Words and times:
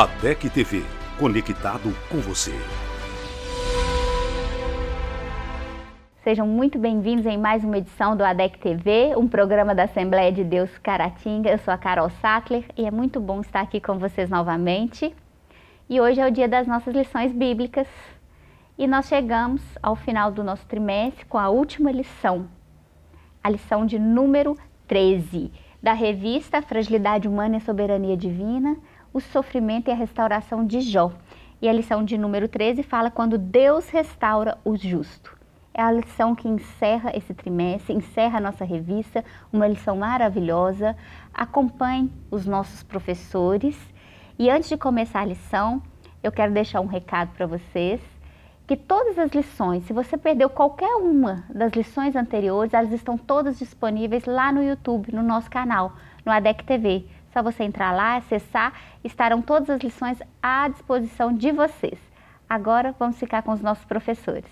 A 0.00 0.06
DEC 0.06 0.48
TV, 0.48 0.82
conectado 1.18 1.94
com 2.08 2.20
você. 2.20 2.54
Sejam 6.24 6.46
muito 6.46 6.78
bem-vindos 6.78 7.26
em 7.26 7.36
mais 7.36 7.62
uma 7.62 7.76
edição 7.76 8.16
do 8.16 8.24
ADEC 8.24 8.58
TV, 8.60 9.14
um 9.14 9.28
programa 9.28 9.74
da 9.74 9.82
Assembleia 9.82 10.32
de 10.32 10.42
Deus 10.42 10.70
Caratinga. 10.78 11.50
Eu 11.50 11.58
sou 11.58 11.74
a 11.74 11.76
Carol 11.76 12.08
Sattler 12.08 12.64
e 12.78 12.86
é 12.86 12.90
muito 12.90 13.20
bom 13.20 13.42
estar 13.42 13.60
aqui 13.60 13.78
com 13.78 13.98
vocês 13.98 14.30
novamente. 14.30 15.14
E 15.86 16.00
hoje 16.00 16.18
é 16.18 16.26
o 16.26 16.32
dia 16.32 16.48
das 16.48 16.66
nossas 16.66 16.94
lições 16.94 17.30
bíblicas. 17.30 17.86
E 18.78 18.86
nós 18.86 19.06
chegamos 19.06 19.60
ao 19.82 19.94
final 19.94 20.32
do 20.32 20.42
nosso 20.42 20.64
trimestre 20.64 21.26
com 21.26 21.36
a 21.36 21.50
última 21.50 21.92
lição, 21.92 22.48
a 23.44 23.50
lição 23.50 23.84
de 23.84 23.98
número 23.98 24.56
13, 24.88 25.52
da 25.82 25.92
revista 25.92 26.62
Fragilidade 26.62 27.28
Humana 27.28 27.58
e 27.58 27.60
Soberania 27.60 28.16
Divina, 28.16 28.78
o 29.12 29.20
sofrimento 29.20 29.88
e 29.88 29.92
a 29.92 29.96
restauração 29.96 30.64
de 30.66 30.80
Jó. 30.80 31.12
E 31.62 31.68
a 31.68 31.72
lição 31.72 32.04
de 32.04 32.16
número 32.16 32.48
13 32.48 32.82
fala 32.82 33.10
quando 33.10 33.36
Deus 33.36 33.88
restaura 33.88 34.58
o 34.64 34.76
justo. 34.76 35.38
É 35.72 35.82
a 35.82 35.92
lição 35.92 36.34
que 36.34 36.48
encerra 36.48 37.16
esse 37.16 37.32
trimestre, 37.32 37.94
encerra 37.94 38.38
a 38.38 38.40
nossa 38.40 38.64
revista, 38.64 39.24
uma 39.52 39.68
lição 39.68 39.96
maravilhosa. 39.96 40.96
Acompanhe 41.32 42.12
os 42.30 42.46
nossos 42.46 42.82
professores. 42.82 43.78
E 44.38 44.50
antes 44.50 44.68
de 44.68 44.76
começar 44.76 45.20
a 45.20 45.26
lição, 45.26 45.82
eu 46.22 46.32
quero 46.32 46.52
deixar 46.52 46.80
um 46.80 46.86
recado 46.86 47.30
para 47.34 47.46
vocês 47.46 48.00
que 48.70 48.76
todas 48.76 49.18
as 49.18 49.32
lições, 49.32 49.82
se 49.84 49.92
você 49.92 50.16
perdeu 50.16 50.48
qualquer 50.48 50.94
uma 50.94 51.44
das 51.52 51.72
lições 51.72 52.14
anteriores, 52.14 52.72
elas 52.72 52.92
estão 52.92 53.18
todas 53.18 53.58
disponíveis 53.58 54.24
lá 54.26 54.52
no 54.52 54.62
YouTube, 54.62 55.12
no 55.12 55.24
nosso 55.24 55.50
canal, 55.50 55.94
no 56.24 56.30
ADEC 56.30 56.62
TV. 56.62 57.04
Só 57.32 57.42
você 57.42 57.62
entrar 57.62 57.92
lá, 57.92 58.16
acessar, 58.16 58.72
estarão 59.04 59.40
todas 59.40 59.70
as 59.70 59.80
lições 59.80 60.18
à 60.42 60.68
disposição 60.68 61.32
de 61.32 61.52
vocês. 61.52 61.98
Agora 62.48 62.94
vamos 62.98 63.18
ficar 63.18 63.42
com 63.42 63.52
os 63.52 63.60
nossos 63.60 63.84
professores. 63.84 64.44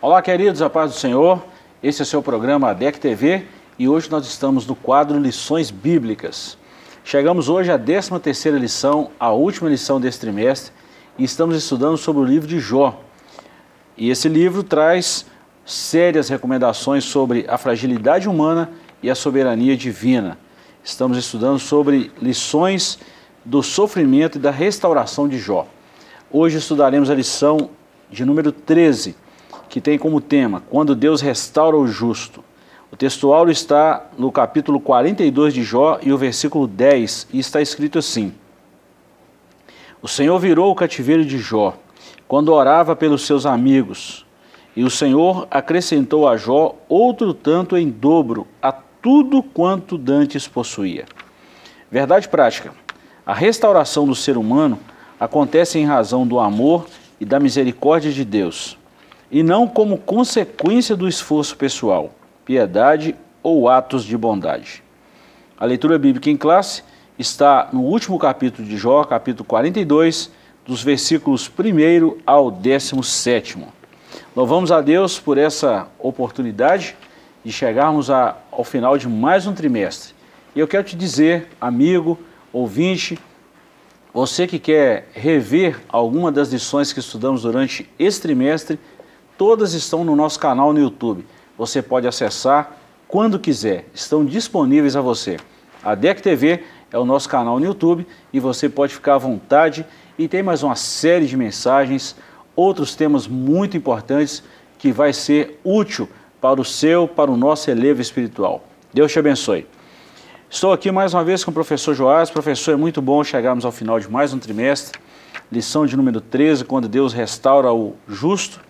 Olá, 0.00 0.22
queridos, 0.22 0.62
a 0.62 0.70
paz 0.70 0.92
do 0.92 0.98
Senhor. 0.98 1.42
Esse 1.82 2.02
é 2.02 2.04
o 2.04 2.06
seu 2.06 2.22
programa 2.22 2.70
ADEC 2.70 3.00
TV 3.00 3.46
e 3.78 3.88
hoje 3.88 4.08
nós 4.08 4.26
estamos 4.26 4.66
no 4.66 4.76
quadro 4.76 5.18
Lições 5.18 5.70
Bíblicas. 5.70 6.56
Chegamos 7.02 7.48
hoje 7.48 7.72
à 7.72 7.78
13 7.78 8.20
terceira 8.20 8.56
lição, 8.56 9.10
a 9.18 9.32
última 9.32 9.68
lição 9.68 10.00
desse 10.00 10.20
trimestre, 10.20 10.72
e 11.18 11.24
estamos 11.24 11.56
estudando 11.56 11.96
sobre 11.96 12.22
o 12.22 12.24
livro 12.24 12.46
de 12.46 12.60
Jó. 12.60 13.00
E 13.96 14.10
esse 14.10 14.28
livro 14.28 14.62
traz 14.62 15.26
sérias 15.66 16.28
recomendações 16.28 17.04
sobre 17.04 17.46
a 17.48 17.58
fragilidade 17.58 18.28
humana 18.28 18.70
e 19.02 19.10
a 19.10 19.14
soberania 19.14 19.76
divina. 19.76 20.38
Estamos 20.84 21.18
estudando 21.18 21.58
sobre 21.58 22.12
lições 22.22 22.98
do 23.44 23.62
sofrimento 23.62 24.38
e 24.38 24.40
da 24.40 24.52
restauração 24.52 25.28
de 25.28 25.38
Jó. 25.38 25.66
Hoje 26.30 26.58
estudaremos 26.58 27.10
a 27.10 27.14
lição 27.14 27.70
de 28.08 28.24
número 28.24 28.52
13, 28.52 29.16
que 29.68 29.80
tem 29.80 29.98
como 29.98 30.20
tema 30.20 30.62
Quando 30.70 30.94
Deus 30.94 31.20
restaura 31.20 31.76
o 31.76 31.88
justo. 31.88 32.44
O 32.94 32.96
textual 32.96 33.50
está 33.50 34.06
no 34.16 34.30
capítulo 34.30 34.78
42 34.78 35.52
de 35.52 35.64
Jó 35.64 35.98
e 36.00 36.12
o 36.12 36.16
versículo 36.16 36.68
10, 36.68 37.26
e 37.32 37.40
está 37.40 37.60
escrito 37.60 37.98
assim: 37.98 38.32
O 40.00 40.06
Senhor 40.06 40.38
virou 40.38 40.70
o 40.70 40.76
cativeiro 40.76 41.24
de 41.24 41.38
Jó, 41.38 41.76
quando 42.28 42.52
orava 42.52 42.94
pelos 42.94 43.26
seus 43.26 43.46
amigos, 43.46 44.24
e 44.76 44.84
o 44.84 44.90
Senhor 44.90 45.48
acrescentou 45.50 46.28
a 46.28 46.36
Jó 46.36 46.76
outro 46.88 47.34
tanto 47.34 47.76
em 47.76 47.90
dobro 47.90 48.46
a 48.62 48.70
tudo 48.70 49.42
quanto 49.42 49.98
dantes 49.98 50.46
possuía. 50.46 51.04
Verdade 51.90 52.28
prática: 52.28 52.70
a 53.26 53.34
restauração 53.34 54.06
do 54.06 54.14
ser 54.14 54.36
humano 54.36 54.78
acontece 55.18 55.80
em 55.80 55.84
razão 55.84 56.24
do 56.24 56.38
amor 56.38 56.86
e 57.20 57.24
da 57.24 57.40
misericórdia 57.40 58.12
de 58.12 58.24
Deus 58.24 58.78
e 59.32 59.42
não 59.42 59.66
como 59.66 59.98
consequência 59.98 60.94
do 60.94 61.08
esforço 61.08 61.56
pessoal, 61.56 62.12
piedade 62.44 63.14
ou 63.42 63.68
atos 63.68 64.04
de 64.04 64.16
bondade. 64.16 64.82
A 65.58 65.64
leitura 65.64 65.98
bíblica 65.98 66.30
em 66.30 66.36
classe 66.36 66.82
está 67.18 67.68
no 67.72 67.82
último 67.82 68.18
capítulo 68.18 68.66
de 68.66 68.76
Jó, 68.76 69.04
capítulo 69.04 69.44
42, 69.44 70.30
dos 70.66 70.82
versículos 70.82 71.48
1 71.48 72.18
ao 72.26 72.50
17. 72.50 73.58
Louvamos 74.34 74.72
a 74.72 74.80
Deus 74.80 75.18
por 75.20 75.38
essa 75.38 75.88
oportunidade 75.98 76.96
de 77.44 77.52
chegarmos 77.52 78.10
a, 78.10 78.36
ao 78.50 78.64
final 78.64 78.96
de 78.98 79.08
mais 79.08 79.46
um 79.46 79.54
trimestre. 79.54 80.14
E 80.54 80.60
eu 80.60 80.66
quero 80.66 80.84
te 80.84 80.96
dizer, 80.96 81.48
amigo, 81.60 82.18
ouvinte, 82.52 83.18
você 84.12 84.46
que 84.46 84.58
quer 84.58 85.08
rever 85.12 85.80
alguma 85.88 86.32
das 86.32 86.52
lições 86.52 86.92
que 86.92 87.00
estudamos 87.00 87.42
durante 87.42 87.88
esse 87.98 88.20
trimestre, 88.20 88.78
Todas 89.36 89.74
estão 89.74 90.04
no 90.04 90.14
nosso 90.14 90.38
canal 90.38 90.72
no 90.72 90.78
YouTube. 90.78 91.26
Você 91.56 91.80
pode 91.80 92.06
acessar 92.06 92.76
quando 93.06 93.38
quiser, 93.38 93.86
estão 93.94 94.24
disponíveis 94.24 94.96
a 94.96 95.00
você. 95.00 95.36
A 95.82 95.94
DEC 95.94 96.20
TV 96.20 96.64
é 96.90 96.98
o 96.98 97.04
nosso 97.04 97.28
canal 97.28 97.60
no 97.60 97.66
YouTube 97.66 98.06
e 98.32 98.40
você 98.40 98.68
pode 98.68 98.94
ficar 98.94 99.14
à 99.14 99.18
vontade 99.18 99.86
e 100.18 100.26
tem 100.26 100.42
mais 100.42 100.62
uma 100.62 100.74
série 100.74 101.26
de 101.26 101.36
mensagens, 101.36 102.16
outros 102.56 102.96
temas 102.96 103.28
muito 103.28 103.76
importantes 103.76 104.42
que 104.78 104.90
vai 104.90 105.12
ser 105.12 105.60
útil 105.62 106.08
para 106.40 106.60
o 106.60 106.64
seu, 106.64 107.06
para 107.06 107.30
o 107.30 107.36
nosso 107.36 107.70
elevo 107.70 108.00
espiritual. 108.00 108.64
Deus 108.92 109.12
te 109.12 109.18
abençoe. 109.18 109.66
Estou 110.50 110.72
aqui 110.72 110.90
mais 110.90 111.14
uma 111.14 111.24
vez 111.24 111.44
com 111.44 111.50
o 111.50 111.54
professor 111.54 111.94
Joás. 111.94 112.30
Professor, 112.30 112.72
é 112.72 112.76
muito 112.76 113.00
bom 113.02 113.22
chegarmos 113.24 113.64
ao 113.64 113.72
final 113.72 113.98
de 113.98 114.10
mais 114.10 114.32
um 114.32 114.38
trimestre. 114.38 115.00
Lição 115.50 115.86
de 115.86 115.96
número 115.96 116.20
13, 116.20 116.64
quando 116.64 116.88
Deus 116.88 117.12
restaura 117.12 117.72
o 117.72 117.94
justo. 118.08 118.60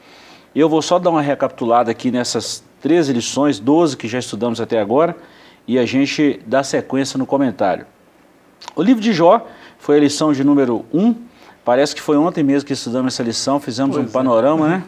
Eu 0.55 0.69
vou 0.69 0.81
só 0.81 0.99
dar 0.99 1.11
uma 1.11 1.21
recapitulada 1.21 1.91
aqui 1.91 2.11
nessas 2.11 2.65
13 2.85 3.15
lições, 3.15 3.59
12 3.59 3.97
que 3.97 4.07
já 4.07 4.19
estudamos 4.19 4.61
até 4.61 4.79
agora, 4.79 5.17
e 5.67 5.79
a 5.79 5.87
gente 5.87 6.39
dá 6.45 6.63
sequência 6.63 7.17
no 7.17 7.25
comentário. 7.25 7.87
O 8.77 8.83
livro 8.83 9.03
de 9.03 9.11
Jó 9.11 9.47
foi 9.79 9.97
a 9.97 10.01
lição 10.01 10.35
de 10.35 10.45
número 10.45 10.85
1. 10.93 11.15
Parece 11.65 11.95
que 11.95 12.03
foi 12.03 12.19
ontem 12.19 12.43
mesmo 12.43 12.67
que 12.67 12.75
estudamos 12.75 13.15
essa 13.15 13.23
lição, 13.23 13.59
fizemos 13.59 13.97
pois 13.97 14.07
um 14.07 14.11
é. 14.11 14.13
panorama, 14.13 14.67
é. 14.67 14.69
né? 14.69 14.85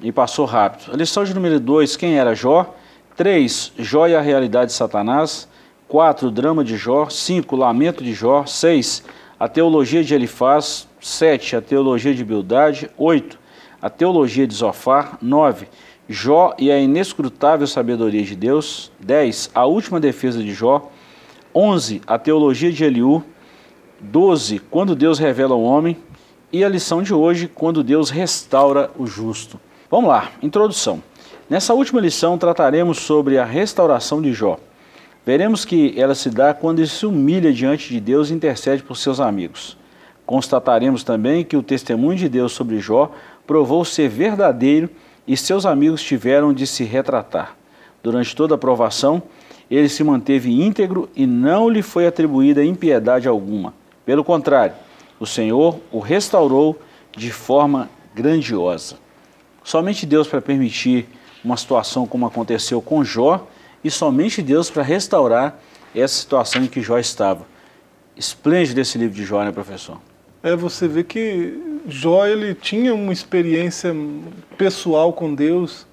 E 0.00 0.12
passou 0.12 0.46
rápido. 0.46 0.92
A 0.92 0.96
lição 0.96 1.24
de 1.24 1.34
número 1.34 1.58
2, 1.58 1.96
quem 1.96 2.16
era 2.16 2.32
Jó? 2.32 2.76
3, 3.16 3.72
Jó 3.76 4.06
e 4.06 4.14
a 4.14 4.20
realidade 4.20 4.66
de 4.66 4.76
Satanás. 4.76 5.48
4, 5.88 6.28
o 6.28 6.30
drama 6.30 6.62
de 6.62 6.76
Jó. 6.76 7.08
5, 7.10 7.56
lamento 7.56 8.04
de 8.04 8.12
Jó. 8.12 8.46
6, 8.46 9.02
a 9.36 9.48
teologia 9.48 10.04
de 10.04 10.14
Elifaz. 10.14 10.86
7, 11.00 11.56
a 11.56 11.60
teologia 11.60 12.14
de 12.14 12.24
Bildade. 12.24 12.88
8, 12.96 13.36
a 13.80 13.88
teologia 13.88 14.46
de 14.46 14.54
Zofar. 14.54 15.18
9. 15.20 15.66
Jó 16.08 16.54
e 16.58 16.70
a 16.70 16.78
inescrutável 16.78 17.66
sabedoria 17.66 18.22
de 18.22 18.34
Deus. 18.34 18.90
10. 19.00 19.50
A 19.54 19.64
última 19.66 20.00
defesa 20.00 20.42
de 20.42 20.52
Jó. 20.52 20.90
11. 21.54 22.02
A 22.06 22.18
teologia 22.18 22.70
de 22.72 22.84
Eliú. 22.84 23.22
12. 24.00 24.58
Quando 24.70 24.94
Deus 24.94 25.18
revela 25.18 25.54
o 25.54 25.62
homem. 25.62 25.96
E 26.52 26.64
a 26.64 26.68
lição 26.68 27.00
de 27.00 27.14
hoje, 27.14 27.46
quando 27.46 27.84
Deus 27.84 28.10
restaura 28.10 28.90
o 28.98 29.06
justo. 29.06 29.60
Vamos 29.88 30.10
lá, 30.10 30.32
introdução. 30.42 31.00
Nessa 31.48 31.74
última 31.74 32.00
lição 32.00 32.36
trataremos 32.36 32.98
sobre 32.98 33.38
a 33.38 33.44
restauração 33.44 34.20
de 34.20 34.32
Jó. 34.32 34.58
Veremos 35.24 35.64
que 35.64 35.94
ela 35.96 36.14
se 36.14 36.30
dá 36.30 36.52
quando 36.52 36.80
ele 36.80 36.88
se 36.88 37.06
humilha 37.06 37.52
diante 37.52 37.88
de 37.88 38.00
Deus 38.00 38.30
e 38.30 38.34
intercede 38.34 38.82
por 38.82 38.96
seus 38.96 39.20
amigos. 39.20 39.76
Constataremos 40.24 41.02
também 41.02 41.44
que 41.44 41.56
o 41.56 41.62
testemunho 41.62 42.16
de 42.16 42.28
Deus 42.28 42.52
sobre 42.52 42.78
Jó 42.78 43.10
provou 43.50 43.84
ser 43.84 44.08
verdadeiro 44.08 44.88
e 45.26 45.36
seus 45.36 45.66
amigos 45.66 46.00
tiveram 46.00 46.54
de 46.54 46.68
se 46.68 46.84
retratar. 46.84 47.56
Durante 48.00 48.36
toda 48.36 48.54
a 48.54 48.58
provação, 48.58 49.20
ele 49.68 49.88
se 49.88 50.04
manteve 50.04 50.52
íntegro 50.62 51.10
e 51.16 51.26
não 51.26 51.68
lhe 51.68 51.82
foi 51.82 52.06
atribuída 52.06 52.62
impiedade 52.62 53.26
alguma. 53.26 53.74
Pelo 54.06 54.22
contrário, 54.22 54.76
o 55.18 55.26
Senhor 55.26 55.80
o 55.90 55.98
restaurou 55.98 56.80
de 57.10 57.32
forma 57.32 57.90
grandiosa. 58.14 58.98
Somente 59.64 60.06
Deus 60.06 60.28
para 60.28 60.40
permitir 60.40 61.08
uma 61.44 61.56
situação 61.56 62.06
como 62.06 62.26
aconteceu 62.26 62.80
com 62.80 63.02
Jó 63.02 63.48
e 63.82 63.90
somente 63.90 64.40
Deus 64.42 64.70
para 64.70 64.84
restaurar 64.84 65.58
essa 65.92 66.14
situação 66.14 66.62
em 66.62 66.68
que 66.68 66.80
Jó 66.80 67.00
estava. 67.00 67.44
Esplêndido 68.16 68.80
esse 68.80 68.96
livro 68.96 69.16
de 69.16 69.24
Jó, 69.24 69.42
né, 69.42 69.50
professor? 69.50 69.98
É, 70.40 70.54
você 70.54 70.86
vê 70.86 71.02
que 71.02 71.69
Jó 71.86 72.26
ele 72.26 72.54
tinha 72.54 72.94
uma 72.94 73.12
experiência 73.12 73.94
pessoal 74.56 75.12
com 75.12 75.34
Deus, 75.34 75.86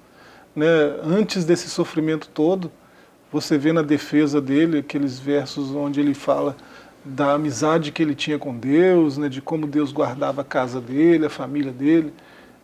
né? 0.54 0.66
Antes 1.02 1.44
desse 1.44 1.68
sofrimento 1.70 2.28
todo, 2.28 2.70
você 3.32 3.58
vê 3.58 3.72
na 3.72 3.82
defesa 3.82 4.40
dele 4.40 4.78
aqueles 4.78 5.18
versos 5.18 5.74
onde 5.74 6.00
ele 6.00 6.14
fala 6.14 6.56
da 7.04 7.34
amizade 7.34 7.92
que 7.92 8.02
ele 8.02 8.14
tinha 8.14 8.38
com 8.38 8.56
Deus, 8.56 9.16
né, 9.16 9.28
de 9.28 9.40
como 9.40 9.66
Deus 9.66 9.92
guardava 9.92 10.42
a 10.42 10.44
casa 10.44 10.80
dele, 10.80 11.26
a 11.26 11.30
família 11.30 11.72
dele. 11.72 12.12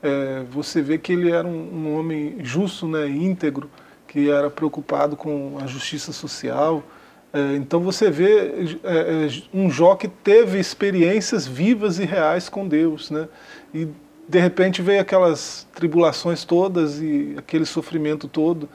É, 0.03 0.43
você 0.51 0.83
vê 0.83 0.99
que 0.99 1.13
ele 1.13 1.31
era 1.31 1.47
um, 1.47 1.71
um, 1.73 1.99
homem 1.99 2.37
justo, 2.41 2.87
né, 2.87 3.09
íntegro, 3.09 3.71
que 4.07 4.29
era 4.31 4.51
preocupado 4.51 5.17
com 5.17 5.59
a 5.63 5.67
justiça 5.67 6.13
social. 6.13 6.83
É, 7.35 7.57
então 7.57 7.81
você 7.81 8.13
vê 8.13 8.79
é, 8.85 9.27
é 9.27 9.29
um 9.53 9.69
Jó 9.69 9.97
que 9.97 10.07
teve 10.07 10.57
experiências 10.61 11.49
vivas 11.49 11.99
e 11.99 12.05
reais 12.05 12.49
com 12.49 12.69
Deus, 12.69 13.11
né? 13.11 13.27
E 13.75 13.89
de 14.29 14.39
repente 14.39 14.81
veio 14.81 15.01
aquelas 15.01 15.67
tribulações 15.75 16.45
todas 16.45 17.01
e 17.01 17.35
aquele 17.37 17.67
sofrimento 17.67 18.29
todo 18.29 18.69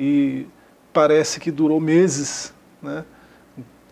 e 0.00 0.46
parece 0.90 1.38
que 1.38 1.50
durou 1.50 1.78
meses, 1.78 2.54
né? 2.82 3.04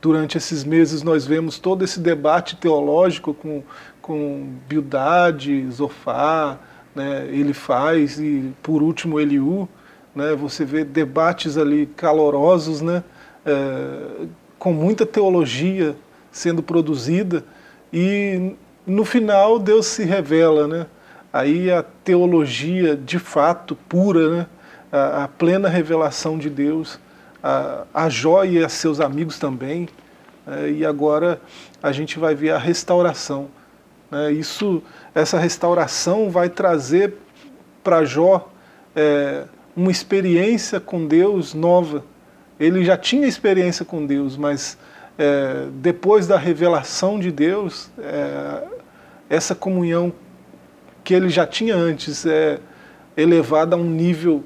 Durante 0.00 0.38
esses 0.38 0.64
meses 0.64 1.02
nós 1.02 1.26
vemos 1.26 1.58
todo 1.58 1.84
esse 1.84 2.00
debate 2.00 2.56
teológico 2.56 3.34
com, 3.34 3.62
com 4.00 4.48
Bildade, 4.66 5.68
Zofá, 5.70 6.58
né, 6.94 7.26
ele 7.30 7.52
faz, 7.52 8.18
e 8.18 8.54
por 8.62 8.82
último 8.82 9.20
Eliú, 9.20 9.68
né, 10.14 10.34
você 10.34 10.64
vê 10.64 10.84
debates 10.84 11.58
ali 11.58 11.86
calorosos, 11.86 12.80
né, 12.80 13.02
é, 13.46 14.26
com 14.58 14.72
muita 14.72 15.06
teologia 15.06 15.96
sendo 16.32 16.62
produzida, 16.62 17.44
e 17.92 18.54
no 18.86 19.04
final 19.04 19.58
Deus 19.58 19.86
se 19.86 20.04
revela, 20.04 20.66
né, 20.66 20.86
aí 21.32 21.70
a 21.70 21.82
teologia 21.82 22.96
de 22.96 23.18
fato 23.18 23.76
pura, 23.88 24.28
né, 24.28 24.46
a, 24.92 25.24
a 25.24 25.28
plena 25.28 25.68
revelação 25.68 26.36
de 26.36 26.50
Deus, 26.50 26.98
a, 27.42 27.84
a 27.94 28.08
Jó 28.08 28.44
e 28.44 28.62
a 28.62 28.68
seus 28.68 29.00
amigos 29.00 29.38
também, 29.38 29.88
é, 30.46 30.70
e 30.70 30.84
agora 30.84 31.40
a 31.82 31.92
gente 31.92 32.18
vai 32.18 32.34
ver 32.34 32.50
a 32.50 32.58
restauração. 32.58 33.48
Né? 34.10 34.32
Isso, 34.32 34.82
essa 35.14 35.38
restauração 35.38 36.30
vai 36.30 36.48
trazer 36.48 37.14
para 37.82 38.04
Jó 38.04 38.48
é, 38.94 39.44
uma 39.76 39.90
experiência 39.90 40.80
com 40.80 41.06
Deus 41.06 41.54
nova. 41.54 42.04
Ele 42.58 42.84
já 42.84 42.96
tinha 42.96 43.26
experiência 43.26 43.84
com 43.84 44.06
Deus, 44.06 44.36
mas 44.36 44.78
é, 45.18 45.66
depois 45.72 46.26
da 46.26 46.38
revelação 46.38 47.18
de 47.18 47.30
Deus, 47.30 47.90
é, 47.98 48.62
essa 49.28 49.54
comunhão 49.54 50.12
que 51.04 51.14
ele 51.14 51.28
já 51.28 51.46
tinha 51.46 51.76
antes 51.76 52.26
é 52.26 52.58
elevada 53.16 53.76
a 53.76 53.78
um 53.78 53.88
nível 53.88 54.44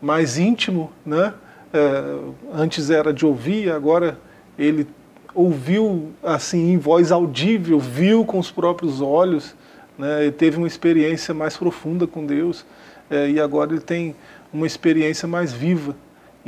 mais 0.00 0.38
íntimo, 0.38 0.92
né? 1.04 1.34
é, 1.72 2.18
antes 2.52 2.90
era 2.90 3.12
de 3.12 3.26
ouvir, 3.26 3.70
agora 3.70 4.18
ele 4.58 4.86
ouviu 5.34 6.10
assim 6.22 6.72
em 6.72 6.78
voz 6.78 7.12
audível, 7.12 7.78
viu 7.78 8.24
com 8.24 8.38
os 8.38 8.50
próprios 8.50 9.00
olhos, 9.00 9.54
né, 9.96 10.26
e 10.26 10.32
teve 10.32 10.56
uma 10.56 10.66
experiência 10.66 11.34
mais 11.34 11.56
profunda 11.56 12.06
com 12.06 12.24
Deus, 12.24 12.64
é, 13.10 13.30
e 13.30 13.40
agora 13.40 13.72
ele 13.72 13.80
tem 13.80 14.14
uma 14.52 14.66
experiência 14.66 15.28
mais 15.28 15.52
viva, 15.52 15.94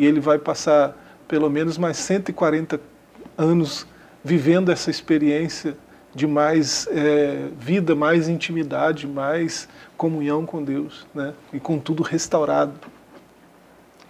e 0.00 0.06
ele 0.06 0.18
vai 0.18 0.38
passar 0.38 0.96
pelo 1.28 1.50
menos 1.50 1.76
mais 1.76 1.98
140 1.98 2.80
anos 3.36 3.86
vivendo 4.24 4.72
essa 4.72 4.90
experiência 4.90 5.76
de 6.14 6.26
mais 6.26 6.88
é, 6.90 7.48
vida, 7.58 7.94
mais 7.94 8.26
intimidade, 8.26 9.06
mais 9.06 9.68
comunhão 9.98 10.46
com 10.46 10.64
Deus, 10.64 11.06
né, 11.14 11.34
e 11.52 11.60
com 11.60 11.78
tudo 11.78 12.02
restaurado. 12.02 12.72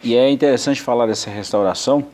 E 0.01 0.15
é 0.15 0.31
interessante 0.31 0.81
falar 0.81 1.07
dessa 1.07 1.29
restauração, 1.29 2.07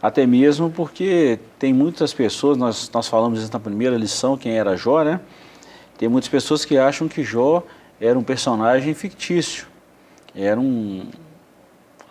até 0.00 0.24
mesmo 0.24 0.70
porque 0.70 1.40
tem 1.58 1.74
muitas 1.74 2.14
pessoas, 2.14 2.56
nós, 2.56 2.88
nós 2.94 3.08
falamos 3.08 3.42
isso 3.42 3.52
na 3.52 3.58
primeira 3.58 3.96
lição, 3.96 4.36
quem 4.36 4.56
era 4.56 4.76
Jó, 4.76 5.02
né? 5.02 5.20
Tem 5.98 6.08
muitas 6.08 6.30
pessoas 6.30 6.64
que 6.64 6.78
acham 6.78 7.08
que 7.08 7.24
Jó 7.24 7.64
era 8.00 8.16
um 8.16 8.22
personagem 8.22 8.94
fictício, 8.94 9.66
era 10.32 10.60
um 10.60 11.10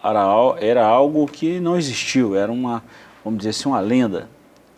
era, 0.10 0.56
era 0.60 0.86
algo 0.86 1.26
que 1.28 1.60
não 1.60 1.78
existiu, 1.78 2.36
era 2.36 2.52
uma, 2.52 2.84
vamos 3.24 3.40
dizer 3.40 3.50
assim, 3.52 3.70
uma 3.70 3.80
lenda. 3.80 4.30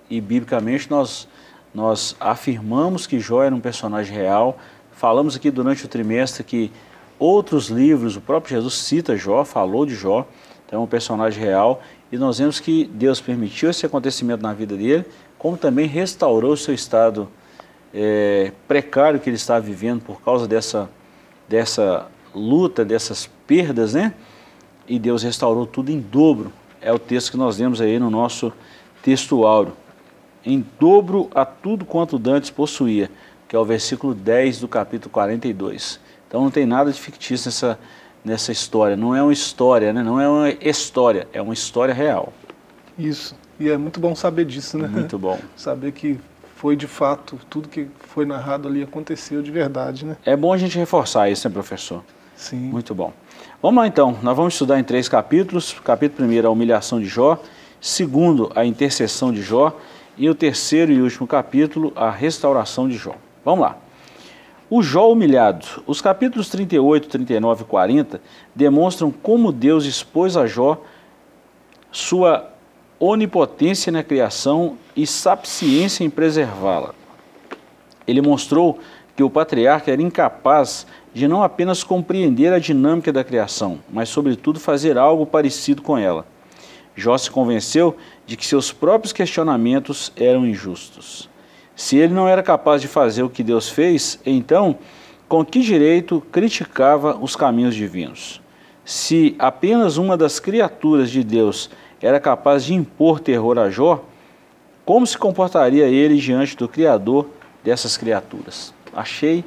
E 0.10 0.22
biblicamente 0.22 0.90
nós, 0.90 1.28
nós 1.74 2.16
afirmamos 2.20 3.06
que 3.06 3.20
Jó 3.20 3.44
era 3.44 3.54
um 3.54 3.60
personagem 3.60 4.16
real, 4.16 4.58
falamos 4.94 5.36
aqui 5.36 5.52
durante 5.52 5.86
o 5.86 5.88
trimestre 5.88 6.44
que 6.44 6.72
outros 7.20 7.68
livros, 7.68 8.16
o 8.16 8.22
próprio 8.22 8.56
Jesus 8.56 8.76
cita 8.76 9.18
Jó, 9.18 9.44
falou 9.44 9.86
de 9.86 9.96
Jó, 9.96 10.26
então 10.66 10.82
é 10.82 10.84
um 10.84 10.88
personagem 10.88 11.44
real, 11.44 11.82
e 12.12 12.18
nós 12.18 12.40
vemos 12.40 12.60
que 12.60 12.86
Deus 12.86 13.20
permitiu 13.20 13.70
esse 13.70 13.86
acontecimento 13.86 14.42
na 14.42 14.54
vida 14.54 14.78
dele, 14.78 15.06
como 15.38 15.58
também 15.58 15.88
restaurou 15.88 16.54
o 16.54 16.58
seu 16.58 16.74
estado 16.74 17.28
é, 17.94 18.52
precário 18.68 19.20
que 19.20 19.30
ele 19.30 19.36
estava 19.36 19.60
vivendo 19.60 20.02
por 20.02 20.22
causa 20.22 20.48
dessa, 20.48 20.90
dessa 21.50 22.08
luta, 22.34 22.86
dessas 22.86 23.30
perdas, 23.46 23.94
né? 23.94 24.14
E 24.88 24.98
Deus 24.98 25.24
restaurou 25.24 25.66
tudo 25.66 25.92
em 25.92 26.00
dobro. 26.00 26.52
É 26.82 26.92
o 26.94 27.00
texto 27.00 27.32
que 27.32 27.38
nós 27.38 27.58
vemos 27.58 27.82
aí 27.82 28.00
no 28.00 28.10
nosso 28.10 28.54
texto 29.04 29.46
áureo. 29.46 29.74
Em 30.46 30.66
dobro 30.80 31.30
a 31.36 31.44
tudo 31.44 31.84
quanto 31.84 32.18
Dantes 32.18 32.50
possuía, 32.50 33.12
que 33.48 33.56
é 33.56 33.60
o 33.60 33.66
versículo 33.66 34.14
10 34.14 34.62
do 34.62 34.68
capítulo 34.68 35.12
42. 35.12 36.00
Então 36.28 36.42
não 36.42 36.52
tem 36.52 36.66
nada 36.66 36.92
de 36.92 37.00
fictício 37.00 37.48
nessa, 37.48 37.80
nessa 38.24 38.52
história. 38.52 38.96
Não 38.96 39.14
é 39.16 39.22
uma 39.22 39.34
história, 39.34 39.92
né? 39.92 40.02
não 40.02 40.20
é 40.20 40.28
uma 40.28 40.50
história, 40.50 41.28
é 41.34 41.42
uma 41.42 41.54
história 41.54 41.94
real. 41.94 42.32
Isso. 42.98 43.36
E 43.60 43.70
é 43.70 43.78
muito 43.78 44.00
bom 44.00 44.16
saber 44.16 44.46
disso, 44.46 44.78
né? 44.78 44.88
Muito 44.88 45.18
bom. 45.18 45.40
saber 45.58 45.92
que 45.92 46.20
foi 46.56 46.76
de 46.76 46.88
fato, 46.88 47.40
tudo 47.50 47.68
que 47.68 47.88
foi 48.00 48.26
narrado 48.26 48.68
ali 48.68 48.84
aconteceu 48.84 49.42
de 49.42 49.52
verdade, 49.52 50.06
né? 50.06 50.18
É 50.26 50.36
bom 50.36 50.54
a 50.54 50.58
gente 50.58 50.78
reforçar 50.78 51.30
isso, 51.30 51.48
né, 51.48 51.54
professor? 51.54 52.04
Sim. 52.36 52.58
Muito 52.58 52.94
bom. 52.94 53.14
Vamos 53.60 53.82
lá 53.82 53.88
então, 53.88 54.16
nós 54.22 54.38
vamos 54.38 54.54
estudar 54.54 54.80
em 54.80 54.84
três 54.84 55.10
capítulos. 55.10 55.72
O 55.72 55.82
capítulo 55.82 56.18
primeiro, 56.18 56.48
a 56.48 56.52
humilhação 56.52 57.00
de 57.00 57.08
Jó. 57.08 57.42
Segundo, 57.82 58.52
a 58.56 58.64
intercessão 58.64 59.34
de 59.34 59.42
Jó. 59.42 59.76
E 60.16 60.30
o 60.30 60.36
terceiro 60.36 60.92
e 60.92 61.02
último 61.02 61.26
capítulo, 61.26 61.92
a 61.96 62.12
restauração 62.12 62.88
de 62.88 62.96
Jó. 62.96 63.16
Vamos 63.44 63.62
lá. 63.62 63.78
O 64.70 64.84
Jó 64.84 65.12
humilhado. 65.12 65.66
Os 65.88 66.02
capítulos 66.02 66.50
38, 66.50 67.10
39 67.10 67.64
e 67.64 67.66
40 67.66 68.22
demonstram 68.54 69.10
como 69.10 69.52
Deus 69.52 69.86
expôs 69.86 70.38
a 70.38 70.46
Jó 70.46 70.80
sua 71.92 72.54
onipotência 73.00 73.92
na 73.92 74.04
criação 74.04 74.78
e 74.96 75.08
sapiência 75.08 76.04
em 76.04 76.12
preservá-la. 76.12 76.94
Ele 78.08 78.22
mostrou 78.22 78.78
que 79.16 79.24
o 79.24 79.32
patriarca 79.32 79.92
era 79.92 80.02
incapaz 80.02 80.86
de 81.18 81.28
não 81.28 81.42
apenas 81.42 81.84
compreender 81.84 82.54
a 82.54 82.60
dinâmica 82.60 83.12
da 83.12 83.24
criação, 83.24 83.80
mas, 83.92 84.08
sobretudo, 84.08 84.60
fazer 84.60 85.00
algo 85.00 85.26
parecido 85.26 85.82
com 85.82 85.98
ela. 85.98 86.28
Jó 86.96 87.18
se 87.18 87.32
convenceu 87.32 87.98
de 88.28 88.38
que 88.38 88.46
seus 88.46 88.72
próprios 88.72 89.12
questionamentos 89.12 90.12
eram 90.16 90.46
injustos. 90.46 91.28
Se 91.76 91.98
ele 91.98 92.14
não 92.14 92.28
era 92.28 92.44
capaz 92.44 92.84
de 92.84 92.88
fazer 92.88 93.24
o 93.24 93.30
que 93.32 93.44
Deus 93.44 93.68
fez, 93.68 94.20
então, 94.24 94.78
com 95.28 95.44
que 95.44 95.60
direito 95.62 96.22
criticava 96.32 97.18
os 97.20 97.36
caminhos 97.36 97.74
divinos? 97.74 98.40
Se 98.86 99.36
apenas 99.40 99.98
uma 99.98 100.16
das 100.16 100.40
criaturas 100.40 101.10
de 101.10 101.24
Deus 101.24 101.68
era 102.00 102.20
capaz 102.20 102.64
de 102.64 102.76
impor 102.76 103.20
terror 103.20 103.58
a 103.58 103.72
Jó, 103.72 104.06
como 104.86 105.08
se 105.08 105.18
comportaria 105.18 105.88
ele 105.88 106.18
diante 106.18 106.56
do 106.56 106.68
Criador 106.68 107.28
dessas 107.64 107.98
criaturas? 107.98 108.72
Achei 108.94 109.44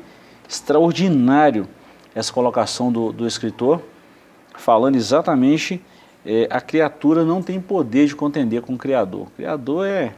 extraordinário 0.50 1.68
essa 2.12 2.32
colocação 2.32 2.90
do, 2.90 3.12
do 3.12 3.26
escritor, 3.26 3.80
falando 4.56 4.96
exatamente 4.96 5.80
é, 6.26 6.48
a 6.50 6.60
criatura 6.60 7.24
não 7.24 7.40
tem 7.40 7.60
poder 7.60 8.06
de 8.06 8.16
contender 8.16 8.60
com 8.60 8.74
o 8.74 8.78
Criador. 8.78 9.28
O 9.28 9.30
Criador 9.30 9.86
é 9.86 10.12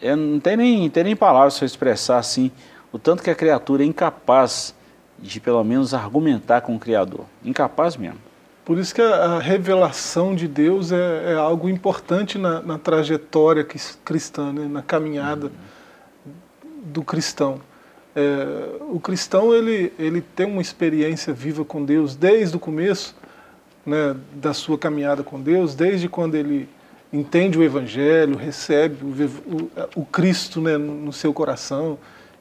eu 0.00 0.16
não 0.16 0.40
tem 0.40 0.56
nem, 0.56 0.88
tem 0.88 1.04
nem 1.04 1.16
palavras 1.16 1.58
para 1.58 1.66
expressar 1.66 2.18
assim 2.18 2.50
o 2.90 2.98
tanto 2.98 3.22
que 3.22 3.28
a 3.28 3.34
criatura 3.34 3.82
é 3.82 3.86
incapaz 3.86 4.74
de 5.18 5.38
pelo 5.40 5.62
menos 5.62 5.92
argumentar 5.92 6.62
com 6.62 6.76
o 6.76 6.78
Criador. 6.78 7.26
Incapaz 7.44 7.96
mesmo. 7.96 8.18
Por 8.64 8.78
isso 8.78 8.94
que 8.94 9.02
a, 9.02 9.38
revelação 9.38 10.34
de 10.34 10.46
Deus 10.46 10.92
é, 10.92 11.32
é 11.32 11.34
algo 11.34 11.68
importante 11.68 12.38
na, 12.38 12.62
na, 12.62 12.78
trajetória 12.78 13.66
cristã, 14.04 14.52
né? 14.52 14.66
na 14.66 14.80
caminhada 14.80 15.46
uhum. 15.46 16.32
do 16.84 17.02
cristão. 17.02 17.60
É, 18.14 18.76
o 18.90 18.98
cristão 18.98 19.54
ele, 19.54 19.92
ele 19.98 20.20
tem 20.20 20.46
uma 20.46 20.60
experiência 20.60 21.32
viva 21.32 21.64
com 21.64 21.84
Deus 21.84 22.16
desde 22.16 22.56
o 22.56 22.60
começo 22.60 23.14
né, 23.86 24.16
da 24.34 24.52
sua 24.52 24.76
caminhada 24.76 25.22
com 25.22 25.40
Deus, 25.40 25.74
desde 25.74 26.08
quando 26.08 26.34
ele 26.34 26.68
entende 27.12 27.58
o 27.58 27.62
Evangelho, 27.62 28.36
recebe 28.36 29.04
o, 29.04 29.08
o, 29.96 30.00
o 30.02 30.04
Cristo 30.04 30.60
né, 30.60 30.76
no 30.76 31.12
seu 31.12 31.32
coração 31.32 31.98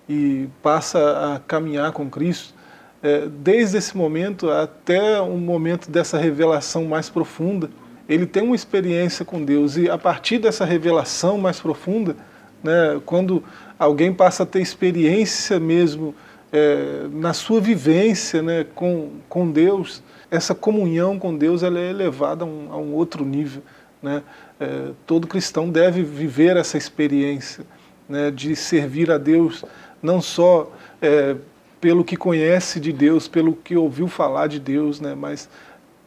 e 0.07 0.47
passa 0.61 1.35
a 1.35 1.39
caminhar 1.39 1.91
com 1.91 2.09
Cristo, 2.09 2.53
é, 3.01 3.27
desde 3.27 3.77
esse 3.77 3.95
momento 3.95 4.49
até 4.49 5.21
o 5.21 5.37
momento 5.37 5.89
dessa 5.89 6.17
revelação 6.17 6.85
mais 6.85 7.09
profunda, 7.09 7.69
ele 8.07 8.25
tem 8.25 8.41
uma 8.43 8.55
experiência 8.55 9.23
com 9.23 9.43
Deus 9.43 9.77
e 9.77 9.89
a 9.89 9.97
partir 9.97 10.39
dessa 10.39 10.65
revelação 10.65 11.37
mais 11.37 11.59
profunda, 11.59 12.15
Né? 12.63 12.99
Quando 13.05 13.43
alguém 13.77 14.13
passa 14.13 14.43
a 14.43 14.45
ter 14.45 14.61
experiência 14.61 15.59
mesmo 15.59 16.13
é, 16.51 17.07
na 17.11 17.33
sua 17.33 17.61
vivência 17.61 18.41
né, 18.41 18.65
com, 18.75 19.11
com 19.27 19.51
Deus, 19.51 20.03
essa 20.29 20.53
comunhão 20.53 21.17
com 21.17 21.35
Deus 21.35 21.63
ela 21.63 21.79
é 21.79 21.89
elevada 21.89 22.43
a 22.43 22.47
um, 22.47 22.67
a 22.71 22.77
um 22.77 22.93
outro 22.93 23.23
nível. 23.25 23.61
Né? 24.01 24.21
É, 24.59 24.91
todo 25.05 25.27
cristão 25.27 25.69
deve 25.69 26.03
viver 26.03 26.57
essa 26.57 26.77
experiência 26.77 27.65
né, 28.07 28.31
de 28.31 28.55
servir 28.55 29.11
a 29.11 29.17
Deus, 29.17 29.63
não 30.01 30.21
só 30.21 30.71
é, 31.01 31.35
pelo 31.79 32.03
que 32.03 32.17
conhece 32.17 32.79
de 32.79 32.91
Deus, 32.91 33.27
pelo 33.27 33.53
que 33.53 33.75
ouviu 33.77 34.07
falar 34.07 34.47
de 34.47 34.59
Deus, 34.59 34.99
né, 34.99 35.15
mas 35.15 35.47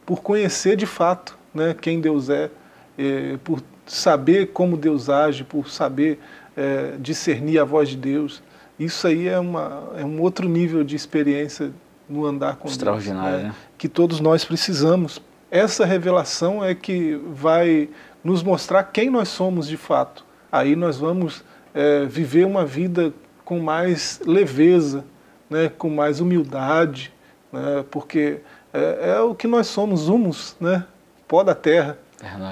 por 0.05 0.21
conhecer 0.21 0.75
de 0.75 0.85
fato 0.85 1.37
né, 1.53 1.75
quem 1.79 2.01
Deus 2.01 2.29
é, 2.29 2.49
é, 2.97 3.37
por 3.43 3.61
saber 3.85 4.47
como 4.47 4.77
Deus 4.77 5.09
age, 5.09 5.43
por 5.43 5.69
saber 5.69 6.19
é, 6.55 6.95
discernir 6.99 7.59
a 7.59 7.63
voz 7.63 7.89
de 7.89 7.97
Deus. 7.97 8.41
Isso 8.79 9.07
aí 9.07 9.27
é, 9.27 9.39
uma, 9.39 9.91
é 9.97 10.05
um 10.05 10.21
outro 10.21 10.47
nível 10.47 10.83
de 10.83 10.95
experiência 10.95 11.71
no 12.09 12.25
andar 12.25 12.57
com 12.57 12.67
Extraordinário, 12.67 13.37
Deus, 13.37 13.43
né? 13.49 13.55
que 13.77 13.87
todos 13.87 14.19
nós 14.19 14.43
precisamos. 14.43 15.21
Essa 15.49 15.85
revelação 15.85 16.63
é 16.63 16.73
que 16.73 17.19
vai 17.31 17.89
nos 18.23 18.41
mostrar 18.41 18.83
quem 18.83 19.09
nós 19.09 19.29
somos 19.29 19.67
de 19.67 19.77
fato. 19.77 20.25
Aí 20.51 20.75
nós 20.75 20.97
vamos 20.97 21.43
é, 21.73 22.05
viver 22.05 22.45
uma 22.45 22.65
vida 22.65 23.13
com 23.43 23.59
mais 23.59 24.21
leveza, 24.25 25.03
né, 25.49 25.69
com 25.69 25.89
mais 25.89 26.19
humildade, 26.19 27.13
né, 27.51 27.83
porque 27.91 28.39
é, 28.73 29.11
é, 29.11 29.19
o 29.19 29.35
que 29.35 29.47
nós 29.47 29.67
somos, 29.67 30.07
humus, 30.07 30.55
né, 30.59 30.85
pó 31.27 31.43
da 31.43 31.53
terra. 31.53 31.97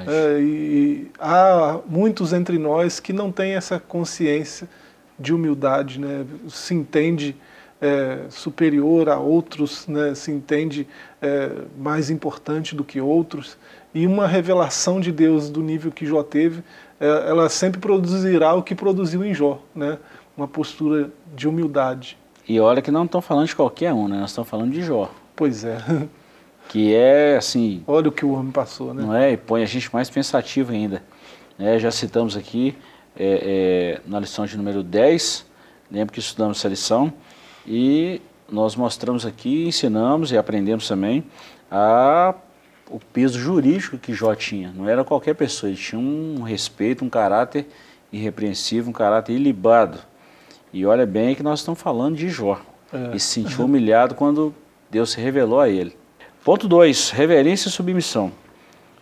É, 0.08 0.40
e 0.42 1.10
há 1.18 1.80
muitos 1.88 2.34
entre 2.34 2.58
nós 2.58 3.00
que 3.00 3.14
não 3.14 3.32
têm 3.32 3.54
essa 3.54 3.80
consciência 3.80 4.68
de 5.18 5.34
humildade, 5.34 6.00
né, 6.00 6.26
se 6.50 6.74
entende 6.74 7.36
é, 7.80 8.26
superior 8.30 9.10
a 9.10 9.18
outros, 9.18 9.88
né, 9.88 10.14
se 10.14 10.32
entende 10.32 10.88
é, 11.22 11.52
mais 11.78 12.10
importante 12.10 12.76
do 12.76 12.84
que 12.84 13.00
outros, 13.00 13.58
e 13.94 14.06
uma 14.06 14.28
revelação 14.28 15.00
de 15.00 15.12
Deus 15.12 15.50
do 15.50 15.62
nível 15.62 15.92
que 15.92 16.06
Jó 16.06 16.22
teve, 16.22 16.64
é, 17.00 17.08
ela 17.30 17.48
sempre 17.50 17.80
produzirá 17.80 18.54
o 18.54 18.64
que 18.64 18.76
produziu 18.76 19.24
em 19.24 19.34
Jó, 19.34 19.62
né, 19.74 19.98
uma 20.36 20.48
postura 20.48 21.10
de 21.36 21.48
humildade. 21.48 22.18
E 22.48 22.60
olha 22.60 22.82
que 22.82 22.92
não 22.92 23.06
estão 23.06 23.22
falando 23.22 23.48
de 23.48 23.56
qualquer 23.56 23.94
um, 23.94 24.08
né, 24.08 24.20
nós 24.20 24.32
estamos 24.32 24.50
falando 24.50 24.72
de 24.72 24.82
Jó. 24.82 25.10
Pois 25.36 25.64
é. 25.64 25.78
Que 26.72 26.96
é 26.96 27.36
assim. 27.36 27.84
Olha 27.86 28.08
o 28.08 28.14
que 28.14 28.24
o 28.24 28.32
homem 28.32 28.50
passou, 28.50 28.94
né? 28.94 29.04
Não 29.04 29.14
é? 29.14 29.34
E 29.34 29.36
põe 29.36 29.62
a 29.62 29.66
gente 29.66 29.94
mais 29.94 30.10
pensativo 30.10 30.72
ainda. 30.72 31.04
É, 31.60 31.78
já 31.78 31.92
citamos 31.92 32.38
aqui 32.38 32.78
é, 33.14 34.00
é, 34.00 34.10
na 34.10 34.22
lição 34.22 34.46
de 34.46 34.56
número 34.56 34.82
10, 34.82 35.46
lembro 35.92 36.14
que 36.14 36.20
estudamos 36.22 36.60
essa 36.60 36.70
lição, 36.70 37.12
e 37.68 38.22
nós 38.50 38.78
mostramos 38.78 39.26
aqui, 39.26 39.68
ensinamos 39.68 40.32
e 40.32 40.38
aprendemos 40.38 40.88
também 40.88 41.26
a, 41.70 42.34
o 42.90 43.02
peso 43.12 43.38
jurídico 43.38 43.98
que 43.98 44.14
Jó 44.14 44.34
tinha. 44.34 44.72
Não 44.74 44.88
era 44.88 45.04
qualquer 45.04 45.36
pessoa, 45.36 45.70
ele 45.70 45.78
tinha 45.78 46.00
um 46.00 46.42
respeito, 46.42 47.04
um 47.04 47.10
caráter 47.10 47.68
irrepreensível, 48.14 48.90
um 48.90 48.94
caráter 48.94 49.34
ilibado. 49.34 50.00
E 50.72 50.86
olha 50.86 51.06
bem 51.06 51.36
que 51.36 51.44
nós 51.44 51.60
estamos 51.60 51.82
falando 51.82 52.16
de 52.16 52.30
Jó. 52.30 52.62
É. 52.94 53.14
E 53.14 53.20
se 53.20 53.28
sentiu 53.28 53.66
humilhado 53.66 54.16
quando 54.16 54.56
Deus 54.90 55.12
se 55.12 55.20
revelou 55.20 55.60
a 55.60 55.68
ele. 55.68 56.00
Ponto 56.44 56.68
2. 56.68 57.12
Reverência 57.12 57.70
e 57.70 57.72
submissão. 57.72 58.32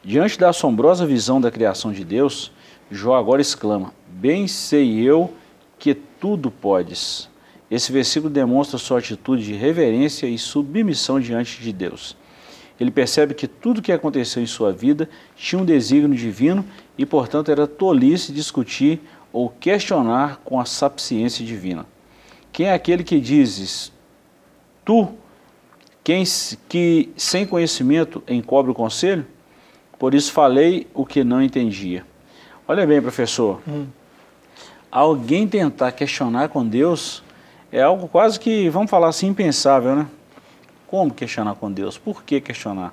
Diante 0.03 0.37
da 0.37 0.49
assombrosa 0.49 1.05
visão 1.05 1.39
da 1.39 1.49
criação 1.49 1.93
de 1.93 2.03
Deus, 2.03 2.51
Jó 2.91 3.15
agora 3.15 3.41
exclama: 3.41 3.93
Bem 4.09 4.45
sei 4.45 4.99
eu 4.99 5.33
que 5.77 5.93
tudo 5.93 6.51
podes. 6.51 7.29
Esse 7.71 7.93
versículo 7.93 8.29
demonstra 8.29 8.77
sua 8.77 8.99
atitude 8.99 9.45
de 9.45 9.53
reverência 9.53 10.27
e 10.27 10.37
submissão 10.37 11.17
diante 11.17 11.61
de 11.61 11.71
Deus. 11.71 12.17
Ele 12.77 12.91
percebe 12.91 13.33
que 13.33 13.47
tudo 13.47 13.81
que 13.81 13.93
aconteceu 13.93 14.43
em 14.43 14.47
sua 14.47 14.73
vida 14.73 15.09
tinha 15.33 15.61
um 15.61 15.65
desígnio 15.65 16.17
divino 16.17 16.65
e, 16.97 17.05
portanto, 17.05 17.51
era 17.51 17.65
tolice 17.65 18.33
discutir 18.33 18.99
ou 19.31 19.49
questionar 19.49 20.41
com 20.43 20.59
a 20.59 20.65
sapiência 20.65 21.45
divina. 21.45 21.85
Quem 22.51 22.65
é 22.65 22.73
aquele 22.73 23.01
que 23.01 23.17
dizes, 23.17 23.93
tu 24.83 25.13
quem 26.09 26.23
que 26.67 27.11
sem 27.15 27.45
conhecimento 27.45 28.23
encobre 28.27 28.71
o 28.71 28.73
conselho? 28.73 29.27
Por 29.99 30.15
isso 30.15 30.31
falei 30.31 30.87
o 30.91 31.05
que 31.05 31.23
não 31.23 31.39
entendia. 31.39 32.03
Olha 32.67 32.87
bem, 32.87 32.99
professor. 32.99 33.61
Hum. 33.67 33.85
Alguém 34.91 35.47
tentar 35.47 35.91
questionar 35.91 36.49
com 36.49 36.65
Deus 36.65 37.21
é 37.71 37.83
algo 37.83 38.07
quase 38.07 38.39
que, 38.39 38.69
vamos 38.69 38.89
falar 38.89 39.09
assim, 39.09 39.27
impensável, 39.27 39.95
né? 39.95 40.07
Como 40.87 41.13
questionar 41.13 41.53
com 41.53 41.71
Deus? 41.71 41.95
Por 41.95 42.23
que 42.23 42.41
questionar? 42.41 42.91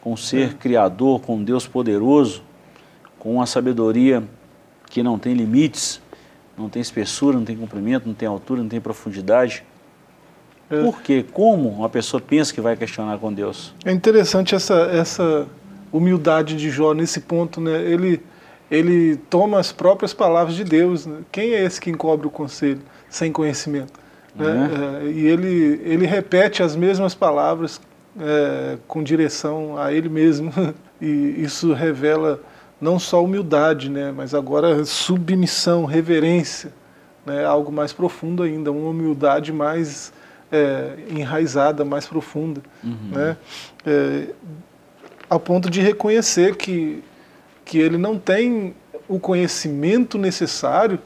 Com 0.00 0.12
um 0.12 0.16
ser 0.16 0.50
é. 0.50 0.54
criador, 0.54 1.22
com 1.22 1.34
um 1.34 1.42
Deus 1.42 1.66
poderoso, 1.66 2.40
com 3.18 3.34
uma 3.34 3.46
sabedoria 3.46 4.22
que 4.88 5.02
não 5.02 5.18
tem 5.18 5.34
limites, 5.34 6.00
não 6.56 6.68
tem 6.68 6.80
espessura, 6.80 7.36
não 7.36 7.44
tem 7.44 7.56
comprimento, 7.56 8.06
não 8.06 8.14
tem 8.14 8.28
altura, 8.28 8.62
não 8.62 8.68
tem 8.68 8.80
profundidade. 8.80 9.64
É. 10.80 10.82
Por 10.82 11.00
quê? 11.02 11.24
Como 11.32 11.68
uma 11.68 11.88
pessoa 11.88 12.20
pensa 12.20 12.52
que 12.52 12.60
vai 12.60 12.76
questionar 12.76 13.18
com 13.18 13.32
Deus? 13.32 13.74
É 13.84 13.92
interessante 13.92 14.54
essa, 14.54 14.74
essa 14.92 15.46
humildade 15.92 16.56
de 16.56 16.70
Jó 16.70 16.92
nesse 16.92 17.20
ponto, 17.20 17.60
né? 17.60 17.80
Ele, 17.82 18.20
ele 18.70 19.16
toma 19.30 19.60
as 19.60 19.70
próprias 19.70 20.12
palavras 20.12 20.56
de 20.56 20.64
Deus. 20.64 21.06
Né? 21.06 21.18
Quem 21.30 21.54
é 21.54 21.64
esse 21.64 21.80
que 21.80 21.90
encobre 21.90 22.26
o 22.26 22.30
conselho 22.30 22.80
sem 23.08 23.30
conhecimento? 23.30 23.92
Né? 24.34 24.70
É. 25.02 25.06
É, 25.06 25.10
e 25.10 25.26
ele, 25.26 25.80
ele 25.84 26.06
repete 26.06 26.62
as 26.62 26.74
mesmas 26.74 27.14
palavras 27.14 27.80
é, 28.18 28.76
com 28.88 29.02
direção 29.02 29.78
a 29.78 29.92
ele 29.92 30.08
mesmo. 30.08 30.52
E 31.00 31.42
isso 31.42 31.74
revela 31.74 32.40
não 32.80 32.98
só 32.98 33.22
humildade, 33.22 33.90
né? 33.90 34.12
mas 34.16 34.32
agora 34.32 34.84
submissão, 34.84 35.84
reverência, 35.84 36.72
né? 37.26 37.44
algo 37.44 37.70
mais 37.70 37.92
profundo 37.92 38.42
ainda, 38.42 38.70
uma 38.70 38.88
humildade 38.88 39.52
mais 39.52 40.12
é, 40.54 40.94
enraizada, 41.10 41.84
mais 41.84 42.06
profunda, 42.06 42.62
uhum. 42.82 43.10
né? 43.10 43.36
É, 43.84 44.28
ao 45.28 45.40
ponto 45.40 45.68
de 45.68 45.80
reconhecer 45.80 46.54
que, 46.54 47.02
que 47.64 47.78
ele 47.78 47.98
não 47.98 48.18
tem 48.18 48.72
o 49.08 49.18
conhecimento 49.18 50.16
necessário 50.16 51.00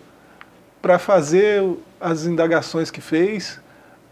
para 0.83 0.99
fazer 0.99 1.64
as 1.99 2.25
indagações 2.25 2.90
que 2.90 3.00
fez, 3.00 3.59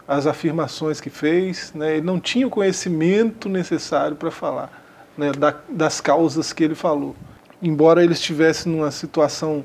as 0.07 0.25
afirmações 0.25 0.99
que 0.99 1.09
fez, 1.09 1.71
né? 1.75 1.97
ele 1.97 2.05
não 2.05 2.19
tinha 2.19 2.47
o 2.47 2.49
conhecimento 2.49 3.47
necessário 3.47 4.15
para 4.15 4.31
falar 4.31 4.83
né? 5.15 5.31
da, 5.33 5.55
das 5.69 6.01
causas 6.01 6.51
que 6.51 6.63
ele 6.63 6.75
falou. 6.75 7.15
Embora 7.61 8.03
ele 8.03 8.13
estivesse 8.13 8.67
numa 8.67 8.89
situação 8.89 9.63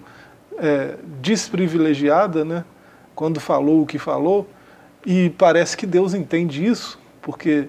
é, 0.59 0.97
desprivilegiada, 1.21 2.45
né? 2.45 2.65
quando 3.15 3.41
falou 3.41 3.83
o 3.83 3.87
que 3.87 3.99
falou, 3.99 4.49
e 5.05 5.31
parece 5.31 5.77
que 5.77 5.87
Deus 5.87 6.15
entende 6.15 6.65
isso, 6.65 6.99
porque 7.21 7.69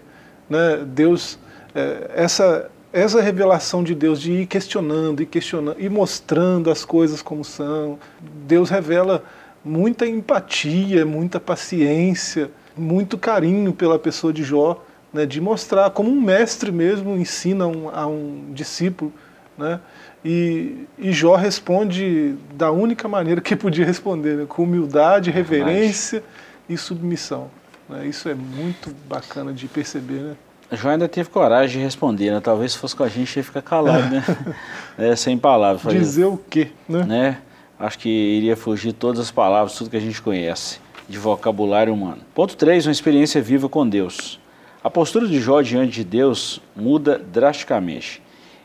né, 0.49 0.83
Deus, 0.85 1.39
é, 1.73 2.11
essa, 2.15 2.69
essa 2.91 3.21
revelação 3.21 3.83
de 3.83 3.95
Deus 3.95 4.21
de 4.21 4.31
ir 4.31 4.45
questionando 4.45 5.21
e 5.21 5.25
questionando 5.25 5.77
e 5.79 5.89
mostrando 5.89 6.69
as 6.69 6.85
coisas 6.85 7.21
como 7.21 7.43
são, 7.43 7.97
Deus 8.45 8.69
revela 8.69 9.23
muita 9.65 10.05
empatia, 10.05 11.05
muita 11.05 11.39
paciência, 11.39 12.51
muito 12.77 13.17
carinho 13.17 13.73
pela 13.73 13.97
pessoa 13.97 14.31
de 14.31 14.43
Jó, 14.43 14.83
né, 15.11 15.25
de 15.25 15.39
mostrar 15.39 15.89
como 15.91 16.09
um 16.09 16.21
mestre 16.21 16.71
mesmo 16.71 17.15
ensina 17.15 17.67
um, 17.67 17.89
a 17.89 18.05
um 18.05 18.51
discípulo, 18.51 19.11
né, 19.57 19.79
e, 20.25 20.87
e, 20.97 21.11
Jó 21.11 21.35
responde 21.35 22.35
da 22.55 22.71
única 22.71 23.07
maneira 23.07 23.41
que 23.41 23.55
podia 23.55 23.85
responder, 23.85 24.37
né, 24.37 24.45
com 24.47 24.63
humildade, 24.63 25.29
reverência 25.29 26.23
e 26.67 26.77
submissão. 26.77 27.49
Né? 27.89 28.07
Isso 28.07 28.29
é 28.29 28.33
muito 28.33 28.95
bacana 29.07 29.53
de 29.53 29.67
perceber, 29.67 30.21
né? 30.21 30.35
Jó 30.71 30.89
ainda 30.89 31.07
teve 31.07 31.29
coragem 31.29 31.79
de 31.79 31.83
responder, 31.83 32.31
né? 32.31 32.39
Talvez 32.39 32.71
se 32.71 32.77
fosse 32.77 32.95
com 32.95 33.03
a 33.03 33.07
gente 33.07 33.35
ia 33.35 33.43
ficar 33.43 33.61
calado, 33.61 34.09
né? 34.09 34.23
é, 34.97 35.15
sem 35.15 35.37
palavras. 35.37 35.93
Dizer 35.93 36.25
o 36.25 36.37
quê, 36.37 36.71
né? 36.89 37.03
né? 37.03 37.37
Acho 37.79 37.99
que 37.99 38.09
iria 38.09 38.55
fugir 38.55 38.93
todas 38.93 39.19
as 39.19 39.29
palavras, 39.29 39.75
tudo 39.75 39.89
que 39.89 39.97
a 39.97 40.01
gente 40.01 40.21
conhece, 40.21 40.79
de 41.07 41.17
vocabulário 41.17 41.93
humano. 41.93 42.21
Ponto 42.33 42.55
3, 42.55 42.87
uma 42.87 42.91
experiência 42.91 43.41
viva 43.41 43.67
com 43.69 43.87
Deus. 43.87 44.39
A 44.83 44.89
postura 44.89 45.27
de 45.27 45.39
Jó 45.39 45.61
diante 45.61 45.91
de 45.91 46.03
Deus 46.03 46.61
muda 46.75 47.17
drasticamente. 47.19 48.21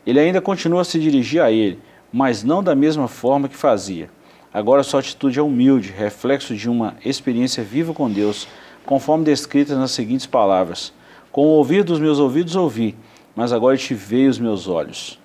Ele 0.07 0.19
ainda 0.19 0.41
continua 0.41 0.83
a 0.83 0.85
se 0.85 0.99
dirigir 0.99 1.43
a 1.43 1.51
ele, 1.51 1.79
mas 2.13 2.43
não 2.43 2.63
da 2.63 2.75
mesma 2.75 3.09
forma 3.09 3.49
que 3.49 3.57
fazia. 3.57 4.09
Agora 4.59 4.83
sua 4.83 4.99
atitude 4.99 5.39
é 5.39 5.43
humilde, 5.43 5.93
reflexo 5.97 6.53
de 6.53 6.69
uma 6.69 6.97
experiência 7.05 7.63
viva 7.63 7.95
com 7.95 8.11
Deus, 8.11 8.49
conforme 8.85 9.25
descritas 9.25 9.79
nas 9.79 9.93
seguintes 9.93 10.27
palavras: 10.27 10.93
Com 11.31 11.43
o 11.43 11.51
ouvir 11.51 11.85
dos 11.85 12.01
meus 12.01 12.19
ouvidos 12.19 12.57
ouvi, 12.57 12.97
mas 13.37 13.53
agora 13.53 13.77
te 13.77 13.95
veio 13.95 14.29
os 14.29 14.37
meus 14.37 14.67
olhos. 14.67 15.17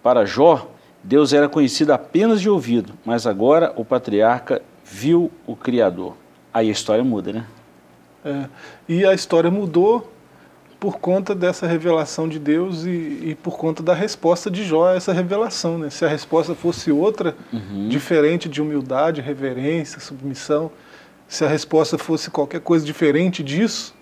Para 0.00 0.24
Jó, 0.24 0.70
Deus 1.02 1.32
era 1.32 1.48
conhecido 1.48 1.92
apenas 1.92 2.40
de 2.40 2.48
ouvido, 2.48 2.92
mas 3.04 3.26
agora 3.26 3.72
o 3.74 3.84
patriarca 3.84 4.62
viu 4.84 5.28
o 5.44 5.56
Criador. 5.56 6.14
Aí 6.54 6.68
a 6.68 6.72
história 6.72 7.02
muda, 7.02 7.32
né? 7.32 7.46
É, 8.24 8.46
e 8.88 9.04
a 9.04 9.12
história 9.12 9.50
mudou 9.50 10.08
por 10.78 10.98
conta 10.98 11.34
dessa 11.34 11.66
revelação 11.66 12.28
de 12.28 12.38
Deus 12.38 12.84
e, 12.84 12.90
e, 12.90 13.38
por 13.42 13.56
conta 13.56 13.82
da 13.82 13.94
resposta 13.94 14.50
de 14.50 14.64
Jó 14.64 14.88
a 14.88 14.94
essa 14.94 15.12
revelação. 15.12 15.78
Né? 15.78 15.90
Se 15.90 16.04
a 16.04 16.08
resposta 16.08 16.54
fosse 16.54 16.92
outra, 16.92 17.34
uhum. 17.52 17.88
diferente 17.88 18.48
de 18.48 18.60
humildade, 18.60 19.20
reverência, 19.20 20.00
submissão, 20.00 20.70
se 21.26 21.44
a 21.44 21.48
resposta 21.48 21.96
fosse 21.96 22.30
qualquer 22.30 22.60
coisa 22.60 22.84
diferente 22.84 23.42
disso, 23.42 23.94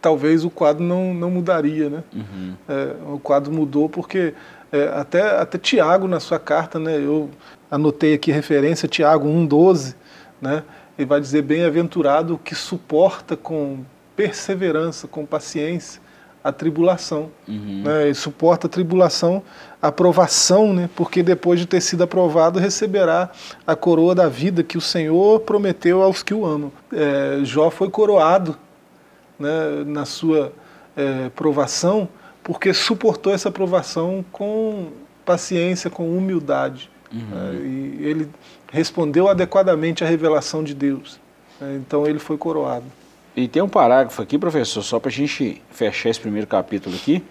talvez 0.00 0.44
o 0.44 0.50
quadro 0.50 0.82
não, 0.82 1.14
não 1.14 1.30
mudaria. 1.30 1.90
Né? 1.90 2.02
Uhum. 2.14 2.54
É, 2.68 2.94
o 3.12 3.18
quadro 3.18 3.52
mudou 3.52 3.88
porque 3.88 4.34
é, 4.72 4.88
até, 4.88 5.38
até 5.38 5.58
Tiago, 5.58 6.08
na 6.08 6.18
sua 6.18 6.38
carta, 6.38 6.80
né, 6.80 6.96
eu 6.96 7.30
anotei 7.70 8.14
aqui 8.14 8.32
referência, 8.32 8.88
Tiago 8.88 9.28
1,12, 9.28 9.94
né, 10.40 10.64
ele 10.98 11.06
vai 11.06 11.20
dizer: 11.20 11.42
Bem-aventurado 11.42 12.40
que 12.42 12.56
suporta 12.56 13.36
com 13.36 13.84
perseverança, 14.16 15.06
com 15.06 15.24
paciência, 15.26 16.00
a 16.44 16.52
tribulação. 16.52 17.30
Uhum. 17.48 17.82
Né? 17.84 18.10
E 18.10 18.14
suporta 18.14 18.66
a 18.66 18.70
tribulação, 18.70 19.42
a 19.80 19.88
aprovação, 19.88 20.74
né? 20.74 20.90
porque 20.94 21.22
depois 21.22 21.58
de 21.58 21.66
ter 21.66 21.80
sido 21.80 22.04
aprovado, 22.04 22.58
receberá 22.58 23.30
a 23.66 23.74
coroa 23.74 24.14
da 24.14 24.28
vida 24.28 24.62
que 24.62 24.76
o 24.76 24.80
Senhor 24.80 25.40
prometeu 25.40 26.02
aos 26.02 26.22
que 26.22 26.34
o 26.34 26.44
amam. 26.44 26.70
É, 26.92 27.40
Jó 27.42 27.70
foi 27.70 27.88
coroado 27.88 28.56
né, 29.38 29.84
na 29.86 30.04
sua 30.04 30.52
é, 30.94 31.30
provação, 31.30 32.06
porque 32.42 32.74
suportou 32.74 33.32
essa 33.32 33.50
provação 33.50 34.22
com 34.30 34.88
paciência, 35.24 35.88
com 35.88 36.14
humildade. 36.14 36.90
Uhum. 37.10 37.20
Né? 37.20 37.54
E 37.64 37.98
ele 38.02 38.30
respondeu 38.70 39.28
adequadamente 39.28 40.04
à 40.04 40.06
revelação 40.06 40.62
de 40.62 40.74
Deus. 40.74 41.18
Né? 41.58 41.76
Então 41.76 42.06
ele 42.06 42.18
foi 42.18 42.36
coroado. 42.36 42.84
E 43.36 43.48
tem 43.48 43.60
um 43.60 43.68
parágrafo 43.68 44.22
aqui, 44.22 44.38
professor, 44.38 44.82
só 44.82 45.00
para 45.00 45.08
a 45.08 45.12
gente 45.12 45.60
fechar 45.70 46.08
esse 46.08 46.20
primeiro 46.20 46.46
capítulo 46.46 46.94
aqui. 46.94 47.22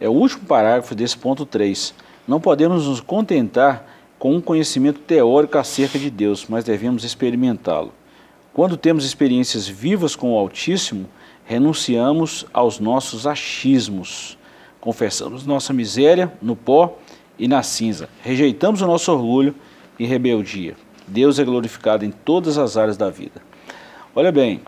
É 0.00 0.08
o 0.08 0.12
último 0.12 0.44
parágrafo 0.46 0.94
desse 0.94 1.18
ponto 1.18 1.44
3. 1.44 1.92
Não 2.26 2.40
podemos 2.40 2.86
nos 2.86 3.00
contentar 3.00 3.84
com 4.16 4.36
um 4.36 4.40
conhecimento 4.40 5.00
teórico 5.00 5.58
acerca 5.58 5.98
de 5.98 6.08
Deus, 6.08 6.46
mas 6.48 6.62
devemos 6.62 7.02
experimentá-lo. 7.02 7.92
Quando 8.52 8.76
temos 8.76 9.04
experiências 9.04 9.66
vivas 9.66 10.14
com 10.14 10.32
o 10.32 10.38
Altíssimo, 10.38 11.08
renunciamos 11.44 12.46
aos 12.52 12.78
nossos 12.78 13.26
achismos, 13.26 14.38
confessamos 14.80 15.44
nossa 15.44 15.72
miséria 15.72 16.32
no 16.40 16.54
pó 16.54 16.96
e 17.36 17.48
na 17.48 17.62
cinza, 17.64 18.08
rejeitamos 18.22 18.80
o 18.80 18.86
nosso 18.86 19.10
orgulho 19.12 19.54
e 19.98 20.06
rebeldia. 20.06 20.76
Deus 21.08 21.40
é 21.40 21.44
glorificado 21.44 22.04
em 22.04 22.12
todas 22.12 22.56
as 22.56 22.76
áreas 22.76 22.96
da 22.96 23.10
vida. 23.10 23.42
Olha 24.14 24.30
bem, 24.30 24.62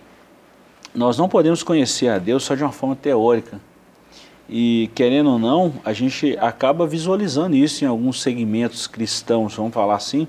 nós 0.97 1.19
não 1.19 1.29
podemos 1.29 1.63
conhecer 1.63 2.09
a 2.09 2.19
Deus 2.19 2.43
só 2.43 2.55
de 2.55 2.63
uma 2.63 2.73
forma 2.73 2.97
teórica. 2.97 3.61
E 4.49 4.91
querendo 4.95 5.31
ou 5.31 5.39
não, 5.39 5.75
a 5.85 5.93
gente 5.93 6.39
acaba 6.41 6.87
visualizando 6.87 7.55
isso 7.55 7.85
em 7.85 7.87
alguns 7.87 8.23
segmentos 8.23 8.87
cristãos, 8.87 9.55
vamos 9.55 9.75
falar 9.75 9.97
assim, 9.97 10.27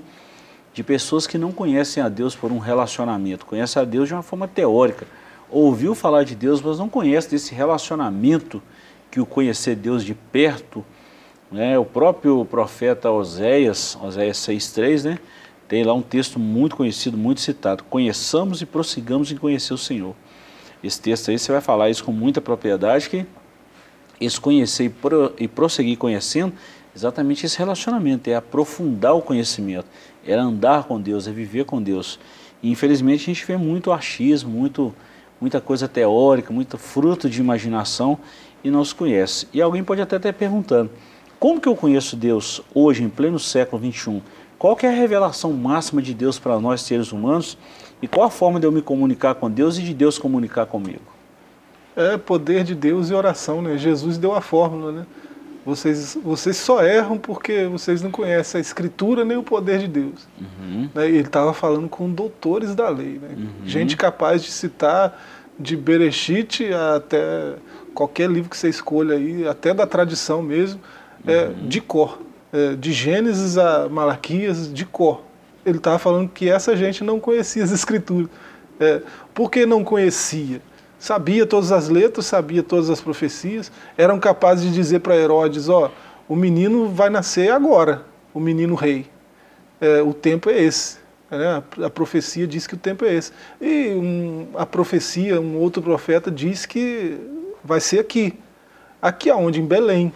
de 0.74 0.82
pessoas 0.82 1.26
que 1.26 1.38
não 1.38 1.52
conhecem 1.52 2.02
a 2.02 2.08
Deus 2.08 2.36
por 2.36 2.52
um 2.52 2.58
relacionamento, 2.58 3.46
conhecem 3.46 3.80
a 3.80 3.84
Deus 3.84 4.08
de 4.08 4.14
uma 4.14 4.22
forma 4.22 4.46
teórica. 4.46 5.06
Ouviu 5.50 5.94
falar 5.94 6.24
de 6.24 6.34
Deus, 6.34 6.60
mas 6.60 6.78
não 6.78 6.88
conhece 6.88 7.30
desse 7.30 7.54
relacionamento 7.54 8.60
que 9.10 9.20
o 9.20 9.24
conhecer 9.24 9.74
Deus 9.74 10.04
de 10.04 10.14
perto, 10.14 10.84
né? 11.50 11.78
O 11.78 11.84
próprio 11.86 12.44
profeta 12.44 13.10
Oséias, 13.10 13.96
Oséias 14.02 14.36
6:3, 14.36 15.04
né? 15.04 15.18
Tem 15.66 15.82
lá 15.82 15.94
um 15.94 16.02
texto 16.02 16.38
muito 16.38 16.76
conhecido, 16.76 17.16
muito 17.16 17.40
citado: 17.40 17.82
"Conheçamos 17.84 18.60
e 18.60 18.66
prossigamos 18.66 19.32
em 19.32 19.36
conhecer 19.38 19.72
o 19.72 19.78
Senhor". 19.78 20.14
Esse 20.82 21.00
texto 21.00 21.30
aí 21.30 21.38
você 21.38 21.50
vai 21.50 21.60
falar 21.60 21.90
isso 21.90 22.04
com 22.04 22.12
muita 22.12 22.40
propriedade, 22.40 23.08
que 23.08 23.26
esse 24.20 24.40
conhecer 24.40 24.84
e, 24.84 24.88
pro, 24.88 25.34
prosseguir 25.54 25.96
conhecendo, 25.96 26.52
exatamente 26.94 27.46
esse 27.46 27.58
relacionamento, 27.58 28.28
é 28.28 28.34
aprofundar 28.34 29.14
o 29.14 29.22
conhecimento, 29.22 29.86
é 30.26 30.34
andar 30.34 30.84
com 30.84 31.00
Deus, 31.00 31.28
é 31.28 31.32
viver 31.32 31.64
com 31.64 31.80
Deus. 31.80 32.18
E 32.62 32.70
infelizmente 32.70 33.22
a 33.22 33.34
gente 33.34 33.46
vê 33.46 33.56
muito 33.56 33.92
achismo, 33.92 34.50
muito, 34.50 34.94
muita 35.40 35.60
coisa 35.60 35.86
teórica, 35.86 36.52
muito 36.52 36.76
fruto 36.76 37.30
de 37.30 37.40
imaginação 37.40 38.18
e 38.62 38.70
não 38.70 38.84
se 38.84 38.94
conhece. 38.94 39.46
E 39.52 39.62
alguém 39.62 39.84
pode 39.84 40.02
até 40.02 40.16
estar 40.16 40.32
perguntando, 40.32 40.90
como 41.38 41.60
que 41.60 41.68
eu 41.68 41.76
conheço 41.76 42.16
Deus 42.16 42.60
hoje, 42.74 43.04
em 43.04 43.08
pleno 43.08 43.38
século 43.38 43.80
XXI? 43.80 44.20
Qual 44.58 44.74
que 44.74 44.86
é 44.86 44.88
a 44.88 44.92
revelação 44.92 45.52
máxima 45.52 46.02
de 46.02 46.12
Deus 46.12 46.36
para 46.36 46.58
nós 46.58 46.80
seres 46.80 47.12
humanos? 47.12 47.56
E 48.00 48.06
qual 48.06 48.26
a 48.26 48.30
forma 48.30 48.60
de 48.60 48.66
eu 48.66 48.72
me 48.72 48.82
comunicar 48.82 49.34
com 49.34 49.50
Deus 49.50 49.78
e 49.78 49.82
de 49.82 49.92
Deus 49.92 50.18
comunicar 50.18 50.66
comigo? 50.66 51.02
É 51.96 52.16
poder 52.16 52.62
de 52.62 52.74
Deus 52.74 53.10
e 53.10 53.14
oração, 53.14 53.60
né? 53.60 53.76
Jesus 53.76 54.18
deu 54.18 54.32
a 54.34 54.40
fórmula, 54.40 54.92
né? 54.92 55.06
Vocês, 55.66 56.16
vocês 56.22 56.56
só 56.56 56.82
erram 56.82 57.18
porque 57.18 57.66
vocês 57.66 58.00
não 58.00 58.10
conhecem 58.10 58.58
a 58.58 58.62
Escritura 58.62 59.24
nem 59.24 59.36
o 59.36 59.42
poder 59.42 59.80
de 59.80 59.88
Deus. 59.88 60.26
Uhum. 60.40 60.88
Né? 60.94 61.06
Ele 61.08 61.18
estava 61.18 61.52
falando 61.52 61.88
com 61.88 62.10
doutores 62.10 62.74
da 62.74 62.88
lei, 62.88 63.20
né? 63.20 63.30
Uhum. 63.36 63.66
gente 63.66 63.96
capaz 63.96 64.42
de 64.42 64.50
citar 64.50 65.20
de 65.58 65.76
Bereshit 65.76 66.72
até 66.96 67.56
qualquer 67.92 68.30
livro 68.30 68.48
que 68.48 68.56
você 68.56 68.68
escolha 68.68 69.16
aí, 69.16 69.46
até 69.46 69.74
da 69.74 69.86
tradição 69.86 70.40
mesmo, 70.40 70.80
é, 71.26 71.46
uhum. 71.46 71.68
de 71.68 71.80
cor. 71.80 72.18
É, 72.50 72.74
de 72.76 72.92
Gênesis 72.92 73.58
a 73.58 73.88
Malaquias, 73.90 74.72
de 74.72 74.86
cor 74.86 75.27
ele 75.68 75.78
estava 75.78 75.98
falando 75.98 76.28
que 76.28 76.48
essa 76.48 76.76
gente 76.76 77.04
não 77.04 77.20
conhecia 77.20 77.62
as 77.62 77.70
escrituras. 77.70 78.28
É, 78.80 79.02
por 79.34 79.50
que 79.50 79.66
não 79.66 79.82
conhecia? 79.84 80.60
Sabia 80.98 81.46
todas 81.46 81.70
as 81.70 81.88
letras, 81.88 82.26
sabia 82.26 82.62
todas 82.62 82.90
as 82.90 83.00
profecias, 83.00 83.70
eram 83.96 84.18
capazes 84.18 84.64
de 84.64 84.72
dizer 84.72 85.00
para 85.00 85.16
Herodes: 85.16 85.68
ó, 85.68 85.90
o 86.28 86.34
menino 86.34 86.88
vai 86.88 87.08
nascer 87.08 87.50
agora, 87.50 88.02
o 88.34 88.40
menino 88.40 88.74
rei. 88.74 89.06
É, 89.80 90.02
o 90.02 90.12
tempo 90.12 90.50
é 90.50 90.60
esse. 90.60 90.98
Né? 91.30 91.62
A 91.84 91.90
profecia 91.90 92.46
diz 92.46 92.66
que 92.66 92.74
o 92.74 92.78
tempo 92.78 93.04
é 93.04 93.14
esse. 93.14 93.32
E 93.60 93.90
um, 93.94 94.48
a 94.54 94.66
profecia, 94.66 95.40
um 95.40 95.56
outro 95.56 95.82
profeta 95.82 96.30
diz 96.30 96.66
que 96.66 97.18
vai 97.62 97.80
ser 97.80 98.00
aqui. 98.00 98.38
Aqui 99.00 99.30
aonde? 99.30 99.60
Em 99.60 99.66
Belém. 99.66 100.12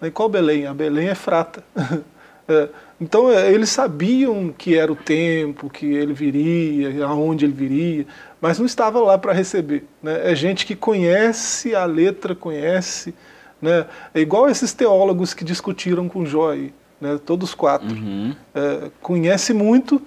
E 0.00 0.10
qual 0.10 0.28
Belém? 0.28 0.66
A 0.66 0.74
Belém 0.74 1.08
é 1.08 1.14
frata. 1.14 1.62
é, 2.48 2.68
então 3.00 3.30
é, 3.30 3.52
eles 3.52 3.70
sabiam 3.70 4.52
que 4.56 4.76
era 4.76 4.92
o 4.92 4.96
tempo, 4.96 5.70
que 5.70 5.86
ele 5.86 6.12
viria, 6.12 7.04
aonde 7.06 7.44
ele 7.44 7.52
viria, 7.52 8.06
mas 8.40 8.58
não 8.58 8.66
estava 8.66 9.00
lá 9.00 9.18
para 9.18 9.32
receber. 9.32 9.84
Né? 10.02 10.30
É 10.30 10.34
gente 10.34 10.66
que 10.66 10.76
conhece 10.76 11.74
a 11.74 11.84
letra, 11.84 12.34
conhece. 12.34 13.14
Né? 13.60 13.86
É 14.12 14.20
igual 14.20 14.48
esses 14.48 14.72
teólogos 14.72 15.32
que 15.32 15.44
discutiram 15.44 16.08
com 16.08 16.24
Jó, 16.26 16.52
aí, 16.52 16.72
né? 17.00 17.18
todos 17.24 17.54
quatro. 17.54 17.94
Uhum. 17.94 18.34
É, 18.54 18.90
conhece 19.00 19.54
muito, 19.54 20.00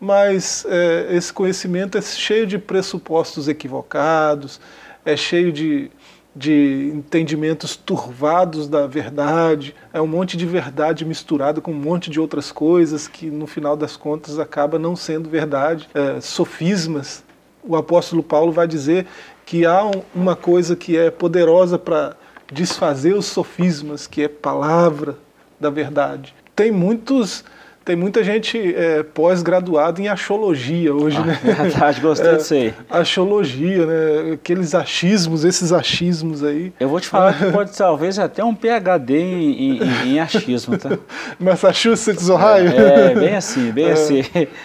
mas 0.00 0.66
é, 0.68 1.08
esse 1.10 1.32
conhecimento 1.32 1.98
é 1.98 2.02
cheio 2.02 2.46
de 2.46 2.58
pressupostos 2.58 3.48
equivocados, 3.48 4.60
é 5.04 5.16
cheio 5.16 5.52
de 5.52 5.90
de 6.34 6.90
entendimentos 6.94 7.76
turvados 7.76 8.66
da 8.68 8.86
verdade, 8.86 9.74
é 9.92 10.00
um 10.00 10.06
monte 10.06 10.36
de 10.36 10.44
verdade 10.44 11.04
misturada 11.04 11.60
com 11.60 11.70
um 11.70 11.78
monte 11.78 12.10
de 12.10 12.18
outras 12.18 12.50
coisas 12.50 13.06
que 13.06 13.30
no 13.30 13.46
final 13.46 13.76
das 13.76 13.96
contas 13.96 14.38
acaba 14.38 14.78
não 14.78 14.96
sendo 14.96 15.28
verdade, 15.30 15.88
é, 15.94 16.20
sofismas. 16.20 17.22
O 17.62 17.76
apóstolo 17.76 18.22
Paulo 18.22 18.50
vai 18.50 18.66
dizer 18.66 19.06
que 19.46 19.64
há 19.64 19.88
uma 20.14 20.34
coisa 20.34 20.74
que 20.74 20.96
é 20.96 21.10
poderosa 21.10 21.78
para 21.78 22.16
desfazer 22.52 23.14
os 23.14 23.26
sofismas, 23.26 24.06
que 24.06 24.22
é 24.22 24.28
palavra 24.28 25.16
da 25.60 25.70
verdade. 25.70 26.34
Tem 26.54 26.70
muitos 26.70 27.44
tem 27.84 27.94
muita 27.94 28.24
gente 28.24 28.58
é, 28.74 29.02
pós-graduada 29.02 30.00
em 30.00 30.08
achologia 30.08 30.94
hoje, 30.94 31.18
ah, 31.18 31.26
né? 31.26 31.40
Verdade, 31.44 32.00
gostei 32.00 32.30
é, 32.30 32.36
disso 32.36 32.54
aí. 32.54 32.74
Achologia, 32.88 33.84
né? 33.84 34.32
Aqueles 34.32 34.74
achismos, 34.74 35.44
esses 35.44 35.70
achismos 35.70 36.42
aí. 36.42 36.72
Eu 36.80 36.88
vou 36.88 36.98
te 36.98 37.08
falar 37.08 37.36
que 37.36 37.44
pode 37.52 37.76
talvez 37.76 38.18
até 38.18 38.42
um 38.42 38.54
PhD 38.54 39.18
em, 39.18 39.76
em, 39.76 39.80
em 40.06 40.18
achismo, 40.18 40.78
tá? 40.78 40.98
Massachusetts, 41.38 42.30
Ohio? 42.30 42.72
É, 42.72 43.12
é 43.12 43.14
bem 43.14 43.36
assim, 43.36 43.70
bem 43.70 43.86
é, 43.86 43.92
assim. 43.92 44.22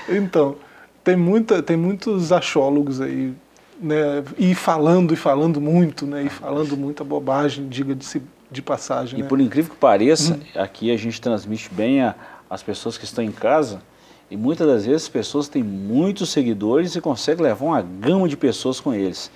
Então, 0.07 0.55
tem, 1.03 1.17
muita, 1.17 1.61
tem 1.61 1.75
muitos 1.75 2.31
achólogos 2.31 3.01
aí, 3.01 3.33
né? 3.81 4.23
E 4.37 4.55
falando, 4.55 5.13
e 5.13 5.17
falando 5.17 5.59
muito, 5.59 6.05
né? 6.07 6.23
E 6.23 6.29
falando 6.29 6.77
muita 6.77 7.03
bobagem, 7.03 7.67
diga 7.67 7.93
de, 7.93 8.21
de 8.49 8.61
passagem. 8.61 9.19
E 9.19 9.23
né? 9.23 9.27
por 9.27 9.41
incrível 9.41 9.71
que 9.71 9.77
pareça, 9.77 10.35
hum. 10.35 10.61
aqui 10.61 10.89
a 10.89 10.95
gente 10.95 11.19
transmite 11.19 11.69
bem 11.73 12.01
a 12.01 12.15
as 12.49 12.63
pessoas 12.63 12.97
que 12.97 13.05
estão 13.05 13.23
em 13.23 13.31
casa, 13.31 13.81
e 14.29 14.37
muitas 14.37 14.67
das 14.67 14.85
vezes 14.85 15.03
as 15.03 15.09
pessoas 15.09 15.47
têm 15.47 15.63
muitos 15.63 16.29
seguidores 16.29 16.95
e 16.95 17.01
conseguem 17.01 17.43
levar 17.43 17.65
uma 17.65 17.81
gama 17.81 18.27
de 18.27 18.37
pessoas 18.37 18.79
com 18.79 18.93
eles. 18.93 19.31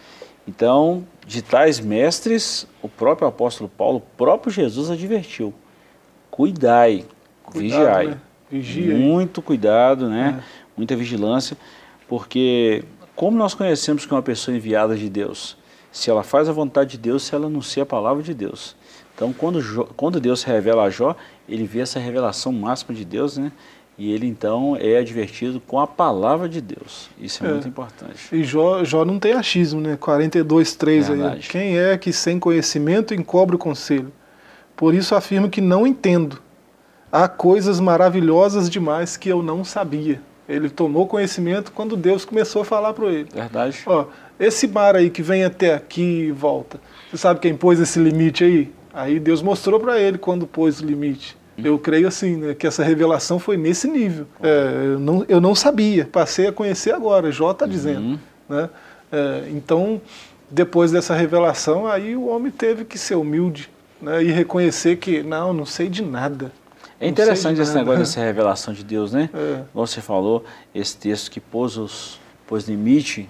Então, 0.47 1.06
de 1.26 1.41
tais 1.41 1.80
mestres, 1.80 2.67
o 2.82 2.89
próprio 2.89 3.28
apóstolo 3.28 3.69
Paulo, 3.69 3.97
o 3.97 4.17
próprio 4.17 4.52
Jesus 4.52 4.91
advertiu: 4.91 5.54
cuidai, 6.30 7.06
Cuidado, 7.43 7.62
Vigiai. 7.62 8.08
né? 8.08 8.17
Vigia. 8.49 8.95
Muito 8.95 9.41
cuidado, 9.41 10.10
né? 10.10 10.39
É. 10.39 10.63
Muita 10.76 10.95
vigilância, 10.95 11.58
porque 12.08 12.84
como 13.15 13.38
nós 13.38 13.54
conhecemos 13.54 14.06
que 14.06 14.13
é 14.13 14.15
uma 14.15 14.23
pessoa 14.23 14.56
enviada 14.56 14.95
de 14.95 15.10
Deus? 15.10 15.58
Se 15.91 16.10
ela 16.10 16.23
faz 16.23 16.49
a 16.49 16.52
vontade 16.52 16.91
de 16.91 16.97
Deus, 16.97 17.23
se 17.23 17.36
ela 17.36 17.45
anuncia 17.45 17.84
a 17.84 17.86
palavra 17.86 18.23
de 18.23 18.34
Deus. 18.34 18.76
Então, 19.24 19.32
quando, 19.32 19.62
Jó- 19.62 19.88
quando 19.96 20.20
Deus 20.20 20.44
revela 20.44 20.84
a 20.84 20.90
Jó, 20.90 21.16
ele 21.48 21.64
vê 21.64 21.80
essa 21.80 21.98
revelação 21.98 22.52
máxima 22.52 22.94
de 22.94 23.06
Deus, 23.06 23.38
né? 23.38 23.54
E 23.98 24.12
ele 24.12 24.28
então 24.28 24.76
é 24.78 24.98
advertido 24.98 25.62
com 25.62 25.80
a 25.80 25.88
palavra 25.88 26.50
de 26.50 26.60
Deus. 26.60 27.10
Isso 27.18 27.46
é, 27.46 27.48
É. 27.48 27.52
muito 27.54 27.68
importante. 27.70 28.18
E 28.34 28.44
Jó, 28.44 28.84
Jó 28.84 29.06
não 29.06 29.18
tem 29.20 29.32
achismo, 29.32 29.80
né? 29.80 29.96
42, 29.98 30.76
3 30.76 31.10
aí. 31.10 31.40
Quem 31.40 31.78
é 31.78 31.98
que 31.98 32.12
sem 32.12 32.38
conhecimento 32.38 33.14
encobre 33.14 33.56
o 33.56 33.60
conselho? 33.60 34.12
Por 34.76 34.94
isso 34.94 35.16
afirmo 35.16 35.48
que 35.50 35.62
não 35.62 35.88
entendo. 35.88 36.40
Há 37.10 37.30
coisas 37.30 37.80
maravilhosas 37.80 38.70
demais 38.70 39.16
que 39.16 39.30
eu 39.30 39.42
não 39.42 39.64
sabia. 39.64 40.20
Ele 40.50 40.70
tomou 40.70 41.08
conhecimento 41.08 41.72
quando 41.72 41.96
Deus 41.96 42.26
começou 42.26 42.64
a 42.64 42.66
falar 42.66 42.92
para 42.94 43.06
ele. 43.06 43.30
Verdade. 43.34 43.84
Ó, 43.86 44.08
esse 44.38 44.68
mar 44.68 44.98
aí 44.98 45.10
que 45.10 45.22
vem 45.22 45.46
até 45.46 45.74
aqui 45.76 46.02
e 46.28 46.32
volta, 46.32 46.82
você 47.10 47.18
sabe 47.18 47.40
quem 47.40 47.56
pôs 47.56 47.80
esse 47.80 48.00
limite 48.00 48.44
aí? 48.44 48.72
Aí 48.93 49.19
Deus 49.19 49.41
mostrou 49.41 49.79
para 49.79 49.99
ele 49.99 50.17
quando 50.17 50.45
pôs 50.45 50.79
o 50.79 50.86
limite. 50.86 51.36
Eu 51.58 51.77
creio 51.77 52.08
assim, 52.08 52.36
né, 52.36 52.53
que 52.53 52.65
essa 52.65 52.84
revelação 52.84 53.38
foi 53.38 53.58
nesse 53.58 53.88
nível. 53.88 54.25
É, 54.41 54.93
eu, 54.93 54.99
não, 54.99 55.25
eu 55.27 55.41
não 55.41 55.53
sabia, 55.53 56.06
passei 56.12 56.47
a 56.47 56.51
conhecer 56.51 56.93
agora, 56.93 57.32
Jó 57.32 57.51
está 57.51 57.65
dizendo. 57.65 58.19
Né? 58.49 58.69
É, 59.12 59.43
então, 59.49 60.01
depois 60.49 60.91
dessa 60.91 61.13
revelação, 61.15 61.88
aí 61.88 62.15
o 62.15 62.27
homem 62.27 62.51
teve 62.51 62.86
que 62.86 62.97
ser 62.97 63.15
humilde 63.15 63.69
né, 64.01 64.23
e 64.23 64.32
reconhecer 64.32 64.97
que, 64.97 65.21
não, 65.21 65.53
não 65.53 65.65
sei 65.65 65.89
de 65.89 66.01
nada. 66.01 66.51
É 66.99 67.08
interessante 67.08 67.60
esse 67.60 67.71
nada. 67.71 67.79
negócio 67.82 67.99
dessa 67.99 68.21
revelação 68.21 68.73
de 68.73 68.84
Deus, 68.84 69.12
né? 69.12 69.29
É. 69.36 69.63
Como 69.73 69.86
você 69.86 70.01
falou, 70.01 70.43
esse 70.73 70.97
texto 70.97 71.29
que 71.29 71.39
pôs, 71.39 71.77
os, 71.77 72.19
pôs 72.47 72.67
limite 72.67 73.29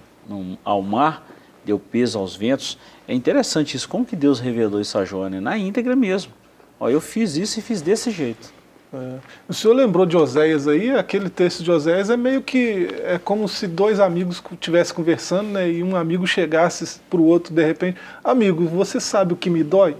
ao 0.64 0.80
mar, 0.80 1.26
deu 1.64 1.78
peso 1.78 2.18
aos 2.18 2.36
ventos. 2.36 2.78
É 3.06 3.14
interessante 3.14 3.76
isso. 3.76 3.88
Como 3.88 4.04
que 4.04 4.16
Deus 4.16 4.40
revelou 4.40 4.80
isso 4.80 4.98
a 4.98 5.30
né? 5.30 5.40
Na 5.40 5.56
íntegra 5.58 5.94
mesmo. 5.94 6.32
Ó, 6.78 6.88
eu 6.88 7.00
fiz 7.00 7.36
isso 7.36 7.58
e 7.58 7.62
fiz 7.62 7.80
desse 7.80 8.10
jeito. 8.10 8.52
É. 8.92 9.18
O 9.48 9.52
senhor 9.54 9.74
lembrou 9.74 10.06
de 10.06 10.16
Oséias 10.16 10.68
aí? 10.68 10.90
Aquele 10.90 11.28
texto 11.28 11.62
de 11.64 11.70
Oséias 11.70 12.10
é 12.10 12.16
meio 12.16 12.42
que 12.42 12.88
é 13.02 13.18
como 13.18 13.48
se 13.48 13.66
dois 13.66 13.98
amigos 13.98 14.42
estivessem 14.52 14.94
conversando, 14.94 15.48
né? 15.48 15.68
E 15.68 15.82
um 15.82 15.96
amigo 15.96 16.26
chegasse 16.26 17.00
para 17.10 17.20
o 17.20 17.24
outro 17.24 17.52
de 17.52 17.64
repente, 17.64 17.98
amigo, 18.22 18.64
você 18.66 19.00
sabe 19.00 19.32
o 19.32 19.36
que 19.36 19.50
me 19.50 19.64
dói? 19.64 19.96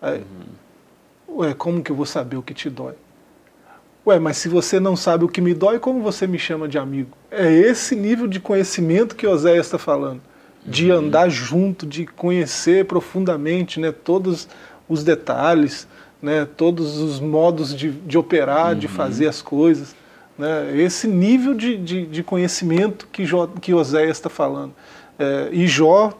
Aí, 0.00 0.22
Ué, 1.28 1.52
como 1.52 1.82
que 1.82 1.90
eu 1.90 1.96
vou 1.96 2.06
saber 2.06 2.36
o 2.36 2.42
que 2.42 2.54
te 2.54 2.70
dói? 2.70 2.94
Ué, 4.06 4.18
mas 4.18 4.36
se 4.36 4.48
você 4.48 4.78
não 4.78 4.94
sabe 4.94 5.24
o 5.24 5.28
que 5.28 5.40
me 5.40 5.52
dói, 5.52 5.78
como 5.78 6.00
você 6.00 6.26
me 6.26 6.38
chama 6.38 6.68
de 6.68 6.78
amigo? 6.78 7.16
É 7.30 7.50
esse 7.52 7.96
nível 7.96 8.26
de 8.26 8.38
conhecimento 8.38 9.16
que 9.16 9.26
Oséias 9.26 9.66
está 9.66 9.78
falando. 9.78 10.20
De 10.64 10.90
andar 10.90 11.28
junto, 11.28 11.86
de 11.86 12.06
conhecer 12.06 12.86
profundamente 12.86 13.78
né, 13.78 13.92
todos 13.92 14.48
os 14.88 15.04
detalhes, 15.04 15.86
né, 16.22 16.46
todos 16.56 16.98
os 16.98 17.20
modos 17.20 17.74
de, 17.74 17.90
de 17.90 18.16
operar, 18.16 18.74
de 18.74 18.88
fazer 18.88 19.28
as 19.28 19.42
coisas. 19.42 19.94
Né, 20.38 20.80
esse 20.80 21.06
nível 21.06 21.54
de, 21.54 21.76
de, 21.76 22.06
de 22.06 22.22
conhecimento 22.22 23.06
que, 23.12 23.24
Jó, 23.26 23.46
que 23.46 23.74
Oséias 23.74 24.16
está 24.16 24.30
falando. 24.30 24.74
É, 25.18 25.48
e 25.52 25.66
Jó 25.66 26.12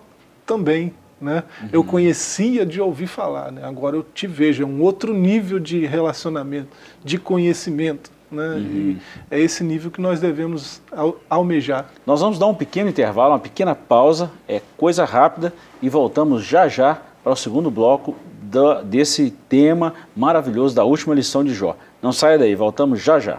também. 0.46 0.92
Né? 1.20 1.42
Eu 1.72 1.83
conhecia 1.83 2.66
de 2.66 2.80
ouvir 2.83 3.07
falar, 3.07 3.50
né? 3.50 3.62
agora 3.64 3.96
eu 3.96 4.02
te 4.02 4.26
vejo, 4.26 4.62
é 4.62 4.66
um 4.66 4.83
outro 4.83 5.14
nível 5.14 5.59
de 5.59 5.87
relacionamento, 5.87 6.68
de 7.02 7.16
conhecimento. 7.16 8.11
Né? 8.35 8.59
E 8.59 8.99
é 9.31 9.40
esse 9.40 9.62
nível 9.64 9.90
que 9.90 10.01
nós 10.01 10.20
devemos 10.20 10.83
al- 10.92 11.16
almejar. 11.31 11.87
Nós 12.07 12.20
vamos 12.20 12.38
dar 12.38 12.47
um 12.47 12.55
pequeno 12.55 12.90
intervalo, 12.90 13.33
uma 13.33 13.38
pequena 13.38 13.75
pausa, 13.75 14.31
é 14.49 14.61
coisa 14.77 15.05
rápida, 15.05 15.53
e 15.81 15.88
voltamos 15.88 16.44
já 16.44 16.68
já 16.68 16.99
para 17.23 17.33
o 17.33 17.37
segundo 17.37 17.70
bloco 17.70 18.14
da- 18.42 18.83
desse 18.83 19.31
tema 19.49 19.94
maravilhoso 20.14 20.75
da 20.75 20.85
última 20.85 21.14
lição 21.14 21.42
de 21.44 21.55
Jó. 21.55 21.77
Não 22.03 22.12
saia 22.12 22.38
daí, 22.38 22.55
voltamos 22.55 23.01
já 23.03 23.18
já. 23.18 23.38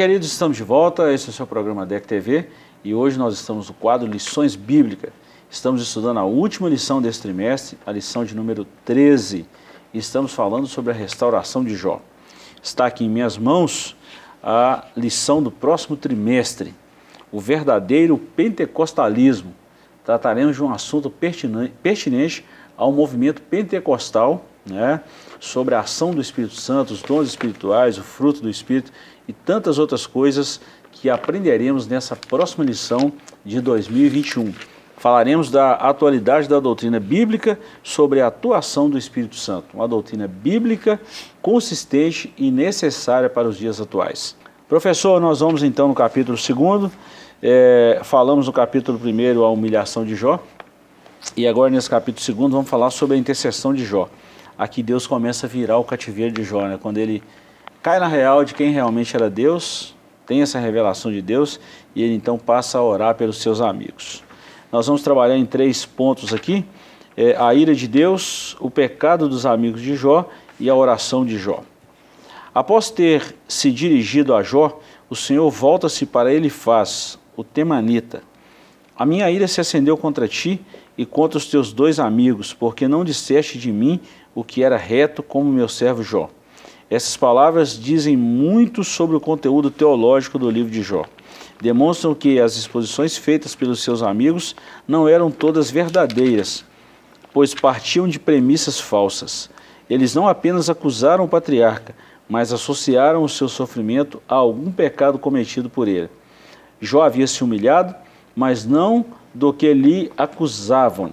Queridos, 0.00 0.28
estamos 0.28 0.56
de 0.56 0.64
volta. 0.64 1.12
Esse 1.12 1.26
é 1.26 1.28
o 1.28 1.32
seu 1.34 1.46
programa 1.46 1.84
DEC 1.84 2.06
TV 2.06 2.46
e 2.82 2.94
hoje 2.94 3.18
nós 3.18 3.34
estamos 3.34 3.68
no 3.68 3.74
quadro 3.74 4.08
Lições 4.08 4.56
Bíblicas. 4.56 5.12
Estamos 5.50 5.82
estudando 5.82 6.16
a 6.16 6.24
última 6.24 6.70
lição 6.70 7.02
desse 7.02 7.20
trimestre, 7.20 7.76
a 7.84 7.92
lição 7.92 8.24
de 8.24 8.34
número 8.34 8.66
13, 8.86 9.44
e 9.92 9.98
estamos 9.98 10.32
falando 10.32 10.66
sobre 10.66 10.90
a 10.90 10.94
restauração 10.94 11.62
de 11.62 11.76
Jó. 11.76 12.00
Está 12.62 12.86
aqui 12.86 13.04
em 13.04 13.10
minhas 13.10 13.36
mãos 13.36 13.94
a 14.42 14.86
lição 14.96 15.42
do 15.42 15.50
próximo 15.50 15.98
trimestre, 15.98 16.74
o 17.30 17.38
verdadeiro 17.38 18.16
pentecostalismo. 18.16 19.54
Trataremos 20.02 20.56
de 20.56 20.64
um 20.64 20.72
assunto 20.72 21.10
pertinente, 21.10 21.74
pertinente 21.82 22.46
ao 22.74 22.90
movimento 22.90 23.42
pentecostal, 23.42 24.46
né, 24.64 25.02
sobre 25.38 25.74
a 25.74 25.80
ação 25.80 26.12
do 26.12 26.20
Espírito 26.20 26.54
Santo, 26.54 26.92
os 26.92 27.02
dons 27.02 27.28
espirituais, 27.28 27.98
o 27.98 28.02
fruto 28.02 28.40
do 28.40 28.48
Espírito 28.48 28.92
e 29.30 29.32
tantas 29.32 29.78
outras 29.78 30.06
coisas 30.06 30.60
que 30.90 31.08
aprenderemos 31.08 31.86
nessa 31.86 32.16
próxima 32.16 32.64
lição 32.64 33.12
de 33.44 33.60
2021. 33.60 34.52
Falaremos 34.96 35.50
da 35.50 35.72
atualidade 35.72 36.48
da 36.48 36.60
doutrina 36.60 37.00
bíblica 37.00 37.58
sobre 37.82 38.20
a 38.20 38.26
atuação 38.26 38.90
do 38.90 38.98
Espírito 38.98 39.36
Santo, 39.36 39.68
uma 39.72 39.88
doutrina 39.88 40.28
bíblica 40.28 41.00
consistente 41.40 42.34
e 42.36 42.50
necessária 42.50 43.30
para 43.30 43.48
os 43.48 43.56
dias 43.56 43.80
atuais. 43.80 44.36
Professor, 44.68 45.20
nós 45.20 45.40
vamos 45.40 45.62
então 45.62 45.88
no 45.88 45.94
capítulo 45.94 46.36
2, 46.36 46.92
é, 47.40 48.00
falamos 48.02 48.46
no 48.46 48.52
capítulo 48.52 49.00
1 49.02 49.42
a 49.42 49.48
humilhação 49.48 50.04
de 50.04 50.14
Jó, 50.14 50.38
e 51.36 51.46
agora 51.46 51.70
nesse 51.70 51.88
capítulo 51.88 52.36
2 52.36 52.52
vamos 52.52 52.68
falar 52.68 52.90
sobre 52.90 53.16
a 53.16 53.18
intercessão 53.18 53.72
de 53.72 53.84
Jó. 53.84 54.08
Aqui 54.58 54.82
Deus 54.82 55.06
começa 55.06 55.46
a 55.46 55.48
virar 55.48 55.78
o 55.78 55.84
cativeiro 55.84 56.32
de 56.32 56.42
Jó, 56.42 56.66
né? 56.66 56.78
quando 56.80 56.98
ele 56.98 57.22
cai 57.82 57.98
na 57.98 58.06
real 58.06 58.44
de 58.44 58.54
quem 58.54 58.70
realmente 58.70 59.14
era 59.14 59.30
Deus, 59.30 59.94
tem 60.26 60.42
essa 60.42 60.58
revelação 60.58 61.10
de 61.10 61.22
Deus, 61.22 61.58
e 61.94 62.02
ele 62.02 62.14
então 62.14 62.38
passa 62.38 62.78
a 62.78 62.82
orar 62.82 63.14
pelos 63.14 63.38
seus 63.38 63.60
amigos. 63.60 64.22
Nós 64.70 64.86
vamos 64.86 65.02
trabalhar 65.02 65.36
em 65.36 65.46
três 65.46 65.84
pontos 65.84 66.32
aqui: 66.32 66.64
é, 67.16 67.34
a 67.36 67.52
ira 67.54 67.74
de 67.74 67.88
Deus, 67.88 68.56
o 68.60 68.70
pecado 68.70 69.28
dos 69.28 69.44
amigos 69.44 69.80
de 69.80 69.96
Jó 69.96 70.28
e 70.58 70.70
a 70.70 70.74
oração 70.74 71.24
de 71.24 71.38
Jó. 71.38 71.62
Após 72.54 72.90
ter 72.90 73.34
se 73.48 73.70
dirigido 73.70 74.34
a 74.34 74.42
Jó, 74.42 74.80
o 75.08 75.16
Senhor 75.16 75.50
volta-se 75.50 76.06
para 76.06 76.32
Elifaz, 76.32 77.18
o 77.36 77.42
temanita. 77.42 78.22
A 78.96 79.06
minha 79.06 79.30
ira 79.30 79.48
se 79.48 79.60
acendeu 79.60 79.96
contra 79.96 80.28
ti 80.28 80.60
e 80.96 81.06
contra 81.06 81.38
os 81.38 81.46
teus 81.46 81.72
dois 81.72 81.98
amigos, 81.98 82.52
porque 82.52 82.86
não 82.86 83.04
disseste 83.04 83.58
de 83.58 83.72
mim 83.72 83.98
o 84.34 84.44
que 84.44 84.62
era 84.62 84.76
reto 84.76 85.22
como 85.22 85.50
meu 85.50 85.68
servo 85.68 86.02
Jó. 86.02 86.28
Essas 86.90 87.16
palavras 87.16 87.78
dizem 87.78 88.16
muito 88.16 88.82
sobre 88.82 89.14
o 89.14 89.20
conteúdo 89.20 89.70
teológico 89.70 90.40
do 90.40 90.50
livro 90.50 90.72
de 90.72 90.82
Jó. 90.82 91.04
Demonstram 91.60 92.16
que 92.16 92.40
as 92.40 92.56
exposições 92.56 93.16
feitas 93.16 93.54
pelos 93.54 93.80
seus 93.80 94.02
amigos 94.02 94.56
não 94.88 95.08
eram 95.08 95.30
todas 95.30 95.70
verdadeiras, 95.70 96.64
pois 97.32 97.54
partiam 97.54 98.08
de 98.08 98.18
premissas 98.18 98.80
falsas. 98.80 99.48
Eles 99.88 100.16
não 100.16 100.26
apenas 100.26 100.68
acusaram 100.68 101.24
o 101.24 101.28
patriarca, 101.28 101.94
mas 102.28 102.52
associaram 102.52 103.22
o 103.22 103.28
seu 103.28 103.48
sofrimento 103.48 104.20
a 104.28 104.34
algum 104.34 104.72
pecado 104.72 105.16
cometido 105.16 105.70
por 105.70 105.86
ele. 105.86 106.08
Jó 106.80 107.02
havia 107.02 107.26
se 107.26 107.44
humilhado, 107.44 107.94
mas 108.34 108.64
não 108.64 109.04
do 109.32 109.52
que 109.52 109.72
lhe 109.72 110.10
acusavam. 110.16 111.12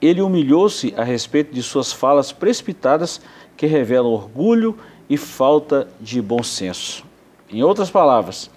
Ele 0.00 0.20
humilhou-se 0.20 0.92
a 0.96 1.02
respeito 1.02 1.54
de 1.54 1.62
suas 1.62 1.92
falas 1.92 2.32
precipitadas 2.32 3.20
que 3.56 3.66
revelam 3.66 4.10
orgulho 4.10 4.76
e 5.08 5.16
falta 5.16 5.88
de 6.00 6.20
bom 6.20 6.42
senso. 6.42 7.04
Em 7.50 7.62
outras 7.62 7.90
palavras, 7.90 8.50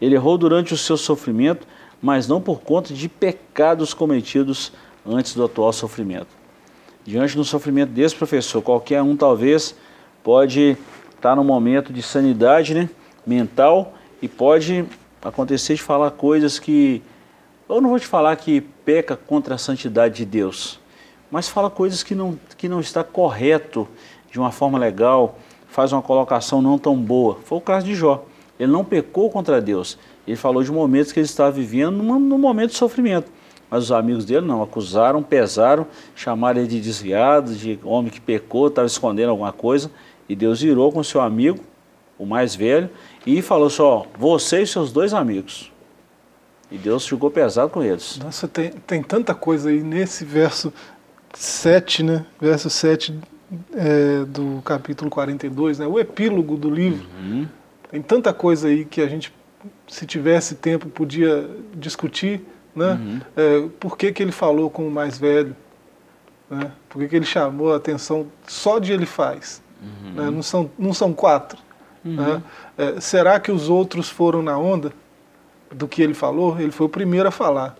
ele 0.00 0.14
errou 0.14 0.38
durante 0.38 0.72
o 0.72 0.76
seu 0.76 0.96
sofrimento, 0.96 1.66
mas 2.00 2.26
não 2.26 2.40
por 2.40 2.60
conta 2.60 2.94
de 2.94 3.08
pecados 3.08 3.92
cometidos 3.92 4.72
antes 5.06 5.34
do 5.34 5.44
atual 5.44 5.72
sofrimento. 5.72 6.28
Diante 7.04 7.36
do 7.36 7.44
sofrimento 7.44 7.90
desse 7.90 8.14
professor, 8.14 8.62
qualquer 8.62 9.02
um 9.02 9.16
talvez 9.16 9.74
pode 10.22 10.76
estar 11.14 11.36
num 11.36 11.44
momento 11.44 11.92
de 11.92 12.02
sanidade 12.02 12.74
né, 12.74 12.88
mental 13.26 13.94
e 14.22 14.28
pode 14.28 14.84
acontecer 15.22 15.74
de 15.74 15.82
falar 15.82 16.10
coisas 16.12 16.58
que 16.58 17.02
eu 17.68 17.80
não 17.80 17.90
vou 17.90 18.00
te 18.00 18.06
falar 18.06 18.34
que 18.36 18.60
peca 18.60 19.16
contra 19.16 19.54
a 19.54 19.58
santidade 19.58 20.16
de 20.16 20.24
Deus, 20.24 20.80
mas 21.30 21.48
fala 21.48 21.70
coisas 21.70 22.02
que 22.02 22.14
não, 22.14 22.38
que 22.58 22.68
não 22.68 22.80
está 22.80 23.04
correto 23.04 23.86
de 24.30 24.38
uma 24.38 24.52
forma 24.52 24.78
legal, 24.78 25.38
faz 25.68 25.92
uma 25.92 26.02
colocação 26.02 26.60
não 26.60 26.78
tão 26.78 26.96
boa. 26.96 27.38
Foi 27.44 27.58
o 27.58 27.60
caso 27.60 27.86
de 27.86 27.94
Jó. 27.94 28.24
Ele 28.58 28.70
não 28.70 28.84
pecou 28.84 29.30
contra 29.30 29.60
Deus. 29.60 29.98
Ele 30.26 30.36
falou 30.36 30.62
de 30.62 30.70
momentos 30.70 31.12
que 31.12 31.18
ele 31.18 31.26
estava 31.26 31.50
vivendo 31.50 32.02
num, 32.02 32.18
num 32.18 32.38
momento 32.38 32.70
de 32.70 32.76
sofrimento. 32.76 33.30
Mas 33.70 33.84
os 33.84 33.92
amigos 33.92 34.24
dele 34.24 34.46
não, 34.46 34.62
acusaram, 34.62 35.22
pesaram, 35.22 35.86
chamaram 36.14 36.58
ele 36.60 36.68
de 36.68 36.80
desviado, 36.80 37.54
de 37.54 37.78
homem 37.84 38.10
que 38.10 38.20
pecou, 38.20 38.66
estava 38.66 38.86
escondendo 38.86 39.30
alguma 39.30 39.52
coisa. 39.52 39.90
E 40.28 40.36
Deus 40.36 40.60
virou 40.60 40.92
com 40.92 41.02
seu 41.02 41.20
amigo, 41.20 41.60
o 42.18 42.26
mais 42.26 42.54
velho, 42.54 42.90
e 43.24 43.40
falou 43.40 43.70
só: 43.70 44.06
você 44.18 44.62
e 44.62 44.66
seus 44.66 44.92
dois 44.92 45.14
amigos. 45.14 45.72
E 46.70 46.76
Deus 46.76 47.06
ficou 47.06 47.30
pesado 47.30 47.70
com 47.70 47.82
eles. 47.82 48.18
Nossa, 48.22 48.46
tem, 48.46 48.70
tem 48.70 49.02
tanta 49.02 49.34
coisa 49.34 49.70
aí 49.70 49.80
nesse 49.80 50.24
verso 50.24 50.72
7, 51.32 52.02
né? 52.02 52.26
Verso 52.40 52.68
7 52.68 53.18
é, 53.74 54.24
do 54.24 54.62
capítulo 54.64 55.10
42, 55.10 55.78
né? 55.78 55.86
O 55.86 55.98
epílogo 55.98 56.56
do 56.56 56.70
livro. 56.70 57.06
Uhum. 57.18 57.46
Tem 57.90 58.02
tanta 58.02 58.32
coisa 58.32 58.68
aí 58.68 58.84
que 58.84 59.00
a 59.00 59.08
gente, 59.08 59.32
se 59.88 60.06
tivesse 60.06 60.54
tempo, 60.54 60.88
podia 60.88 61.48
discutir, 61.74 62.42
né? 62.74 62.92
Uhum. 62.92 63.20
É, 63.36 63.68
por 63.78 63.96
que, 63.96 64.12
que 64.12 64.22
ele 64.22 64.32
falou 64.32 64.70
com 64.70 64.86
o 64.86 64.90
mais 64.90 65.18
velho? 65.18 65.56
Né? 66.48 66.70
Por 66.88 67.00
que, 67.00 67.08
que 67.08 67.16
ele 67.16 67.26
chamou 67.26 67.72
a 67.72 67.76
atenção 67.76 68.26
só 68.46 68.78
de 68.78 68.92
ele 68.92 69.06
faz? 69.06 69.62
Uhum. 69.80 70.12
Né? 70.12 70.30
Não, 70.30 70.42
são, 70.42 70.70
não 70.78 70.92
são 70.92 71.12
quatro. 71.12 71.58
Né? 72.04 72.34
Uhum. 72.34 72.42
É, 72.78 73.00
será 73.00 73.38
que 73.40 73.50
os 73.50 73.68
outros 73.68 74.08
foram 74.08 74.42
na 74.42 74.56
onda? 74.56 74.92
do 75.72 75.86
que 75.86 76.02
ele 76.02 76.14
falou, 76.14 76.58
ele 76.60 76.72
foi 76.72 76.86
o 76.86 76.88
primeiro 76.88 77.28
a 77.28 77.30
falar. 77.30 77.76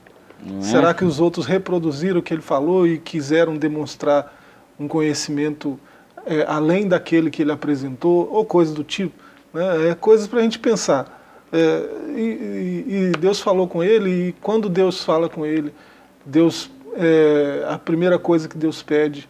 É? 0.46 0.62
Será 0.62 0.94
que 0.94 1.04
os 1.04 1.20
outros 1.20 1.46
reproduziram 1.46 2.20
o 2.20 2.22
que 2.22 2.32
ele 2.32 2.42
falou 2.42 2.86
e 2.86 2.98
quiseram 2.98 3.56
demonstrar 3.56 4.32
um 4.80 4.88
conhecimento 4.88 5.78
é, 6.26 6.44
além 6.48 6.88
daquele 6.88 7.30
que 7.30 7.42
ele 7.42 7.52
apresentou, 7.52 8.28
ou 8.32 8.44
coisa 8.44 8.74
do 8.74 8.82
tipo? 8.82 9.14
Né? 9.52 9.90
É 9.90 9.94
coisas 9.94 10.26
para 10.26 10.40
a 10.40 10.42
gente 10.42 10.58
pensar. 10.58 11.18
É, 11.52 11.88
e, 12.16 12.84
e, 12.88 13.12
Deus 13.18 13.40
falou 13.40 13.68
com 13.68 13.84
ele, 13.84 14.28
e 14.28 14.32
quando 14.40 14.68
Deus 14.68 15.04
fala 15.04 15.28
com 15.28 15.44
ele, 15.44 15.72
Deus, 16.24 16.70
é, 16.94 17.64
a 17.68 17.78
primeira 17.78 18.18
coisa 18.18 18.48
que 18.48 18.56
Deus 18.56 18.82
pede, 18.82 19.28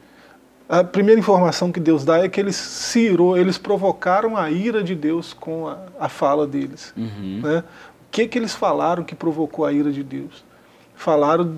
a 0.68 0.84
primeira 0.84 1.18
informação 1.18 1.72
que 1.72 1.80
Deus 1.80 2.04
dá 2.04 2.18
é 2.18 2.28
que 2.28 2.38
eles 2.38 2.54
se 2.54 3.00
irou, 3.00 3.36
eles 3.36 3.58
provocaram 3.58 4.36
a 4.36 4.50
ira 4.50 4.84
de 4.84 4.94
Deus 4.94 5.32
com 5.32 5.66
a, 5.66 5.78
a 5.98 6.08
fala 6.08 6.46
deles. 6.46 6.94
Uhum. 6.96 7.40
Né? 7.42 7.64
que, 8.10 8.26
que 8.26 8.38
eles 8.38 8.54
falaram 8.54 9.04
que 9.04 9.14
provocou 9.14 9.64
a 9.64 9.72
ira 9.72 9.92
de 9.92 10.02
Deus? 10.02 10.44
Falaram 10.94 11.56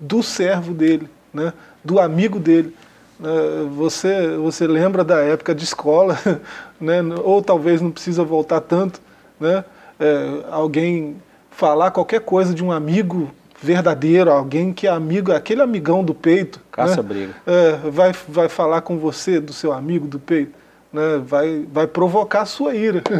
do 0.00 0.22
servo 0.22 0.72
dele, 0.72 1.08
né? 1.32 1.52
Do 1.86 2.00
amigo 2.00 2.38
dele. 2.38 2.74
Né? 3.18 3.30
Você, 3.76 4.36
você 4.36 4.66
lembra 4.66 5.04
da 5.04 5.20
época 5.20 5.54
de 5.54 5.64
escola, 5.64 6.18
né? 6.80 7.00
ou 7.22 7.40
talvez 7.40 7.80
não 7.80 7.90
precisa 7.90 8.24
voltar 8.24 8.60
tanto, 8.60 9.00
né? 9.40 9.64
É, 9.98 10.44
alguém 10.50 11.16
falar 11.50 11.90
qualquer 11.90 12.20
coisa 12.20 12.52
de 12.52 12.62
um 12.62 12.70
amigo 12.70 13.30
verdadeiro, 13.62 14.30
alguém 14.30 14.74
que 14.74 14.86
é 14.86 14.90
amigo, 14.90 15.32
aquele 15.32 15.62
amigão 15.62 16.04
do 16.04 16.12
peito. 16.12 16.60
Caça 16.70 16.96
né? 16.96 17.02
briga. 17.02 17.34
É, 17.46 17.90
vai, 17.90 18.12
vai 18.28 18.48
falar 18.50 18.82
com 18.82 18.98
você 18.98 19.40
do 19.40 19.54
seu 19.54 19.72
amigo 19.72 20.06
do 20.06 20.18
peito 20.18 20.52
né, 20.96 21.22
vai, 21.24 21.66
vai 21.70 21.86
provocar 21.86 22.42
a 22.42 22.46
sua 22.46 22.74
ira. 22.74 23.02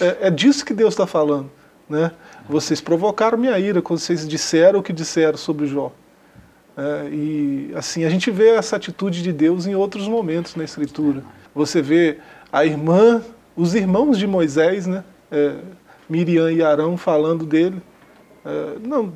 É, 0.00 0.28
é 0.28 0.30
disso 0.30 0.64
que 0.64 0.72
Deus 0.72 0.94
está 0.94 1.06
falando. 1.06 1.50
Né? 1.88 2.10
Vocês 2.48 2.80
provocaram 2.80 3.36
minha 3.36 3.58
ira 3.58 3.82
quando 3.82 3.98
vocês 3.98 4.26
disseram 4.26 4.80
o 4.80 4.82
que 4.82 4.92
disseram 4.92 5.36
sobre 5.36 5.66
Jó. 5.66 5.92
É, 6.76 7.08
e 7.10 7.72
assim, 7.74 8.04
a 8.04 8.10
gente 8.10 8.30
vê 8.30 8.50
essa 8.50 8.76
atitude 8.76 9.22
de 9.22 9.32
Deus 9.32 9.66
em 9.66 9.74
outros 9.74 10.08
momentos 10.08 10.54
na 10.56 10.64
Escritura. 10.64 11.22
Você 11.54 11.82
vê 11.82 12.18
a 12.52 12.64
irmã, 12.64 13.22
os 13.56 13.74
irmãos 13.74 14.18
de 14.18 14.26
Moisés, 14.26 14.86
né? 14.86 15.04
É, 15.30 15.56
Miriam 16.08 16.50
e 16.50 16.62
Arão 16.62 16.96
falando 16.96 17.46
dele. 17.46 17.80
É, 18.44 18.78
não, 18.82 19.12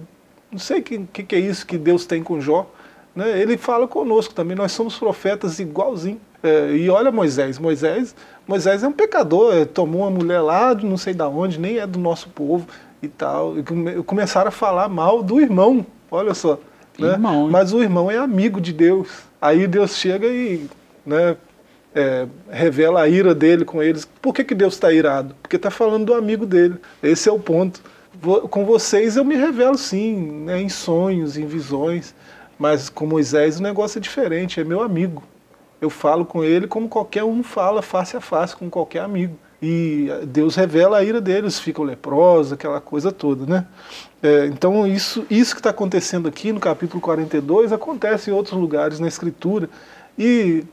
não 0.50 0.58
sei 0.58 0.80
o 0.80 0.82
que, 0.82 1.22
que, 1.24 1.34
é 1.34 1.38
isso 1.40 1.66
que 1.66 1.76
Deus 1.76 2.06
tem 2.06 2.22
com 2.22 2.40
Jó. 2.40 2.70
Né? 3.14 3.40
Ele 3.40 3.56
fala 3.56 3.86
conosco 3.88 4.34
também, 4.34 4.56
nós 4.56 4.72
somos 4.72 4.98
profetas 4.98 5.58
igualzinho. 5.58 6.20
É, 6.42 6.72
e 6.72 6.90
olha 6.90 7.10
Moisés, 7.10 7.58
Moisés, 7.58 8.14
Moisés 8.46 8.82
é 8.82 8.88
um 8.88 8.92
pecador, 8.92 9.54
é, 9.54 9.64
tomou 9.64 10.02
uma 10.02 10.10
mulher 10.10 10.40
lá 10.40 10.74
de 10.74 10.84
não 10.84 10.98
sei 10.98 11.14
da 11.14 11.26
onde, 11.26 11.58
nem 11.58 11.78
é 11.78 11.86
do 11.86 11.98
nosso 11.98 12.28
povo 12.28 12.66
e 13.02 13.08
tal. 13.08 13.54
E 13.58 13.62
começaram 14.02 14.48
a 14.48 14.52
falar 14.52 14.88
mal 14.88 15.22
do 15.22 15.40
irmão, 15.40 15.86
olha 16.10 16.34
só. 16.34 16.58
Né? 16.98 17.12
Irmão, 17.12 17.50
Mas 17.50 17.72
o 17.72 17.82
irmão 17.82 18.10
é 18.10 18.16
amigo 18.16 18.60
de 18.60 18.72
Deus. 18.72 19.08
Aí 19.40 19.66
Deus 19.66 19.96
chega 19.96 20.26
e 20.26 20.68
né, 21.04 21.36
é, 21.94 22.26
revela 22.50 23.02
a 23.02 23.08
ira 23.08 23.34
dele 23.34 23.64
com 23.64 23.82
eles. 23.82 24.08
Por 24.20 24.34
que, 24.34 24.44
que 24.44 24.54
Deus 24.54 24.74
está 24.74 24.92
irado? 24.92 25.34
Porque 25.42 25.56
está 25.56 25.70
falando 25.70 26.06
do 26.06 26.14
amigo 26.14 26.46
dele. 26.46 26.76
Esse 27.02 27.28
é 27.28 27.32
o 27.32 27.38
ponto. 27.38 27.80
Com 28.50 28.64
vocês 28.64 29.16
eu 29.16 29.24
me 29.24 29.36
revelo 29.36 29.76
sim, 29.76 30.44
né, 30.44 30.60
em 30.60 30.68
sonhos, 30.68 31.36
em 31.36 31.46
visões. 31.46 32.14
Mas 32.58 32.88
com 32.88 33.06
Moisés 33.06 33.58
o 33.58 33.62
negócio 33.62 33.98
é 33.98 34.00
diferente, 34.00 34.60
é 34.60 34.64
meu 34.64 34.80
amigo. 34.80 35.22
Eu 35.80 35.90
falo 35.90 36.24
com 36.24 36.42
ele 36.42 36.66
como 36.66 36.88
qualquer 36.88 37.24
um 37.24 37.42
fala 37.42 37.82
face 37.82 38.16
a 38.16 38.20
face 38.20 38.56
com 38.56 38.70
qualquer 38.70 39.00
amigo. 39.00 39.36
E 39.62 40.08
Deus 40.26 40.56
revela 40.56 40.98
a 40.98 41.04
ira 41.04 41.20
deles, 41.20 41.58
ficam 41.58 41.84
leprosos, 41.84 42.52
aquela 42.52 42.80
coisa 42.80 43.10
toda, 43.10 43.46
né? 43.46 43.66
É, 44.22 44.46
então 44.46 44.86
isso, 44.86 45.24
isso 45.30 45.54
que 45.54 45.60
está 45.60 45.70
acontecendo 45.70 46.28
aqui 46.28 46.52
no 46.52 46.60
capítulo 46.60 47.00
42 47.00 47.72
acontece 47.72 48.30
em 48.30 48.32
outros 48.32 48.58
lugares 48.58 48.98
na 48.98 49.08
Escritura 49.08 49.68
e 50.18 50.64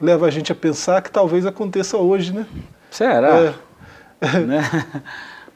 leva 0.00 0.26
a 0.26 0.30
gente 0.30 0.52
a 0.52 0.54
pensar 0.54 1.02
que 1.02 1.10
talvez 1.10 1.46
aconteça 1.46 1.96
hoje, 1.96 2.32
né? 2.32 2.46
Será? 2.90 3.54
É, 4.20 4.38
né? 4.40 4.86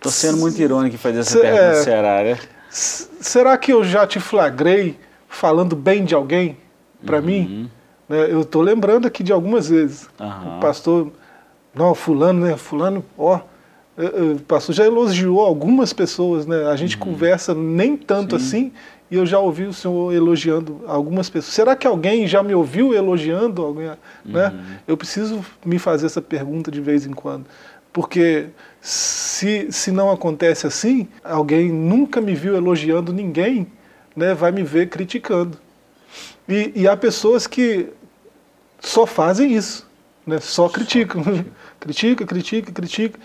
Tô 0.01 0.11
sendo 0.11 0.39
muito 0.39 0.61
irônico 0.61 0.95
em 0.95 0.99
fazer 0.99 1.21
essa 1.21 1.39
pergunta, 1.39 1.63
é, 1.63 1.75
será, 1.83 2.23
né? 2.23 2.39
Será 2.71 3.59
que 3.59 3.73
eu 3.73 3.85
já 3.85 4.07
te 4.07 4.21
flagrei 4.21 4.99
falando 5.29 5.77
bem 5.77 6.05
de 6.05 6.15
alguém 6.15 6.57
para 7.05 7.19
uhum. 7.19 7.23
mim? 7.23 7.71
Né? 8.09 8.33
Eu 8.33 8.43
estou 8.43 8.63
lembrando 8.63 9.07
aqui 9.07 9.23
de 9.23 9.33
algumas 9.33 9.69
vezes. 9.69 10.09
Uhum. 10.19 10.57
O 10.57 10.61
pastor, 10.61 11.13
não, 11.75 11.95
fulano, 11.95 12.47
né? 12.47 12.57
Fulano, 12.57 13.05
ó, 13.17 13.41
o 13.97 14.41
pastor 14.41 14.75
já 14.75 14.85
elogiou 14.85 15.41
algumas 15.41 15.93
pessoas, 15.93 16.47
né? 16.47 16.67
A 16.67 16.77
gente 16.77 16.97
uhum. 16.97 17.03
conversa 17.03 17.55
nem 17.55 17.97
tanto 17.97 18.39
Sim. 18.39 18.45
assim, 18.45 18.73
e 19.11 19.17
eu 19.17 19.27
já 19.27 19.39
ouvi 19.39 19.65
o 19.65 19.73
senhor 19.73 20.15
elogiando 20.15 20.83
algumas 20.87 21.29
pessoas. 21.29 21.55
Será 21.55 21.75
que 21.75 21.87
alguém 21.87 22.27
já 22.27 22.43
me 22.43 22.55
ouviu 22.55 22.95
elogiando 22.95 23.63
alguém? 23.63 23.87
Né? 23.87 23.97
Uhum. 24.25 24.33
Né? 24.33 24.81
Eu 24.87 24.97
preciso 24.97 25.45
me 25.65 25.79
fazer 25.79 26.07
essa 26.07 26.23
pergunta 26.23 26.71
de 26.71 26.81
vez 26.81 27.05
em 27.07 27.13
quando. 27.13 27.47
Porque 27.93 28.47
se, 28.81 29.67
se 29.73 29.91
não 29.91 30.11
acontece 30.11 30.67
assim, 30.67 31.09
alguém 31.25 31.71
nunca 31.71 32.21
me 32.21 32.35
viu 32.35 32.55
elogiando 32.55 33.13
ninguém, 33.13 33.67
né, 34.15 34.33
vai 34.33 34.53
me 34.53 34.63
ver 34.63 34.89
criticando. 34.89 35.59
E, 36.49 36.73
e 36.77 36.89
há 36.89 36.97
pessoas 36.97 37.49
que 37.49 37.89
só 38.79 39.07
fazem 39.07 39.55
isso, 39.55 39.90
né? 40.27 40.39
só 40.41 40.69
criticam. 40.69 41.23
critica, 41.79 42.27
critica, 42.27 42.73
critica. 42.73 43.19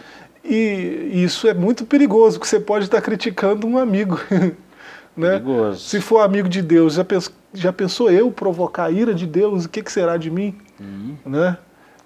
E 0.44 1.12
isso 1.14 1.48
é 1.48 1.54
muito 1.54 1.86
perigoso, 1.86 2.38
porque 2.38 2.50
você 2.50 2.60
pode 2.60 2.86
estar 2.86 3.02
criticando 3.02 3.66
um 3.66 3.78
amigo. 3.78 4.20
né? 5.18 5.40
Perigoso. 5.40 5.80
Se 5.80 6.00
for 6.00 6.20
amigo 6.20 6.48
de 6.48 6.62
Deus, 6.62 6.94
já, 6.94 7.04
pens 7.04 7.32
já 7.54 7.74
pensou 7.74 8.12
eu 8.12 8.32
provocar 8.32 8.86
a 8.86 8.92
ira 8.92 9.14
de 9.14 9.26
Deus? 9.26 9.66
O 9.66 9.70
que, 9.70 9.82
que 9.82 9.92
será 9.92 10.18
de 10.18 10.30
mim? 10.30 10.56
Uhum. 10.80 11.16
Né? 11.26 11.58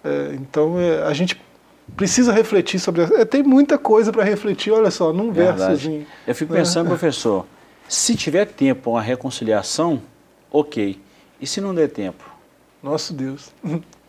É, 0.03 0.35
então 0.35 0.79
é, 0.79 1.03
a 1.03 1.13
gente 1.13 1.39
precisa 1.95 2.31
refletir 2.31 2.79
sobre. 2.79 3.01
É, 3.01 3.25
tem 3.25 3.43
muita 3.43 3.77
coisa 3.77 4.11
para 4.11 4.23
refletir, 4.23 4.71
olha 4.71 4.91
só, 4.91 5.11
num 5.11 5.31
versozinho. 5.31 6.05
Eu 6.25 6.35
fico 6.35 6.53
né? 6.53 6.59
pensando, 6.59 6.87
professor, 6.89 7.45
se 7.87 8.15
tiver 8.15 8.45
tempo 8.45 8.91
uma 8.91 9.01
reconciliação, 9.01 10.01
ok. 10.51 10.99
E 11.41 11.47
se 11.47 11.59
não 11.59 11.73
der 11.73 11.89
tempo? 11.89 12.23
Nosso 12.81 13.13
Deus. 13.13 13.51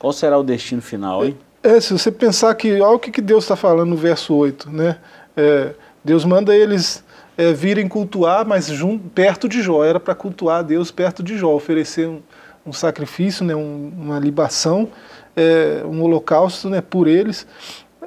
Qual 0.01 0.15
será 0.15 0.39
o 0.39 0.43
destino 0.43 0.81
final, 0.81 1.27
hein? 1.27 1.37
É, 1.63 1.79
se 1.79 1.93
você 1.93 2.11
pensar 2.11 2.55
que, 2.55 2.81
olha 2.81 2.97
o 2.97 2.99
que, 2.99 3.11
que 3.11 3.21
Deus 3.21 3.45
está 3.45 3.55
falando 3.55 3.91
no 3.91 3.97
verso 3.97 4.35
8, 4.35 4.71
né? 4.71 4.97
É, 5.37 5.75
Deus 6.03 6.25
manda 6.25 6.57
eles 6.57 7.05
é, 7.37 7.53
virem 7.53 7.87
cultuar, 7.87 8.47
mas 8.47 8.69
junto, 8.69 9.11
perto 9.11 9.47
de 9.47 9.61
Jó, 9.61 9.85
era 9.85 10.01
para 10.01 10.15
cultuar 10.15 10.61
a 10.61 10.63
Deus 10.63 10.91
perto 10.91 11.23
de 11.23 11.37
Jó, 11.37 11.55
oferecer 11.55 12.09
um, 12.09 12.23
um 12.65 12.73
sacrifício, 12.73 13.45
né, 13.45 13.55
um, 13.55 13.93
uma 13.95 14.19
libação, 14.19 14.89
é, 15.37 15.83
um 15.85 16.03
holocausto 16.03 16.71
né, 16.71 16.81
por 16.81 17.07
eles. 17.07 17.47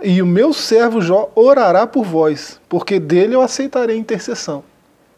E 0.01 0.19
o 0.19 0.25
meu 0.25 0.51
servo 0.51 0.99
Jó 0.99 1.31
orará 1.35 1.85
por 1.85 2.05
vós, 2.05 2.59
porque 2.67 2.99
dele 2.99 3.35
eu 3.35 3.41
aceitarei 3.41 3.95
intercessão. 3.95 4.63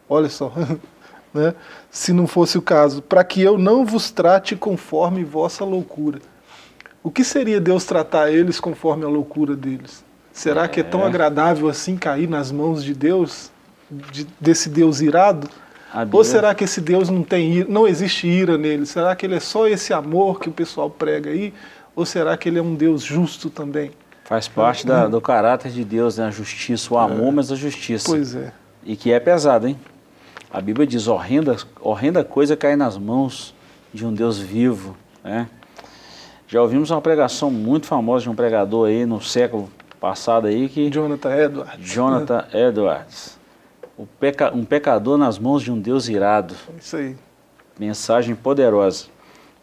Olha 0.06 0.28
só, 0.28 0.52
né? 1.32 1.54
se 1.90 2.12
não 2.12 2.26
fosse 2.26 2.58
o 2.58 2.62
caso, 2.62 3.00
para 3.00 3.24
que 3.24 3.40
eu 3.40 3.56
não 3.56 3.82
vos 3.82 4.10
trate 4.10 4.54
conforme 4.54 5.24
vossa 5.24 5.64
loucura. 5.64 6.20
O 7.06 7.10
que 7.12 7.22
seria 7.22 7.60
Deus 7.60 7.84
tratar 7.84 8.32
eles 8.32 8.58
conforme 8.58 9.04
a 9.04 9.08
loucura 9.08 9.54
deles? 9.54 10.04
Será 10.32 10.66
que 10.66 10.80
é 10.80 10.82
tão 10.82 11.02
É. 11.02 11.06
agradável 11.06 11.68
assim 11.68 11.96
cair 11.96 12.28
nas 12.28 12.50
mãos 12.50 12.82
de 12.82 12.92
Deus, 12.92 13.48
de- 13.88 14.26
desse 14.40 14.68
Deus 14.68 15.00
irado? 15.00 15.48
A 15.94 16.04
Ou 16.10 16.24
será 16.24 16.52
que 16.52 16.64
esse 16.64 16.80
Deus 16.80 17.08
não 17.08 17.22
tem 17.22 17.58
ira, 17.58 17.68
não 17.70 17.86
existe 17.86 18.26
ira 18.26 18.58
nele? 18.58 18.84
Será 18.86 19.14
que 19.14 19.24
ele 19.24 19.36
é 19.36 19.40
só 19.40 19.68
esse 19.68 19.92
amor 19.92 20.40
que 20.40 20.48
o 20.48 20.52
pessoal 20.52 20.90
prega 20.90 21.30
aí? 21.30 21.54
Ou 21.94 22.04
será 22.04 22.36
que 22.36 22.48
ele 22.48 22.58
é 22.58 22.62
um 22.62 22.74
Deus 22.74 23.04
justo 23.04 23.50
também? 23.50 23.92
Faz 24.24 24.48
parte 24.48 24.84
da- 24.84 25.06
do 25.06 25.20
caráter 25.20 25.70
de 25.70 25.84
Deus, 25.84 26.18
né? 26.18 26.26
A 26.26 26.30
justiça, 26.32 26.92
o 26.92 26.98
amor, 26.98 27.32
mas 27.32 27.52
a 27.52 27.54
justiça. 27.54 28.06
Pois 28.08 28.34
é. 28.34 28.52
E 28.84 28.96
que 28.96 29.12
é 29.12 29.20
pesado, 29.20 29.68
hein? 29.68 29.78
A 30.52 30.60
Bíblia 30.60 30.84
diz, 30.84 31.06
horrenda, 31.06 31.56
horrenda 31.80 32.24
coisa 32.24 32.56
cair 32.56 32.74
nas 32.76 32.98
mãos 32.98 33.54
de 33.94 34.04
um 34.04 34.12
Deus 34.12 34.40
vivo, 34.40 34.96
né? 35.22 35.46
Já 36.48 36.62
ouvimos 36.62 36.90
uma 36.90 37.00
pregação 37.00 37.50
muito 37.50 37.86
famosa 37.86 38.22
de 38.22 38.30
um 38.30 38.34
pregador 38.34 38.88
aí 38.88 39.04
no 39.04 39.20
século 39.20 39.68
passado 40.00 40.46
aí 40.46 40.68
que 40.68 40.88
Jonathan 40.88 41.36
Edwards. 41.36 41.74
Jonathan 41.80 42.44
Edwards, 42.52 43.38
o 43.98 44.06
peca, 44.06 44.54
um 44.54 44.64
pecador 44.64 45.18
nas 45.18 45.38
mãos 45.38 45.62
de 45.62 45.72
um 45.72 45.80
Deus 45.80 46.08
irado. 46.08 46.54
Isso 46.78 46.96
aí. 46.96 47.16
Mensagem 47.78 48.36
poderosa. 48.36 49.06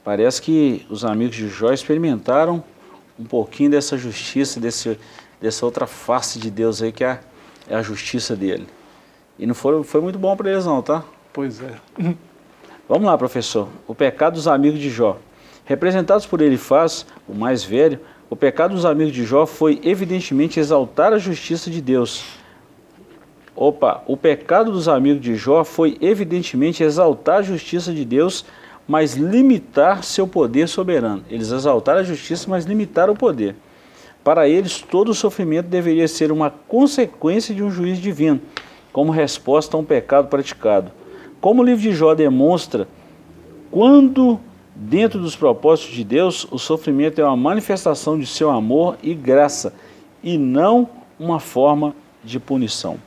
Parece 0.04 0.42
que 0.42 0.86
os 0.90 1.06
amigos 1.06 1.38
de 1.38 1.48
Jó 1.48 1.72
experimentaram 1.72 2.62
um 3.18 3.24
pouquinho 3.24 3.72
dessa 3.72 3.98
justiça, 3.98 4.60
desse, 4.60 5.00
dessa 5.40 5.66
outra 5.66 5.88
face 5.88 6.38
de 6.38 6.52
Deus 6.52 6.82
aí 6.82 6.92
que 6.92 7.06
é 7.06 7.12
a, 7.12 7.20
é 7.70 7.76
a 7.76 7.82
justiça 7.82 8.36
dele. 8.36 8.68
E 9.40 9.46
não 9.46 9.56
foi, 9.56 9.82
foi 9.84 10.02
muito 10.02 10.20
bom 10.20 10.36
para 10.36 10.52
eles 10.52 10.66
não, 10.66 10.82
tá? 10.82 11.04
Pois 11.32 11.62
é. 11.62 11.76
Vamos 12.90 13.06
lá, 13.06 13.18
professor. 13.18 13.70
O 13.88 13.96
pecado 13.96 14.34
dos 14.34 14.48
amigos 14.50 14.80
de 14.80 14.90
Jó. 14.90 15.18
Representados 15.66 16.26
por 16.26 16.42
Elifaz, 16.42 17.06
o 17.28 17.34
mais 17.34 17.64
velho, 17.64 18.00
o 18.30 18.36
pecado 18.36 18.76
dos 18.76 18.86
amigos 18.86 19.14
de 19.14 19.24
Jó 19.24 19.46
foi 19.46 19.80
evidentemente 19.84 20.60
exaltar 20.60 21.14
a 21.14 21.18
justiça 21.18 21.70
de 21.70 21.82
Deus. 21.82 22.24
Opa, 23.56 24.04
o 24.08 24.18
pecado 24.18 24.72
dos 24.72 24.88
amigos 24.88 25.22
de 25.22 25.36
Jó 25.36 25.64
foi 25.64 25.98
evidentemente 26.02 26.84
exaltar 26.84 27.38
a 27.38 27.44
justiça 27.44 27.94
de 27.94 28.04
Deus, 28.04 28.44
mas 28.88 29.14
limitar 29.14 30.04
seu 30.04 30.28
poder 30.28 30.68
soberano. 30.68 31.24
Eles 31.30 31.52
exaltaram 31.52 32.02
a 32.02 32.04
justiça, 32.04 32.50
mas 32.50 32.66
limitaram 32.66 33.14
o 33.14 33.18
poder. 33.18 33.56
Para 34.24 34.50
eles, 34.50 34.82
todo 34.82 35.10
o 35.10 35.14
sofrimento 35.14 35.68
deveria 35.68 36.08
ser 36.08 36.32
uma 36.32 36.50
consequência 36.50 37.54
de 37.54 37.64
um 37.64 37.70
juízo 37.70 38.02
divino, 38.02 38.42
como 38.92 39.12
resposta 39.12 39.78
a 39.78 39.80
um 39.80 39.86
pecado 39.86 40.28
praticado. 40.28 40.92
Como 41.40 41.62
o 41.62 41.66
livro 41.66 41.82
de 41.82 41.94
Jó 41.94 42.14
demonstra, 42.16 42.88
quando 43.70 44.40
dentro 44.76 45.20
dos 45.20 45.36
propósitos 45.36 45.94
de 45.94 46.04
Deus, 46.04 46.48
o 46.52 46.58
sofrimento 46.58 47.20
é 47.20 47.24
uma 47.24 47.38
manifestação 47.38 48.18
de 48.18 48.26
seu 48.26 48.50
amor 48.50 48.98
e 49.04 49.14
graça, 49.14 49.74
e 50.24 50.38
não 50.38 50.90
uma 51.20 51.40
forma 51.40 51.96
de 52.24 52.40
punição. 52.40 52.98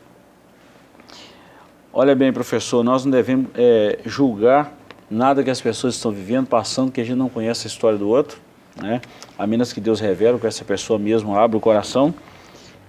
Olha 1.93 2.15
bem, 2.15 2.33
professor, 2.33 2.85
nós 2.85 3.05
não 3.05 3.11
devemos 3.11 3.47
é, 3.55 3.99
julgar 4.05 4.73
nada 5.11 5.43
que 5.43 5.51
as 5.51 5.61
pessoas 5.61 5.95
estão 5.95 6.13
vivendo, 6.13 6.47
passando, 6.47 6.93
que 6.93 7.01
a 7.01 7.05
gente 7.05 7.17
não 7.17 7.29
conhece 7.29 7.67
a 7.67 7.69
história 7.69 7.99
do 7.99 8.09
outro, 8.09 8.39
né? 8.81 9.01
a 9.39 9.47
menos 9.47 9.73
que 9.73 9.81
Deus 9.81 9.99
revele 9.99 10.39
que 10.39 10.47
essa 10.47 10.65
pessoa 10.65 10.99
mesmo 10.99 11.35
abra 11.37 11.57
o 11.57 11.61
coração. 11.61 12.15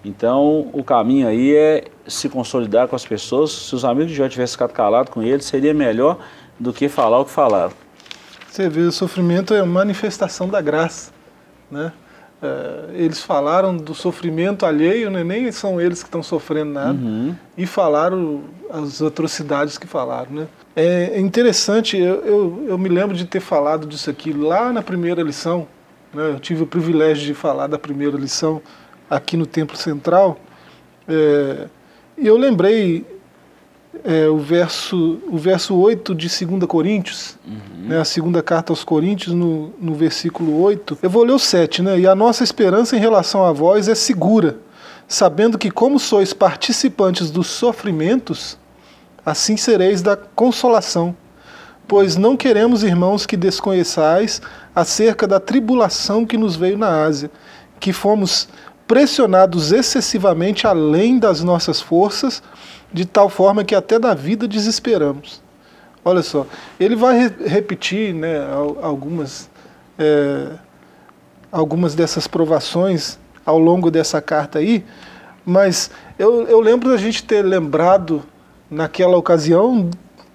Então, 0.03 0.69
o 0.73 0.83
caminho 0.83 1.27
aí 1.27 1.55
é 1.55 1.85
se 2.05 2.29
consolidar 2.29 2.87
com 2.87 2.95
as 2.95 3.05
pessoas. 3.05 3.51
Se 3.51 3.75
os 3.75 3.83
amigos 3.85 4.11
Jó 4.11 4.27
tivessem 4.27 4.53
ficado 4.53 4.73
calados 4.73 5.11
com 5.11 5.21
ele, 5.21 5.41
seria 5.41 5.73
melhor 5.73 6.17
do 6.59 6.73
que 6.73 6.87
falar 6.89 7.19
o 7.19 7.25
que 7.25 7.31
falaram. 7.31 7.86
Você 8.57 8.67
vê, 8.69 8.81
o 8.81 8.91
sofrimento 8.91 9.53
é 9.53 9.61
manifestação 9.61 10.49
da 10.49 10.59
graça. 10.59 11.11
Né? 11.69 11.93
É, 12.41 12.85
eles 12.95 13.21
falaram 13.21 13.77
do 13.77 13.93
sofrimento 13.93 14.65
alheio, 14.65 15.11
né? 15.11 15.23
nem 15.23 15.51
são 15.51 15.79
eles 15.79 16.01
que 16.01 16.07
estão 16.07 16.23
sofrendo 16.23 16.71
nada, 16.71 16.97
Uhum. 16.97 17.35
e 17.55 17.67
falaram 17.67 18.45
as 18.71 18.99
atrocidades 18.99 19.77
que 19.77 19.85
falaram. 19.85 20.31
Né? 20.31 20.47
É 20.75 21.19
interessante, 21.19 21.97
eu, 21.97 22.15
eu, 22.25 22.65
eu 22.69 22.77
me 22.79 22.89
lembro 22.89 23.15
de 23.15 23.25
ter 23.25 23.41
falado 23.41 23.85
disso 23.85 24.09
aqui 24.09 24.33
lá 24.33 24.73
na 24.73 24.81
primeira 24.81 25.21
lição. 25.21 25.67
Né? 26.11 26.27
Eu 26.31 26.39
tive 26.39 26.63
o 26.63 26.67
privilégio 26.67 27.27
de 27.27 27.35
falar 27.35 27.67
da 27.67 27.77
primeira 27.77 28.17
lição 28.17 28.59
aqui 29.07 29.37
no 29.37 29.45
Templo 29.45 29.77
Central. 29.77 30.35
É, 31.07 31.67
e 32.17 32.25
eu 32.25 32.35
lembrei 32.35 33.05
é, 34.03 34.27
o, 34.27 34.37
verso, 34.37 35.19
o 35.27 35.37
verso 35.37 35.75
8 35.75 36.13
de 36.15 36.27
2 36.27 36.65
Coríntios, 36.65 37.37
né, 37.79 37.99
a 37.99 38.05
segunda 38.05 38.41
carta 38.41 38.71
aos 38.71 38.83
Coríntios, 38.83 39.33
no, 39.33 39.73
no 39.79 39.93
versículo 39.93 40.61
8. 40.61 40.99
Eu 41.01 41.09
vou 41.09 41.23
ler 41.23 41.33
o 41.33 41.39
7, 41.39 41.81
né? 41.81 41.99
E 41.99 42.07
a 42.07 42.15
nossa 42.15 42.43
esperança 42.43 42.95
em 42.95 42.99
relação 42.99 43.43
a 43.43 43.51
vós 43.51 43.87
é 43.87 43.95
segura, 43.95 44.57
sabendo 45.07 45.57
que, 45.57 45.71
como 45.71 45.99
sois 45.99 46.33
participantes 46.33 47.31
dos 47.31 47.47
sofrimentos, 47.47 48.57
assim 49.25 49.57
sereis 49.57 50.01
da 50.01 50.15
consolação. 50.15 51.15
Pois 51.87 52.17
não 52.17 52.35
queremos, 52.35 52.83
irmãos, 52.83 53.25
que 53.25 53.37
desconheçais 53.37 54.41
acerca 54.75 55.25
da 55.25 55.39
tribulação 55.39 56.25
que 56.25 56.37
nos 56.37 56.55
veio 56.55 56.77
na 56.77 57.03
Ásia, 57.05 57.31
que 57.79 57.93
fomos 57.93 58.49
pressionados 58.87 59.71
excessivamente 59.71 60.65
além 60.65 61.19
das 61.19 61.43
nossas 61.43 61.81
forças, 61.81 62.41
de 62.91 63.05
tal 63.05 63.29
forma 63.29 63.63
que 63.63 63.75
até 63.75 63.99
da 63.99 64.13
vida 64.13 64.47
desesperamos. 64.47 65.41
Olha 66.05 66.21
só, 66.23 66.45
ele 66.79 66.95
vai 66.95 67.19
re 67.19 67.31
repetir 67.45 68.13
né, 68.13 68.39
al- 68.39 68.77
algumas, 68.81 69.49
é, 69.99 70.51
algumas 71.51 71.93
dessas 71.95 72.27
provações 72.27 73.19
ao 73.45 73.59
longo 73.59 73.91
dessa 73.91 74.21
carta 74.21 74.59
aí, 74.59 74.85
mas 75.45 75.91
eu, 76.17 76.47
eu 76.47 76.59
lembro 76.61 76.89
da 76.89 76.97
gente 76.97 77.23
ter 77.23 77.41
lembrado 77.41 78.23
naquela 78.69 79.17
ocasião 79.17 79.89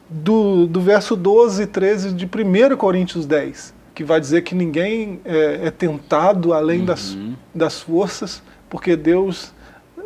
do, 0.09 0.67
do 0.67 0.81
verso 0.81 1.17
12 1.17 1.63
e 1.63 1.67
13 1.67 2.13
de 2.13 2.27
1 2.27 2.77
Coríntios 2.77 3.25
10, 3.25 3.73
que 3.95 4.05
vai 4.05 4.21
dizer 4.21 4.43
que 4.43 4.55
ninguém 4.55 5.21
é, 5.25 5.67
é 5.67 5.71
tentado 5.71 6.53
além 6.53 6.85
das, 6.85 7.17
das 7.55 7.81
forças, 7.81 8.43
porque 8.69 8.97
Deus, 8.97 9.53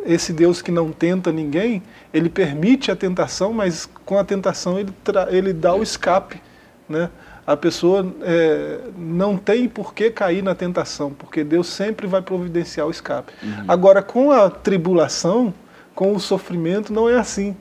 esse 0.05 0.33
Deus 0.33 0.61
que 0.61 0.71
não 0.71 0.91
tenta 0.91 1.31
ninguém, 1.31 1.81
ele 2.13 2.29
permite 2.29 2.91
a 2.91 2.95
tentação, 2.95 3.53
mas 3.53 3.89
com 4.05 4.17
a 4.17 4.23
tentação 4.23 4.77
ele, 4.77 4.93
ele 5.29 5.53
dá 5.53 5.73
o 5.73 5.81
escape. 5.81 6.41
Né? 6.87 7.09
A 7.45 7.55
pessoa 7.55 8.13
é, 8.23 8.79
não 8.97 9.37
tem 9.37 9.69
por 9.69 9.93
que 9.93 10.11
cair 10.11 10.43
na 10.43 10.53
tentação, 10.53 11.13
porque 11.13 11.45
Deus 11.45 11.67
sempre 11.67 12.05
vai 12.05 12.21
providenciar 12.21 12.87
o 12.87 12.91
escape. 12.91 13.31
Agora, 13.67 14.01
com 14.01 14.31
a 14.31 14.49
tribulação, 14.49 15.53
com 15.95 16.13
o 16.13 16.19
sofrimento, 16.19 16.91
não 16.91 17.07
é 17.07 17.17
assim. 17.17 17.55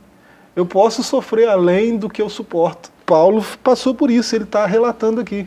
Eu 0.57 0.67
posso 0.67 1.05
sofrer 1.05 1.49
além 1.49 1.97
do 1.97 2.11
que 2.11 2.21
eu 2.21 2.29
suporto. 2.29 2.91
Paulo 3.07 3.45
passou 3.63 3.95
por 3.95 4.11
isso, 4.11 4.35
ele 4.35 4.45
está 4.45 4.67
relatando 4.67 5.21
aqui. 5.21 5.47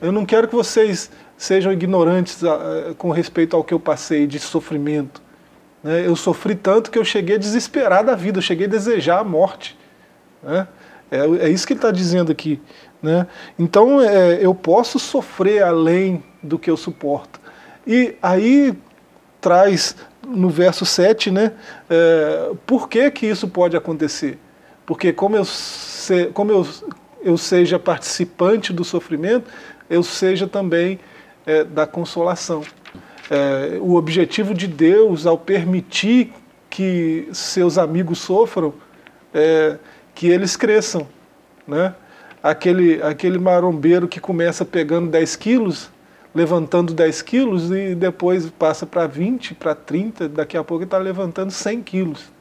Eu 0.00 0.12
não 0.12 0.26
quero 0.26 0.46
que 0.46 0.54
vocês 0.54 1.10
sejam 1.36 1.72
ignorantes 1.72 2.44
ah, 2.44 2.94
com 2.98 3.10
respeito 3.10 3.56
ao 3.56 3.64
que 3.64 3.72
eu 3.72 3.80
passei 3.80 4.26
de 4.26 4.38
sofrimento. 4.38 5.22
né? 5.82 6.06
Eu 6.06 6.14
sofri 6.14 6.54
tanto 6.54 6.90
que 6.90 6.98
eu 6.98 7.04
cheguei 7.04 7.36
a 7.36 7.38
desesperar 7.38 8.04
da 8.04 8.14
vida, 8.14 8.38
eu 8.38 8.42
cheguei 8.42 8.66
a 8.66 8.70
desejar 8.70 9.20
a 9.20 9.24
morte. 9.24 9.76
né? 10.42 10.68
É, 11.10 11.46
é 11.46 11.48
isso 11.48 11.66
que 11.66 11.72
ele 11.72 11.78
está 11.78 11.90
dizendo 11.90 12.30
aqui. 12.30 12.60
Né? 13.02 13.26
Então 13.58 14.00
é, 14.00 14.38
eu 14.44 14.54
posso 14.54 14.98
sofrer 14.98 15.62
além 15.62 16.22
do 16.42 16.58
que 16.58 16.70
eu 16.70 16.76
suporto. 16.76 17.40
E 17.86 18.14
aí 18.22 18.74
traz 19.40 19.96
no 20.26 20.50
verso 20.50 20.84
7, 20.84 21.30
né? 21.30 21.52
É, 21.88 22.50
por 22.66 22.88
que, 22.88 23.10
que 23.10 23.26
isso 23.26 23.48
pode 23.48 23.74
acontecer? 23.76 24.38
Porque 24.90 25.12
como 25.12 25.36
eu, 25.36 25.44
se, 25.44 26.32
como 26.34 26.50
eu, 26.50 26.66
eu 27.22 27.38
seja 27.38 27.78
participante 27.78 28.72
do 28.72 28.82
sofrimento, 28.82 29.48
eu 29.88 30.02
seja 30.02 30.48
também 30.48 30.98
é, 31.46 31.62
da 31.62 31.86
consolação. 31.86 32.64
É, 33.30 33.78
o 33.80 33.94
objetivo 33.94 34.52
de 34.52 34.66
Deus, 34.66 35.28
ao 35.28 35.38
permitir 35.38 36.32
que 36.68 37.28
seus 37.32 37.78
amigos 37.78 38.18
sofram, 38.18 38.74
é 39.32 39.76
que 40.12 40.26
eles 40.26 40.56
cresçam. 40.56 41.06
Né? 41.68 41.94
Aquele, 42.42 43.00
aquele 43.00 43.38
marombeiro 43.38 44.08
que 44.08 44.18
começa 44.18 44.64
pegando 44.64 45.08
10 45.08 45.36
quilos, 45.36 45.88
levantando 46.34 46.92
10 46.92 47.22
quilos 47.22 47.70
e 47.70 47.94
depois 47.94 48.50
passa 48.50 48.84
para 48.84 49.06
20, 49.06 49.54
para 49.54 49.72
30, 49.72 50.28
daqui 50.28 50.56
a 50.56 50.64
pouco 50.64 50.82
está 50.82 50.98
levantando 50.98 51.52
100 51.52 51.80
quilos. 51.82 52.39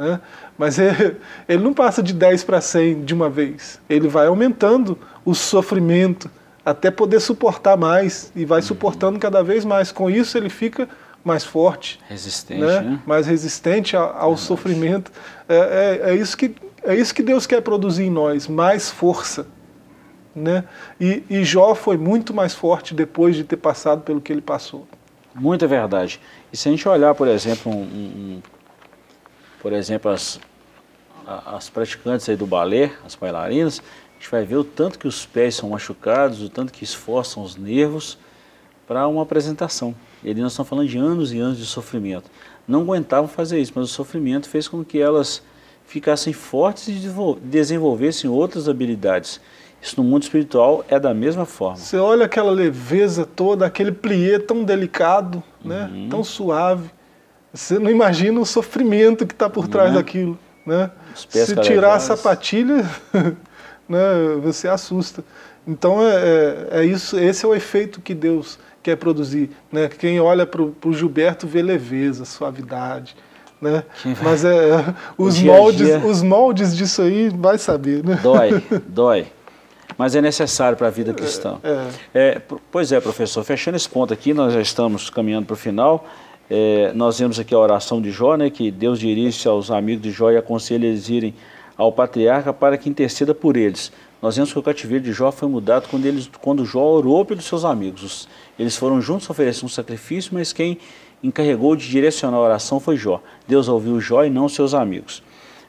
Né? 0.00 0.18
Mas 0.56 0.78
ele, 0.78 1.16
ele 1.46 1.62
não 1.62 1.74
passa 1.74 2.02
de 2.02 2.14
10 2.14 2.44
para 2.44 2.60
100 2.60 3.04
de 3.04 3.12
uma 3.12 3.28
vez. 3.28 3.78
Ele 3.88 4.08
vai 4.08 4.26
aumentando 4.26 4.98
o 5.24 5.34
sofrimento 5.34 6.30
até 6.64 6.90
poder 6.90 7.20
suportar 7.20 7.76
mais 7.76 8.32
e 8.34 8.46
vai 8.46 8.62
suportando 8.62 9.18
cada 9.18 9.42
vez 9.42 9.62
mais. 9.62 9.92
Com 9.92 10.08
isso 10.08 10.38
ele 10.38 10.48
fica 10.48 10.88
mais 11.22 11.44
forte, 11.44 12.00
resistente, 12.08 12.62
né? 12.62 12.80
né? 12.80 13.00
mais 13.04 13.26
resistente 13.26 13.94
ao, 13.94 14.16
ao 14.16 14.36
sofrimento. 14.38 15.12
É, 15.46 16.00
é, 16.04 16.10
é, 16.10 16.14
isso 16.14 16.34
que, 16.34 16.54
é 16.82 16.94
isso 16.94 17.14
que 17.14 17.22
Deus 17.22 17.46
quer 17.46 17.60
produzir 17.60 18.04
em 18.04 18.10
nós, 18.10 18.48
mais 18.48 18.90
força. 18.90 19.46
Né? 20.34 20.64
E, 20.98 21.22
e 21.28 21.44
Jó 21.44 21.74
foi 21.74 21.98
muito 21.98 22.32
mais 22.32 22.54
forte 22.54 22.94
depois 22.94 23.36
de 23.36 23.44
ter 23.44 23.56
passado 23.58 24.00
pelo 24.00 24.18
que 24.18 24.32
ele 24.32 24.40
passou. 24.40 24.88
Muita 25.34 25.66
verdade. 25.66 26.18
E 26.50 26.56
se 26.56 26.68
a 26.68 26.72
gente 26.72 26.88
olhar, 26.88 27.14
por 27.14 27.28
exemplo, 27.28 27.70
um, 27.70 27.82
um, 27.82 28.42
por 29.60 29.72
exemplo 29.72 30.10
as, 30.10 30.40
as 31.26 31.68
praticantes 31.68 32.28
aí 32.28 32.36
do 32.36 32.46
balé, 32.46 32.92
as 33.04 33.14
bailarinas, 33.14 33.80
a 33.80 34.14
gente 34.18 34.30
vai 34.30 34.44
ver 34.44 34.56
o 34.56 34.64
tanto 34.64 34.98
que 34.98 35.08
os 35.08 35.24
pés 35.24 35.54
são 35.54 35.70
machucados, 35.70 36.42
o 36.42 36.48
tanto 36.48 36.72
que 36.72 36.84
esforçam 36.84 37.42
os 37.42 37.56
nervos 37.56 38.18
para 38.86 39.06
uma 39.06 39.22
apresentação. 39.22 39.94
E 40.22 40.34
nós 40.34 40.52
estamos 40.52 40.68
falando 40.68 40.88
de 40.88 40.98
anos 40.98 41.32
e 41.32 41.38
anos 41.38 41.56
de 41.56 41.64
sofrimento. 41.64 42.30
Não 42.66 42.82
aguentavam 42.82 43.28
fazer 43.28 43.58
isso, 43.58 43.72
mas 43.74 43.84
o 43.84 43.88
sofrimento 43.88 44.48
fez 44.48 44.68
com 44.68 44.84
que 44.84 45.00
elas 45.00 45.42
ficassem 45.86 46.32
fortes 46.32 46.88
e 46.88 47.10
desenvolvessem 47.42 48.28
outras 48.28 48.68
habilidades. 48.68 49.40
Isso 49.82 50.00
no 50.00 50.04
mundo 50.06 50.22
espiritual 50.22 50.84
é 50.88 51.00
da 51.00 51.14
mesma 51.14 51.46
forma. 51.46 51.78
Você 51.78 51.96
olha 51.96 52.26
aquela 52.26 52.50
leveza 52.50 53.24
toda, 53.24 53.64
aquele 53.64 53.90
plié 53.90 54.38
tão 54.38 54.62
delicado, 54.62 55.42
né? 55.64 55.90
Uhum. 55.90 56.08
tão 56.08 56.22
suave. 56.22 56.90
Você 57.52 57.78
não 57.78 57.90
imagina 57.90 58.40
o 58.40 58.46
sofrimento 58.46 59.26
que 59.26 59.34
está 59.34 59.50
por 59.50 59.66
trás 59.66 59.90
é? 59.90 59.94
daquilo. 59.94 60.38
Né? 60.64 60.90
Se 61.14 61.56
tirar 61.56 61.94
a 61.94 62.00
sapatilha, 62.00 62.88
né, 63.88 63.98
você 64.42 64.68
assusta. 64.68 65.24
Então 65.66 66.02
é, 66.02 66.14
é, 66.14 66.68
é, 66.80 66.84
isso, 66.84 67.18
esse 67.18 67.44
é 67.44 67.48
o 67.48 67.54
efeito 67.54 68.00
que 68.00 68.14
Deus 68.14 68.58
quer 68.82 68.96
produzir. 68.96 69.50
Né? 69.70 69.88
Quem 69.88 70.20
olha 70.20 70.46
para 70.46 70.62
o 70.62 70.92
Gilberto 70.92 71.46
vê 71.46 71.62
leveza, 71.62 72.24
suavidade. 72.24 73.16
Né? 73.60 73.82
Mas 74.22 74.44
é, 74.44 74.94
os, 75.18 75.36
dia 75.36 75.52
moldes, 75.52 75.86
dia... 75.86 75.98
os 75.98 76.22
moldes 76.22 76.76
disso 76.76 77.02
aí 77.02 77.28
vai 77.28 77.58
saber. 77.58 78.04
Né? 78.04 78.18
Dói, 78.22 78.62
dói. 78.86 79.26
Mas 79.98 80.14
é 80.14 80.22
necessário 80.22 80.78
para 80.78 80.86
a 80.86 80.90
vida 80.90 81.12
cristã. 81.12 81.58
É, 81.62 81.88
é. 82.14 82.42
pois 82.70 82.90
é, 82.90 83.00
professor, 83.00 83.44
fechando 83.44 83.76
esse 83.76 83.88
ponto 83.88 84.14
aqui, 84.14 84.32
nós 84.32 84.54
já 84.54 84.60
estamos 84.60 85.10
caminhando 85.10 85.46
para 85.46 85.54
o 85.54 85.56
final. 85.56 86.06
É, 86.52 86.92
nós 86.94 87.16
vemos 87.20 87.38
aqui 87.38 87.54
a 87.54 87.58
oração 87.58 88.02
de 88.02 88.10
Jó, 88.10 88.36
né, 88.36 88.50
que 88.50 88.72
Deus 88.72 88.98
dirige 88.98 89.46
aos 89.46 89.70
amigos 89.70 90.02
de 90.02 90.10
Jó 90.10 90.32
e 90.32 90.36
aconselha 90.36 90.84
eles 90.84 91.08
irem 91.08 91.32
ao 91.76 91.92
patriarca 91.92 92.52
para 92.52 92.76
que 92.76 92.88
interceda 92.88 93.32
por 93.32 93.56
eles. 93.56 93.92
Nós 94.20 94.34
vemos 94.34 94.52
que 94.52 94.58
o 94.58 94.62
cativeiro 94.62 95.04
de 95.04 95.12
Jó 95.12 95.30
foi 95.30 95.48
mudado 95.48 95.86
quando, 95.88 96.06
eles, 96.06 96.28
quando 96.40 96.64
Jó 96.64 96.82
orou 96.82 97.24
pelos 97.24 97.44
seus 97.44 97.64
amigos. 97.64 98.28
Eles 98.58 98.76
foram 98.76 99.00
juntos 99.00 99.30
oferecer 99.30 99.64
um 99.64 99.68
sacrifício, 99.68 100.34
mas 100.34 100.52
quem 100.52 100.76
encarregou 101.22 101.76
de 101.76 101.88
direcionar 101.88 102.36
a 102.36 102.40
oração 102.40 102.80
foi 102.80 102.96
Jó. 102.96 103.22
Deus 103.46 103.68
ouviu 103.68 104.00
Jó 104.00 104.24
e 104.24 104.30
não 104.30 104.48
seus 104.48 104.74
amigos. 104.74 105.22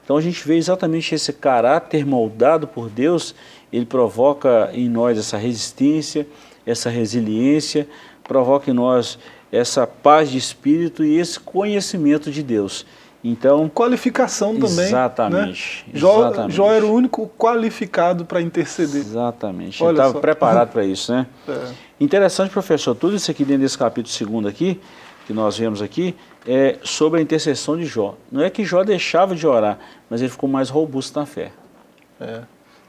Então 0.04 0.18
a 0.18 0.22
gente 0.22 0.46
vê 0.46 0.58
exatamente 0.58 1.14
esse 1.14 1.32
caráter 1.32 2.06
moldado 2.06 2.68
por 2.68 2.90
Deus, 2.90 3.36
ele 3.72 3.86
provoca 3.86 4.72
em 4.74 4.90
nós 4.90 5.18
essa 5.18 5.38
resistência, 5.38 6.28
essa 6.66 6.90
resiliência, 6.90 7.88
provoca 8.24 8.72
em 8.72 8.74
nós 8.74 9.20
essa 9.52 9.86
paz 9.86 10.30
de 10.30 10.38
espírito 10.38 11.04
e 11.04 11.18
esse 11.18 11.40
conhecimento 11.40 12.32
de 12.32 12.42
Deus. 12.42 12.86
Então, 13.24 13.70
qualificação 13.70 14.54
também. 14.56 14.86
Exatamente. 14.86 15.86
Né? 15.88 16.00
Jó, 16.00 16.28
exatamente. 16.28 16.56
Jó 16.56 16.72
era 16.72 16.86
o 16.86 16.92
único 16.92 17.28
qualificado 17.38 18.26
para 18.26 18.42
interceder. 18.42 19.02
Exatamente. 19.02 19.84
Olha 19.84 19.92
Ele 19.92 20.00
estava 20.00 20.20
preparado 20.20 20.72
para 20.74 20.84
isso, 20.84 21.12
né? 21.12 21.28
É. 21.48 21.74
Interessante, 22.00 22.50
professor, 22.50 22.96
tudo 22.96 23.16
isso 23.16 23.30
aqui 23.30 23.46
dentro 23.46 23.62
desse 23.62 23.78
capítulo 23.78 24.12
segundo 24.12 24.48
aqui, 24.48 24.80
que 25.28 25.34
nós 25.34 25.56
vemos 25.56 25.84
aqui, 25.84 26.16
é 26.48 26.80
sobre 26.84 27.20
a 27.20 27.22
intercessão 27.22 27.78
de 27.78 27.86
Jó. 27.86 28.16
Não 28.32 28.42
é 28.42 28.50
que 28.50 28.66
Jó 28.66 28.84
deixava 28.84 29.36
de 29.36 29.46
orar, 29.46 29.78
mas 30.10 30.22
ele 30.22 30.32
ficou 30.32 30.50
mais 30.50 30.70
robusto 30.70 31.20
na 31.20 31.28
fé. 31.28 31.52
É. 32.20 32.42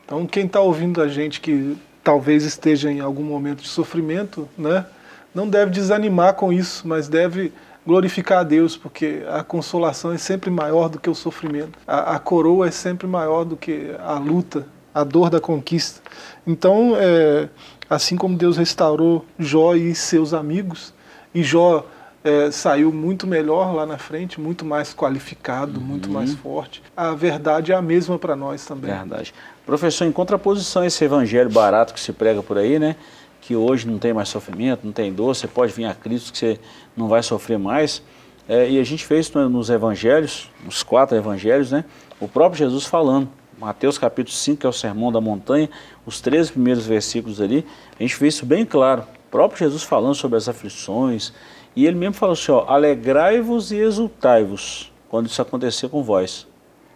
Então, 0.04 0.26
quem 0.26 0.46
está 0.46 0.60
ouvindo 0.60 1.02
a 1.02 1.08
gente 1.08 1.42
que 1.42 1.76
talvez 2.02 2.42
esteja 2.44 2.90
em 2.90 3.00
algum 3.00 3.22
momento 3.22 3.62
de 3.62 3.68
sofrimento, 3.68 4.48
né? 4.56 4.86
Não 5.34 5.48
deve 5.48 5.70
desanimar 5.70 6.34
com 6.34 6.52
isso, 6.52 6.86
mas 6.86 7.08
deve 7.08 7.52
glorificar 7.86 8.38
a 8.40 8.42
Deus, 8.42 8.76
porque 8.76 9.22
a 9.28 9.42
consolação 9.42 10.12
é 10.12 10.18
sempre 10.18 10.50
maior 10.50 10.88
do 10.88 10.98
que 10.98 11.10
o 11.10 11.14
sofrimento. 11.14 11.78
A, 11.86 12.16
a 12.16 12.18
coroa 12.18 12.68
é 12.68 12.70
sempre 12.70 13.06
maior 13.06 13.44
do 13.44 13.56
que 13.56 13.94
a 13.98 14.18
luta, 14.18 14.66
a 14.94 15.02
dor 15.04 15.30
da 15.30 15.40
conquista. 15.40 16.00
Então, 16.46 16.94
é, 16.96 17.48
assim 17.88 18.16
como 18.16 18.36
Deus 18.36 18.56
restaurou 18.56 19.24
Jó 19.38 19.74
e 19.74 19.94
seus 19.94 20.32
amigos, 20.32 20.94
e 21.34 21.42
Jó 21.42 21.84
é, 22.24 22.50
saiu 22.50 22.92
muito 22.92 23.26
melhor 23.26 23.74
lá 23.74 23.84
na 23.84 23.98
frente, 23.98 24.40
muito 24.40 24.64
mais 24.64 24.94
qualificado, 24.94 25.80
uhum. 25.80 25.86
muito 25.86 26.08
mais 26.08 26.34
forte. 26.34 26.82
A 26.96 27.12
verdade 27.14 27.72
é 27.72 27.74
a 27.74 27.82
mesma 27.82 28.18
para 28.18 28.36
nós 28.36 28.64
também. 28.64 28.90
Verdade. 28.90 29.34
Professor, 29.66 30.04
em 30.04 30.12
contraposição 30.12 30.82
a 30.82 30.86
esse 30.86 31.04
evangelho 31.04 31.50
barato 31.50 31.92
que 31.92 32.00
se 32.00 32.12
prega 32.12 32.42
por 32.42 32.58
aí, 32.58 32.78
né? 32.78 32.96
Que 33.42 33.56
hoje 33.56 33.86
não 33.86 33.98
tem 33.98 34.14
mais 34.14 34.28
sofrimento, 34.28 34.84
não 34.84 34.92
tem 34.92 35.12
dor, 35.12 35.34
você 35.34 35.48
pode 35.48 35.72
vir 35.72 35.84
a 35.84 35.92
Cristo 35.92 36.32
que 36.32 36.38
você 36.38 36.60
não 36.96 37.08
vai 37.08 37.22
sofrer 37.22 37.58
mais. 37.58 38.02
É, 38.48 38.70
e 38.70 38.78
a 38.78 38.84
gente 38.84 39.04
fez 39.04 39.26
isso 39.26 39.48
nos 39.48 39.68
evangelhos, 39.68 40.48
nos 40.64 40.82
quatro 40.82 41.16
evangelhos, 41.16 41.70
né? 41.70 41.84
O 42.20 42.28
próprio 42.28 42.58
Jesus 42.58 42.86
falando, 42.86 43.28
Mateus 43.58 43.98
capítulo 43.98 44.34
5, 44.34 44.60
que 44.60 44.66
é 44.66 44.68
o 44.68 44.72
sermão 44.72 45.10
da 45.10 45.20
montanha, 45.20 45.68
os 46.06 46.20
três 46.20 46.50
primeiros 46.50 46.86
versículos 46.86 47.40
ali, 47.40 47.66
a 47.98 48.02
gente 48.02 48.18
vê 48.18 48.28
isso 48.28 48.46
bem 48.46 48.64
claro. 48.64 49.02
O 49.02 49.30
próprio 49.30 49.58
Jesus 49.58 49.82
falando 49.82 50.14
sobre 50.14 50.38
as 50.38 50.48
aflições, 50.48 51.32
e 51.74 51.84
ele 51.84 51.96
mesmo 51.96 52.14
falou 52.14 52.34
assim, 52.34 52.52
alegrai-vos 52.68 53.72
e 53.72 53.76
exultai-vos 53.76 54.92
quando 55.08 55.26
isso 55.26 55.42
acontecer 55.42 55.88
com 55.88 56.02
vós. 56.02 56.46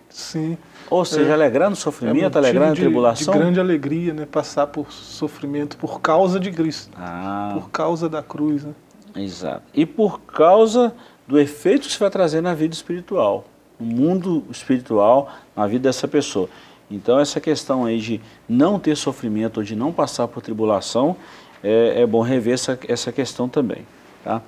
Sim. 0.09 0.57
Ou 0.91 1.05
seja, 1.05 1.31
é, 1.31 1.33
alegrar 1.33 1.69
no 1.69 1.77
sofrimento, 1.77 2.37
é 2.37 2.39
alegrar 2.39 2.69
na 2.69 2.75
de, 2.75 2.81
tribulação. 2.81 3.33
De 3.33 3.41
grande 3.41 3.61
alegria, 3.61 4.15
né? 4.15 4.27
Passar 4.27 4.67
por 4.67 4.93
sofrimento 4.93 5.77
por 5.77 6.01
causa 6.01 6.39
de 6.39 6.51
Cristo. 6.51 6.97
Ah. 6.97 7.51
Por 7.55 7.71
causa 7.71 8.09
da 8.09 8.23
cruz, 8.23 8.65
né? 8.65 8.73
Exato. 9.17 9.63
E 9.75 9.85
por 9.85 10.21
causa 10.21 10.95
do 11.27 11.39
efeito 11.39 11.83
que 11.83 11.89
isso 11.89 11.99
vai 11.99 12.11
trazer 12.11 12.41
na 12.41 12.55
vida 12.55 12.75
espiritual, 12.75 13.45
no 13.81 13.87
mundo 13.87 14.45
espiritual, 14.51 15.31
na 15.57 15.67
vida 15.67 15.89
dessa 15.89 16.07
pessoa. 16.07 16.49
Então 16.91 17.19
essa 17.19 17.41
questão 17.41 17.85
aí 17.85 17.99
de 17.99 18.21
não 18.49 18.79
ter 18.79 18.97
sofrimento 18.97 19.59
ou 19.59 19.65
de 19.65 19.75
não 19.75 19.93
passar 19.93 20.29
por 20.29 20.41
tribulação, 20.41 21.17
é, 21.63 22.03
é 22.03 22.07
bom 22.07 22.23
rever 22.23 22.55
essa, 22.55 22.79
essa 22.87 23.11
questão 23.11 23.49
também. 23.49 23.87
Tá? 24.23 24.41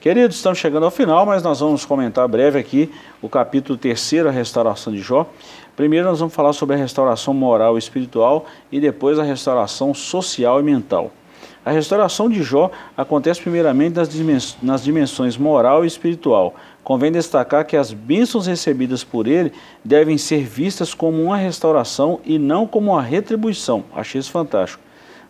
Queridos, 0.00 0.36
estamos 0.36 0.58
chegando 0.58 0.84
ao 0.84 0.90
final, 0.90 1.24
mas 1.24 1.44
nós 1.44 1.60
vamos 1.60 1.84
comentar 1.84 2.26
breve 2.26 2.58
aqui 2.58 2.92
o 3.20 3.28
capítulo 3.28 3.78
3, 3.78 4.26
a 4.26 4.30
restauração 4.30 4.92
de 4.92 5.00
Jó. 5.00 5.28
Primeiro 5.74 6.06
nós 6.06 6.18
vamos 6.20 6.34
falar 6.34 6.52
sobre 6.52 6.76
a 6.76 6.78
restauração 6.78 7.32
moral 7.32 7.76
e 7.76 7.78
espiritual 7.78 8.44
e 8.70 8.78
depois 8.78 9.18
a 9.18 9.22
restauração 9.22 9.94
social 9.94 10.60
e 10.60 10.62
mental. 10.62 11.10
A 11.64 11.70
restauração 11.70 12.28
de 12.28 12.42
Jó 12.42 12.70
acontece 12.94 13.40
primeiramente 13.40 13.94
nas, 13.94 14.08
dimens 14.08 14.58
nas 14.62 14.84
dimensões 14.84 15.38
moral 15.38 15.82
e 15.82 15.86
espiritual. 15.86 16.54
Convém 16.84 17.10
destacar 17.10 17.64
que 17.64 17.76
as 17.76 17.90
bênçãos 17.90 18.46
recebidas 18.46 19.02
por 19.02 19.26
ele 19.26 19.50
devem 19.82 20.18
ser 20.18 20.44
vistas 20.44 20.92
como 20.92 21.22
uma 21.22 21.38
restauração 21.38 22.20
e 22.22 22.38
não 22.38 22.66
como 22.66 22.90
uma 22.90 23.02
retribuição. 23.02 23.84
Achei 23.94 24.20
isso 24.20 24.30
fantástico. 24.30 24.82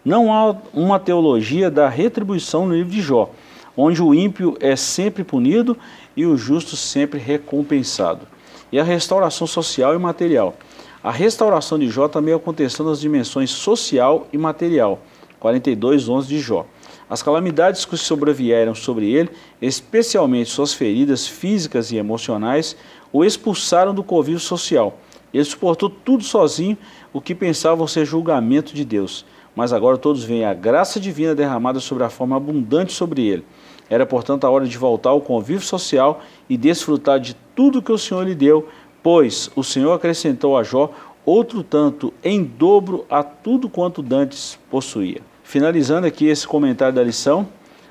Não 0.05 0.33
há 0.33 0.57
uma 0.75 0.99
teologia 0.99 1.71
da 1.71 1.89
retribuição 1.89 2.67
no 2.67 2.75
livro 2.75 2.91
de 2.91 3.01
Jó, 3.01 3.31
onde 3.77 4.03
o 4.03 4.13
ímpio 4.13 4.57
é 4.59 4.75
sempre 4.75 5.23
punido 5.23 5.79
e 6.17 6.27
o 6.27 6.37
justo 6.37 6.75
sempre 6.75 7.21
recompensado 7.21 8.32
e 8.73 8.81
a 8.81 8.85
restauração 8.85 9.47
social 9.47 9.95
e 9.95 9.99
material. 9.99 10.57
A 11.05 11.11
restauração 11.11 11.79
de 11.79 11.89
Jó 11.89 12.09
também 12.09 12.33
aconteceu 12.33 12.85
nas 12.85 13.01
dimensões 13.01 13.51
social 13.51 14.27
e 14.33 14.39
material, 14.39 15.01
42, 15.39 16.09
11 16.09 16.27
de 16.27 16.41
Jó. 16.41 16.65
As 17.11 17.23
calamidades 17.23 17.85
que 17.85 17.97
sobrevieram 17.97 18.75
sobre 18.75 19.13
ele, 19.13 19.29
especialmente 19.61 20.49
suas 20.49 20.73
feridas 20.73 21.27
físicas 21.27 21.93
e 21.93 21.97
emocionais, 21.97 22.75
o 23.13 23.25
expulsaram 23.25 23.95
do 23.95 24.03
convívio 24.03 24.41
social. 24.41 24.99
Ele 25.35 25.45
suportou 25.45 25.91
tudo 25.91 26.25
sozinho, 26.25 26.79
o 27.13 27.21
que 27.21 27.35
pensavam 27.35 27.87
ser 27.87 28.07
julgamento 28.07 28.75
de 28.75 28.85
Deus. 28.85 29.27
Mas 29.55 29.73
agora 29.73 29.99
todos 29.99 30.25
veem 30.25 30.47
a 30.47 30.55
graça 30.55 30.99
divina 30.99 31.35
derramada 31.35 31.81
sobre 31.81 32.05
a 32.05 32.09
forma 32.09 32.37
abundante 32.37 32.93
sobre 32.93 33.27
ele. 33.27 33.45
Era, 33.93 34.07
portanto, 34.07 34.47
a 34.47 34.51
hora 34.51 34.67
de 34.67 34.79
voltar 34.79 35.11
ao 35.11 35.21
convívio 35.21 35.61
social 35.61 36.23
e 36.49 36.57
desfrutar 36.57 37.21
de 37.21 37.37
tudo 37.55 37.83
que 37.83 37.93
o 37.93 37.99
Senhor 37.99 38.27
lhe 38.27 38.35
deu, 38.35 38.67
pois 39.03 39.51
o 39.55 39.63
Senhor 39.63 39.93
acrescentou 39.93 40.57
a 40.57 40.63
Jó 40.63 40.91
outro 41.27 41.63
tanto 41.63 42.11
em 42.25 42.43
dobro 42.43 43.05
a 43.11 43.23
tudo 43.23 43.69
quanto 43.69 44.03
dantes 44.03 44.59
possuía. 44.71 45.21
Finalizando 45.45 46.07
aqui 46.07 46.27
esse 46.27 46.49
comentário 46.49 46.95
da 46.95 47.03
lição, 47.03 47.47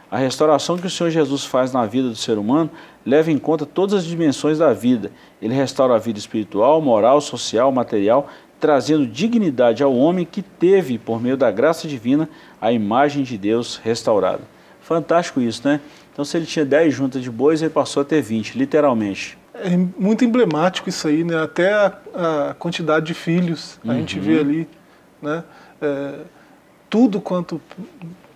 a 0.09 0.17
restauração 0.17 0.75
que 0.75 0.87
o 0.87 0.89
Senhor 0.89 1.11
Jesus 1.11 1.45
faz 1.45 1.71
na 1.71 1.85
vida 1.85 2.09
do 2.09 2.15
ser 2.15 2.39
humano 2.39 2.71
leva 3.05 3.31
em 3.31 3.37
conta 3.37 3.63
todas 3.63 3.93
as 3.99 4.03
dimensões 4.03 4.57
da 4.57 4.73
vida. 4.73 5.11
Ele 5.39 5.53
restaura 5.53 5.93
a 5.93 5.99
vida 5.99 6.17
espiritual, 6.17 6.81
moral, 6.81 7.21
social, 7.21 7.71
material, 7.71 8.27
trazendo 8.59 9.05
dignidade 9.05 9.83
ao 9.83 9.95
homem 9.95 10.25
que 10.25 10.41
teve, 10.41 10.97
por 10.97 11.21
meio 11.21 11.37
da 11.37 11.51
graça 11.51 11.87
divina, 11.87 12.27
a 12.59 12.71
imagem 12.71 13.21
de 13.21 13.37
Deus 13.37 13.79
restaurada. 13.83 14.41
Fantástico 14.91 15.39
isso, 15.39 15.65
né? 15.65 15.79
Então, 16.11 16.25
se 16.25 16.35
ele 16.35 16.45
tinha 16.45 16.65
10 16.65 16.93
juntas 16.93 17.23
de 17.23 17.31
bois, 17.31 17.61
ele 17.61 17.69
passou 17.69 18.01
a 18.01 18.03
ter 18.03 18.21
20, 18.21 18.57
literalmente. 18.57 19.37
É 19.53 19.69
muito 19.97 20.25
emblemático 20.25 20.89
isso 20.89 21.07
aí, 21.07 21.23
né? 21.23 21.41
Até 21.41 21.71
a, 21.71 21.93
a 22.49 22.53
quantidade 22.55 23.05
de 23.05 23.13
filhos 23.13 23.79
a 23.85 23.87
uhum. 23.87 23.99
gente 23.99 24.19
vê 24.19 24.37
ali, 24.37 24.67
né? 25.21 25.45
É, 25.81 26.15
tudo 26.89 27.21
quanto 27.21 27.61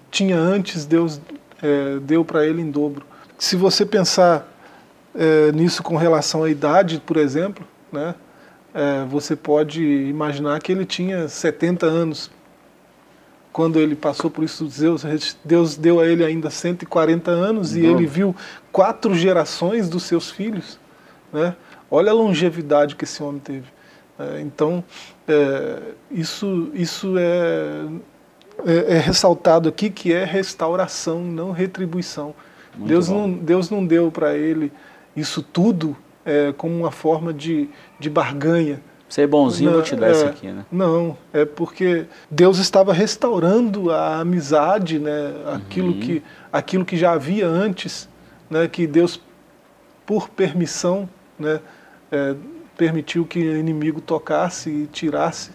tinha 0.10 0.38
antes, 0.38 0.86
Deus 0.86 1.20
é, 1.62 2.00
deu 2.00 2.24
para 2.24 2.46
ele 2.46 2.62
em 2.62 2.72
dobro. 2.72 3.06
Se 3.38 3.58
você 3.58 3.86
pensar 3.86 4.50
é, 5.14 5.52
nisso 5.52 5.84
com 5.84 5.98
relação 5.98 6.46
à 6.46 6.50
idade, 6.50 7.04
por 7.06 7.18
exemplo, 7.18 7.68
né? 7.92 8.16
É, 8.74 9.04
você 9.10 9.36
pode 9.36 9.84
imaginar 9.84 10.62
que 10.62 10.72
ele 10.72 10.86
tinha 10.86 11.28
70 11.28 11.86
anos 11.86 12.32
quando 13.56 13.80
ele 13.80 13.96
passou 13.96 14.30
por 14.30 14.44
isso, 14.44 14.66
Deus, 14.66 15.38
Deus 15.42 15.78
deu 15.78 16.02
a 16.02 16.06
ele 16.06 16.26
ainda 16.26 16.50
140 16.50 17.32
anos 17.32 17.74
e 17.74 17.86
ele 17.86 18.06
viu 18.06 18.36
quatro 18.70 19.16
gerações 19.16 19.88
dos 19.88 20.04
seus 20.04 20.30
filhos. 20.30 20.78
Né? 21.32 21.56
Olha 21.90 22.12
a 22.12 22.14
longevidade 22.14 22.98
que 22.98 23.06
esse 23.06 23.24
homem 23.24 23.40
teve. 23.40 23.68
É, 24.20 24.42
então, 24.42 24.84
é, 25.26 25.80
isso, 26.12 26.70
isso 26.74 27.16
é, 27.18 27.86
é, 28.66 28.96
é, 28.98 29.00
ressaltado 29.00 29.70
aqui 29.70 29.90
que 29.90 30.12
é 30.12 30.26
restauração, 30.26 31.24
não 31.24 31.54
retribuição. 31.54 32.36
Deus 32.76 33.08
não, 33.08 33.32
Deus 33.32 33.70
não 33.70 33.86
deu 33.86 34.12
para 34.12 34.36
ele 34.36 34.70
isso 35.16 35.42
tudo 35.42 35.96
é, 36.26 36.54
como 36.58 36.78
uma 36.78 36.92
forma 36.92 37.34
de, 37.34 37.70
de 38.02 38.10
barganha. 38.10 38.82
Ser 39.08 39.28
bonzinho, 39.28 39.70
não, 39.70 39.78
vou 39.78 39.86
te 39.86 39.96
dar 39.96 40.08
é, 40.08 40.12
isso 40.12 40.26
aqui, 40.26 40.48
né? 40.48 40.66
Não, 40.72 41.16
é 41.32 41.46
porque 41.46 42.06
Deus 42.30 42.58
estava 42.58 42.92
restaurando 42.92 43.92
a 43.92 44.20
amizade, 44.20 44.98
né? 44.98 45.32
Aquilo, 45.54 45.94
uhum. 45.94 46.00
que, 46.00 46.24
aquilo 46.52 46.84
que 46.84 46.98
já 46.98 47.12
havia 47.12 47.48
antes, 47.48 48.10
né? 48.50 48.68
Que 48.68 48.88
Deus, 48.88 49.22
por 50.06 50.28
permissão, 50.30 51.08
né? 51.38 51.60
É, 52.12 52.36
permitiu 52.76 53.26
que 53.26 53.40
o 53.40 53.58
inimigo 53.58 54.02
tocasse 54.02 54.70
e 54.70 54.88
tirasse 54.88 55.52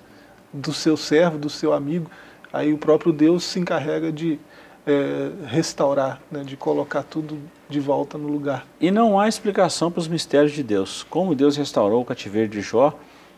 do 0.53 0.73
seu 0.73 0.97
servo, 0.97 1.37
do 1.37 1.51
seu 1.51 1.73
amigo. 1.73 2.11
Aí 2.53 2.73
o 2.73 2.79
próprio 2.79 3.13
Deus 3.13 3.45
se 3.45 3.59
encarrega 3.59 4.13
de 4.13 4.39
é, 4.87 5.31
restaurar, 5.47 6.21
né? 6.31 6.45
De 6.45 6.57
colocar 6.57 7.03
tudo 7.03 7.37
de 7.69 7.81
volta 7.81 8.17
no 8.17 8.29
lugar. 8.29 8.65
E 8.81 8.93
não 8.93 9.19
há 9.19 9.29
explicação 9.29 9.91
para 9.91 10.01
os 10.01 10.09
mistérios 10.09 10.53
de 10.53 10.63
Deus. 10.63 11.05
Como 11.11 11.35
Deus 11.35 11.57
restaurou 11.57 12.01
o 12.01 12.05
cativeiro 12.05 12.49
de 12.49 12.61
Jó, 12.61 12.97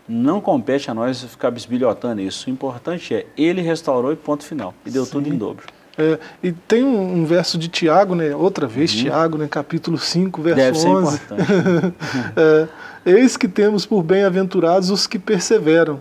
não 0.09 0.41
compete 0.41 0.91
a 0.91 0.95
nós 0.95 1.23
ficar 1.23 1.51
bisbilhotando 1.51 2.21
isso. 2.21 2.49
O 2.49 2.53
importante 2.53 3.15
é, 3.15 3.27
ele 3.37 3.61
restaurou 3.61 4.13
e 4.13 4.17
ponto 4.17 4.45
final. 4.45 4.75
E 4.85 4.91
deu 4.91 5.05
Sim. 5.05 5.13
tudo 5.13 5.29
em 5.29 5.37
dobro. 5.37 5.67
É, 5.97 6.19
e 6.43 6.53
tem 6.53 6.83
um, 6.83 7.19
um, 7.19 7.25
verso 7.25 7.59
de 7.59 7.69
Tiago, 7.69 8.15
né, 8.15 8.35
outra 8.35 8.67
vez, 8.67 8.93
uhum. 8.93 9.01
Tiago, 9.01 9.39
né, 9.39 9.47
capítulo 9.47 9.99
5, 9.99 10.41
verso 10.41 10.57
Deve 10.57 10.79
11. 10.79 11.11
Ser 11.11 11.25
importante. 11.25 11.95
é, 12.37 12.69
Eis 13.05 13.37
que 13.37 13.47
temos 13.47 13.85
por 13.85 14.03
bem-aventurados 14.03 14.89
os 14.89 15.07
que 15.07 15.19
perseveram, 15.19 16.01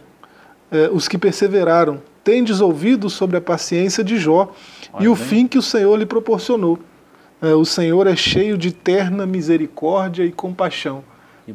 é, 0.71 0.89
os 0.91 1.07
que 1.07 1.17
perseveraram. 1.17 2.01
Tendes 2.23 2.61
ouvido 2.61 3.09
sobre 3.09 3.37
a 3.37 3.41
paciência 3.41 4.03
de 4.03 4.17
Jó 4.17 4.53
Olha 4.93 5.03
e 5.03 5.07
o 5.07 5.15
bem. 5.15 5.25
fim 5.25 5.47
que 5.47 5.57
o 5.57 5.61
Senhor 5.61 5.97
lhe 5.97 6.05
proporcionou. 6.05 6.79
É, 7.41 7.53
o 7.55 7.65
Senhor 7.65 8.05
é 8.05 8.15
cheio 8.15 8.57
de 8.57 8.71
terna 8.71 9.25
misericórdia 9.25 10.23
e 10.23 10.31
compaixão 10.31 11.03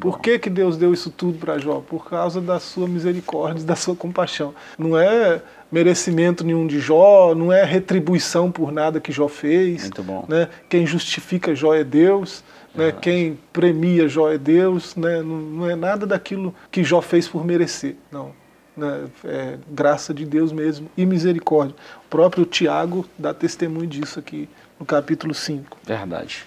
Por 0.01 0.21
que, 0.21 0.39
que 0.39 0.51
Deus 0.51 0.77
deu 0.77 0.93
isso 0.93 1.11
tudo 1.11 1.39
para 1.39 1.59
Jó? 1.59 1.81
Por 1.81 2.09
causa 2.09 2.41
da 2.41 2.59
sua 2.59 2.89
misericórdia, 2.89 3.65
da 3.65 3.77
sua 3.77 3.95
compaixão. 3.95 4.55
Não 4.79 4.99
é 4.99 5.41
merecimento 5.71 6.45
nenhum 6.45 6.67
de 6.67 6.81
Jó, 6.81 7.35
não 7.35 7.53
é 7.53 7.65
retribuição 7.65 8.51
por 8.51 8.73
nada 8.73 9.01
que 9.01 9.13
Jó 9.13 9.29
fez. 9.29 9.83
Muito 9.83 10.03
bom. 10.03 10.25
Né? 10.29 10.49
Quem 10.69 10.87
justifica 10.87 11.55
Jó 11.55 11.75
é 11.75 11.85
Deus. 11.85 12.43
Né? 12.75 12.93
Quem 12.93 13.39
premia 13.53 14.09
Jó 14.09 14.31
é 14.31 14.39
Deus. 14.39 14.97
Né? 14.97 15.23
Não, 15.23 15.37
não, 15.37 15.71
é 15.71 15.77
nada 15.77 16.07
daquilo 16.07 16.55
que 16.71 16.85
Jó 16.85 17.01
fez 17.01 17.29
por 17.29 17.45
merecer. 17.45 17.97
Não. 18.11 18.33
Né? 18.77 19.05
É 19.25 19.59
graça 19.71 20.13
de 20.13 20.27
Deus 20.27 20.53
mesmo 20.53 20.89
e 20.97 21.07
misericórdia. 21.07 21.75
O 22.05 22.09
próprio 22.09 22.45
Tiago 22.45 23.07
dá 23.19 23.33
testemunho 23.33 23.87
disso 23.87 24.19
aqui 24.19 24.49
no 24.79 24.85
capítulo 24.85 25.33
5. 25.33 25.79
Verdade. 25.85 26.45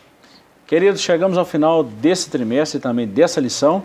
Queridos, 0.69 1.01
chegamos 1.01 1.35
ao 1.35 1.45
final 1.45 1.83
desse 1.83 2.29
trimestre 2.29 2.77
e 2.77 2.79
também 2.79 3.07
dessa 3.07 3.41
lição. 3.41 3.81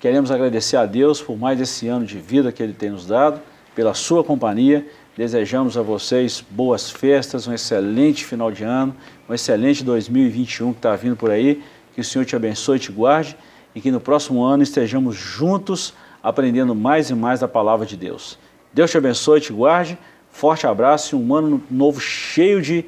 Queremos 0.00 0.28
agradecer 0.28 0.76
a 0.76 0.84
Deus 0.84 1.22
por 1.22 1.38
mais 1.38 1.60
esse 1.60 1.86
ano 1.86 2.04
de 2.04 2.18
vida 2.18 2.50
que 2.50 2.60
Ele 2.60 2.72
tem 2.72 2.90
nos 2.90 3.06
dado, 3.06 3.40
pela 3.76 3.94
sua 3.94 4.24
companhia. 4.24 4.84
Desejamos 5.16 5.78
a 5.78 5.82
vocês 5.82 6.44
boas 6.50 6.90
festas, 6.90 7.46
um 7.46 7.54
excelente 7.54 8.24
final 8.24 8.50
de 8.50 8.64
ano, 8.64 8.92
um 9.28 9.34
excelente 9.34 9.84
2021 9.84 10.72
que 10.72 10.80
está 10.80 10.96
vindo 10.96 11.14
por 11.14 11.30
aí. 11.30 11.62
Que 11.94 12.00
o 12.00 12.04
Senhor 12.04 12.24
te 12.24 12.34
abençoe 12.34 12.78
e 12.78 12.80
te 12.80 12.90
guarde 12.90 13.36
e 13.72 13.80
que 13.80 13.92
no 13.92 14.00
próximo 14.00 14.42
ano 14.42 14.64
estejamos 14.64 15.14
juntos 15.14 15.94
aprendendo 16.20 16.74
mais 16.74 17.08
e 17.08 17.14
mais 17.14 17.38
da 17.38 17.46
palavra 17.46 17.86
de 17.86 17.96
Deus. 17.96 18.36
Deus 18.72 18.90
te 18.90 18.98
abençoe 18.98 19.38
e 19.38 19.42
te 19.42 19.52
guarde. 19.52 19.96
Forte 20.32 20.66
abraço 20.66 21.14
e 21.14 21.18
um 21.20 21.32
ano 21.32 21.62
novo 21.70 22.00
cheio 22.00 22.60
de 22.60 22.84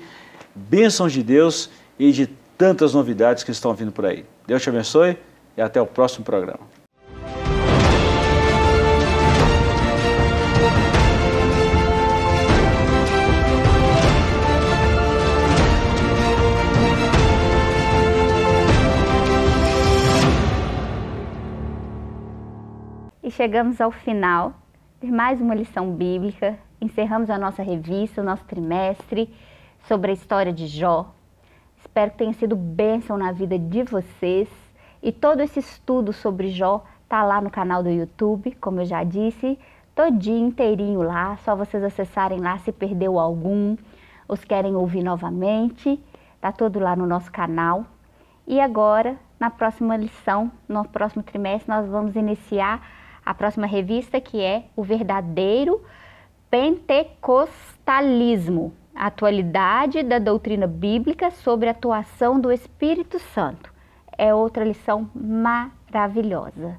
bênçãos 0.57 1.13
de 1.13 1.23
Deus 1.23 1.71
e 1.97 2.11
de 2.11 2.29
tantas 2.59 2.93
novidades 2.93 3.45
que 3.45 3.53
estão 3.53 3.73
vindo 3.73 3.93
por 3.93 4.05
aí. 4.05 4.27
Deus 4.45 4.61
te 4.61 4.69
abençoe 4.69 5.17
e 5.57 5.63
até 5.63 5.81
o 5.81 5.87
próximo 5.87 6.25
programa. 6.25 6.67
E 23.23 23.31
chegamos 23.31 23.81
ao 23.81 23.93
final 23.93 24.55
de 25.01 25.13
mais 25.13 25.41
uma 25.41 25.55
lição 25.55 25.93
bíblica. 25.93 26.59
Encerramos 26.81 27.31
a 27.31 27.39
nossa 27.39 27.63
revista, 27.63 28.21
o 28.21 28.25
nosso 28.25 28.45
trimestre 28.47 29.33
sobre 29.87 30.11
a 30.11 30.15
história 30.15 30.53
de 30.53 30.67
Jó, 30.67 31.15
Espero 31.99 32.13
que 32.13 32.19
tenha 32.19 32.33
sido 32.35 32.55
bênção 32.55 33.19
na 33.19 33.33
vida 33.33 33.59
de 33.59 33.83
vocês. 33.83 34.49
E 35.03 35.11
todo 35.11 35.41
esse 35.41 35.59
estudo 35.59 36.13
sobre 36.13 36.47
Jó 36.47 36.85
tá 37.09 37.25
lá 37.25 37.41
no 37.41 37.51
canal 37.51 37.83
do 37.83 37.89
YouTube, 37.89 38.53
como 38.61 38.81
eu 38.81 38.85
já 38.85 39.03
disse, 39.03 39.59
todinho 39.97 40.47
inteirinho 40.47 41.03
lá, 41.03 41.37
só 41.39 41.57
vocês 41.57 41.83
acessarem 41.83 42.39
lá 42.39 42.57
se 42.59 42.71
perdeu 42.71 43.19
algum, 43.19 43.77
os 44.29 44.45
querem 44.45 44.77
ouvir 44.77 45.03
novamente, 45.03 46.01
tá 46.41 46.53
todo 46.53 46.79
lá 46.79 46.95
no 46.95 47.05
nosso 47.05 47.33
canal. 47.33 47.85
E 48.47 48.61
agora, 48.61 49.17
na 49.41 49.51
próxima 49.51 49.97
lição, 49.97 50.53
no 50.69 50.85
próximo 50.85 51.25
trimestre, 51.25 51.69
nós 51.69 51.89
vamos 51.89 52.15
iniciar 52.15 52.81
a 53.27 53.35
próxima 53.35 53.67
revista 53.67 54.21
que 54.21 54.41
é 54.41 54.67
o 54.77 54.85
verdadeiro 54.85 55.83
pentecostalismo 56.49 58.73
a 58.99 59.07
atualidade 59.07 60.03
da 60.03 60.19
doutrina 60.19 60.67
bíblica 60.67 61.31
sobre 61.31 61.69
a 61.69 61.71
atuação 61.71 62.41
do 62.41 62.51
Espírito 62.51 63.21
Santo. 63.21 63.73
É 64.19 64.35
outra 64.35 64.65
lição 64.65 65.09
maravilhosa. 65.15 66.77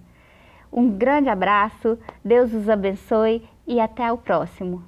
Um 0.70 0.90
grande 0.90 1.30
abraço, 1.30 1.98
Deus 2.24 2.54
os 2.54 2.68
abençoe 2.68 3.48
e 3.66 3.80
até 3.80 4.12
o 4.12 4.18
próximo. 4.18 4.84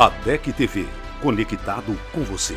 A 0.00 0.10
DEC 0.10 0.52
TV, 0.52 0.86
conectado 1.20 1.98
com 2.12 2.22
você. 2.22 2.56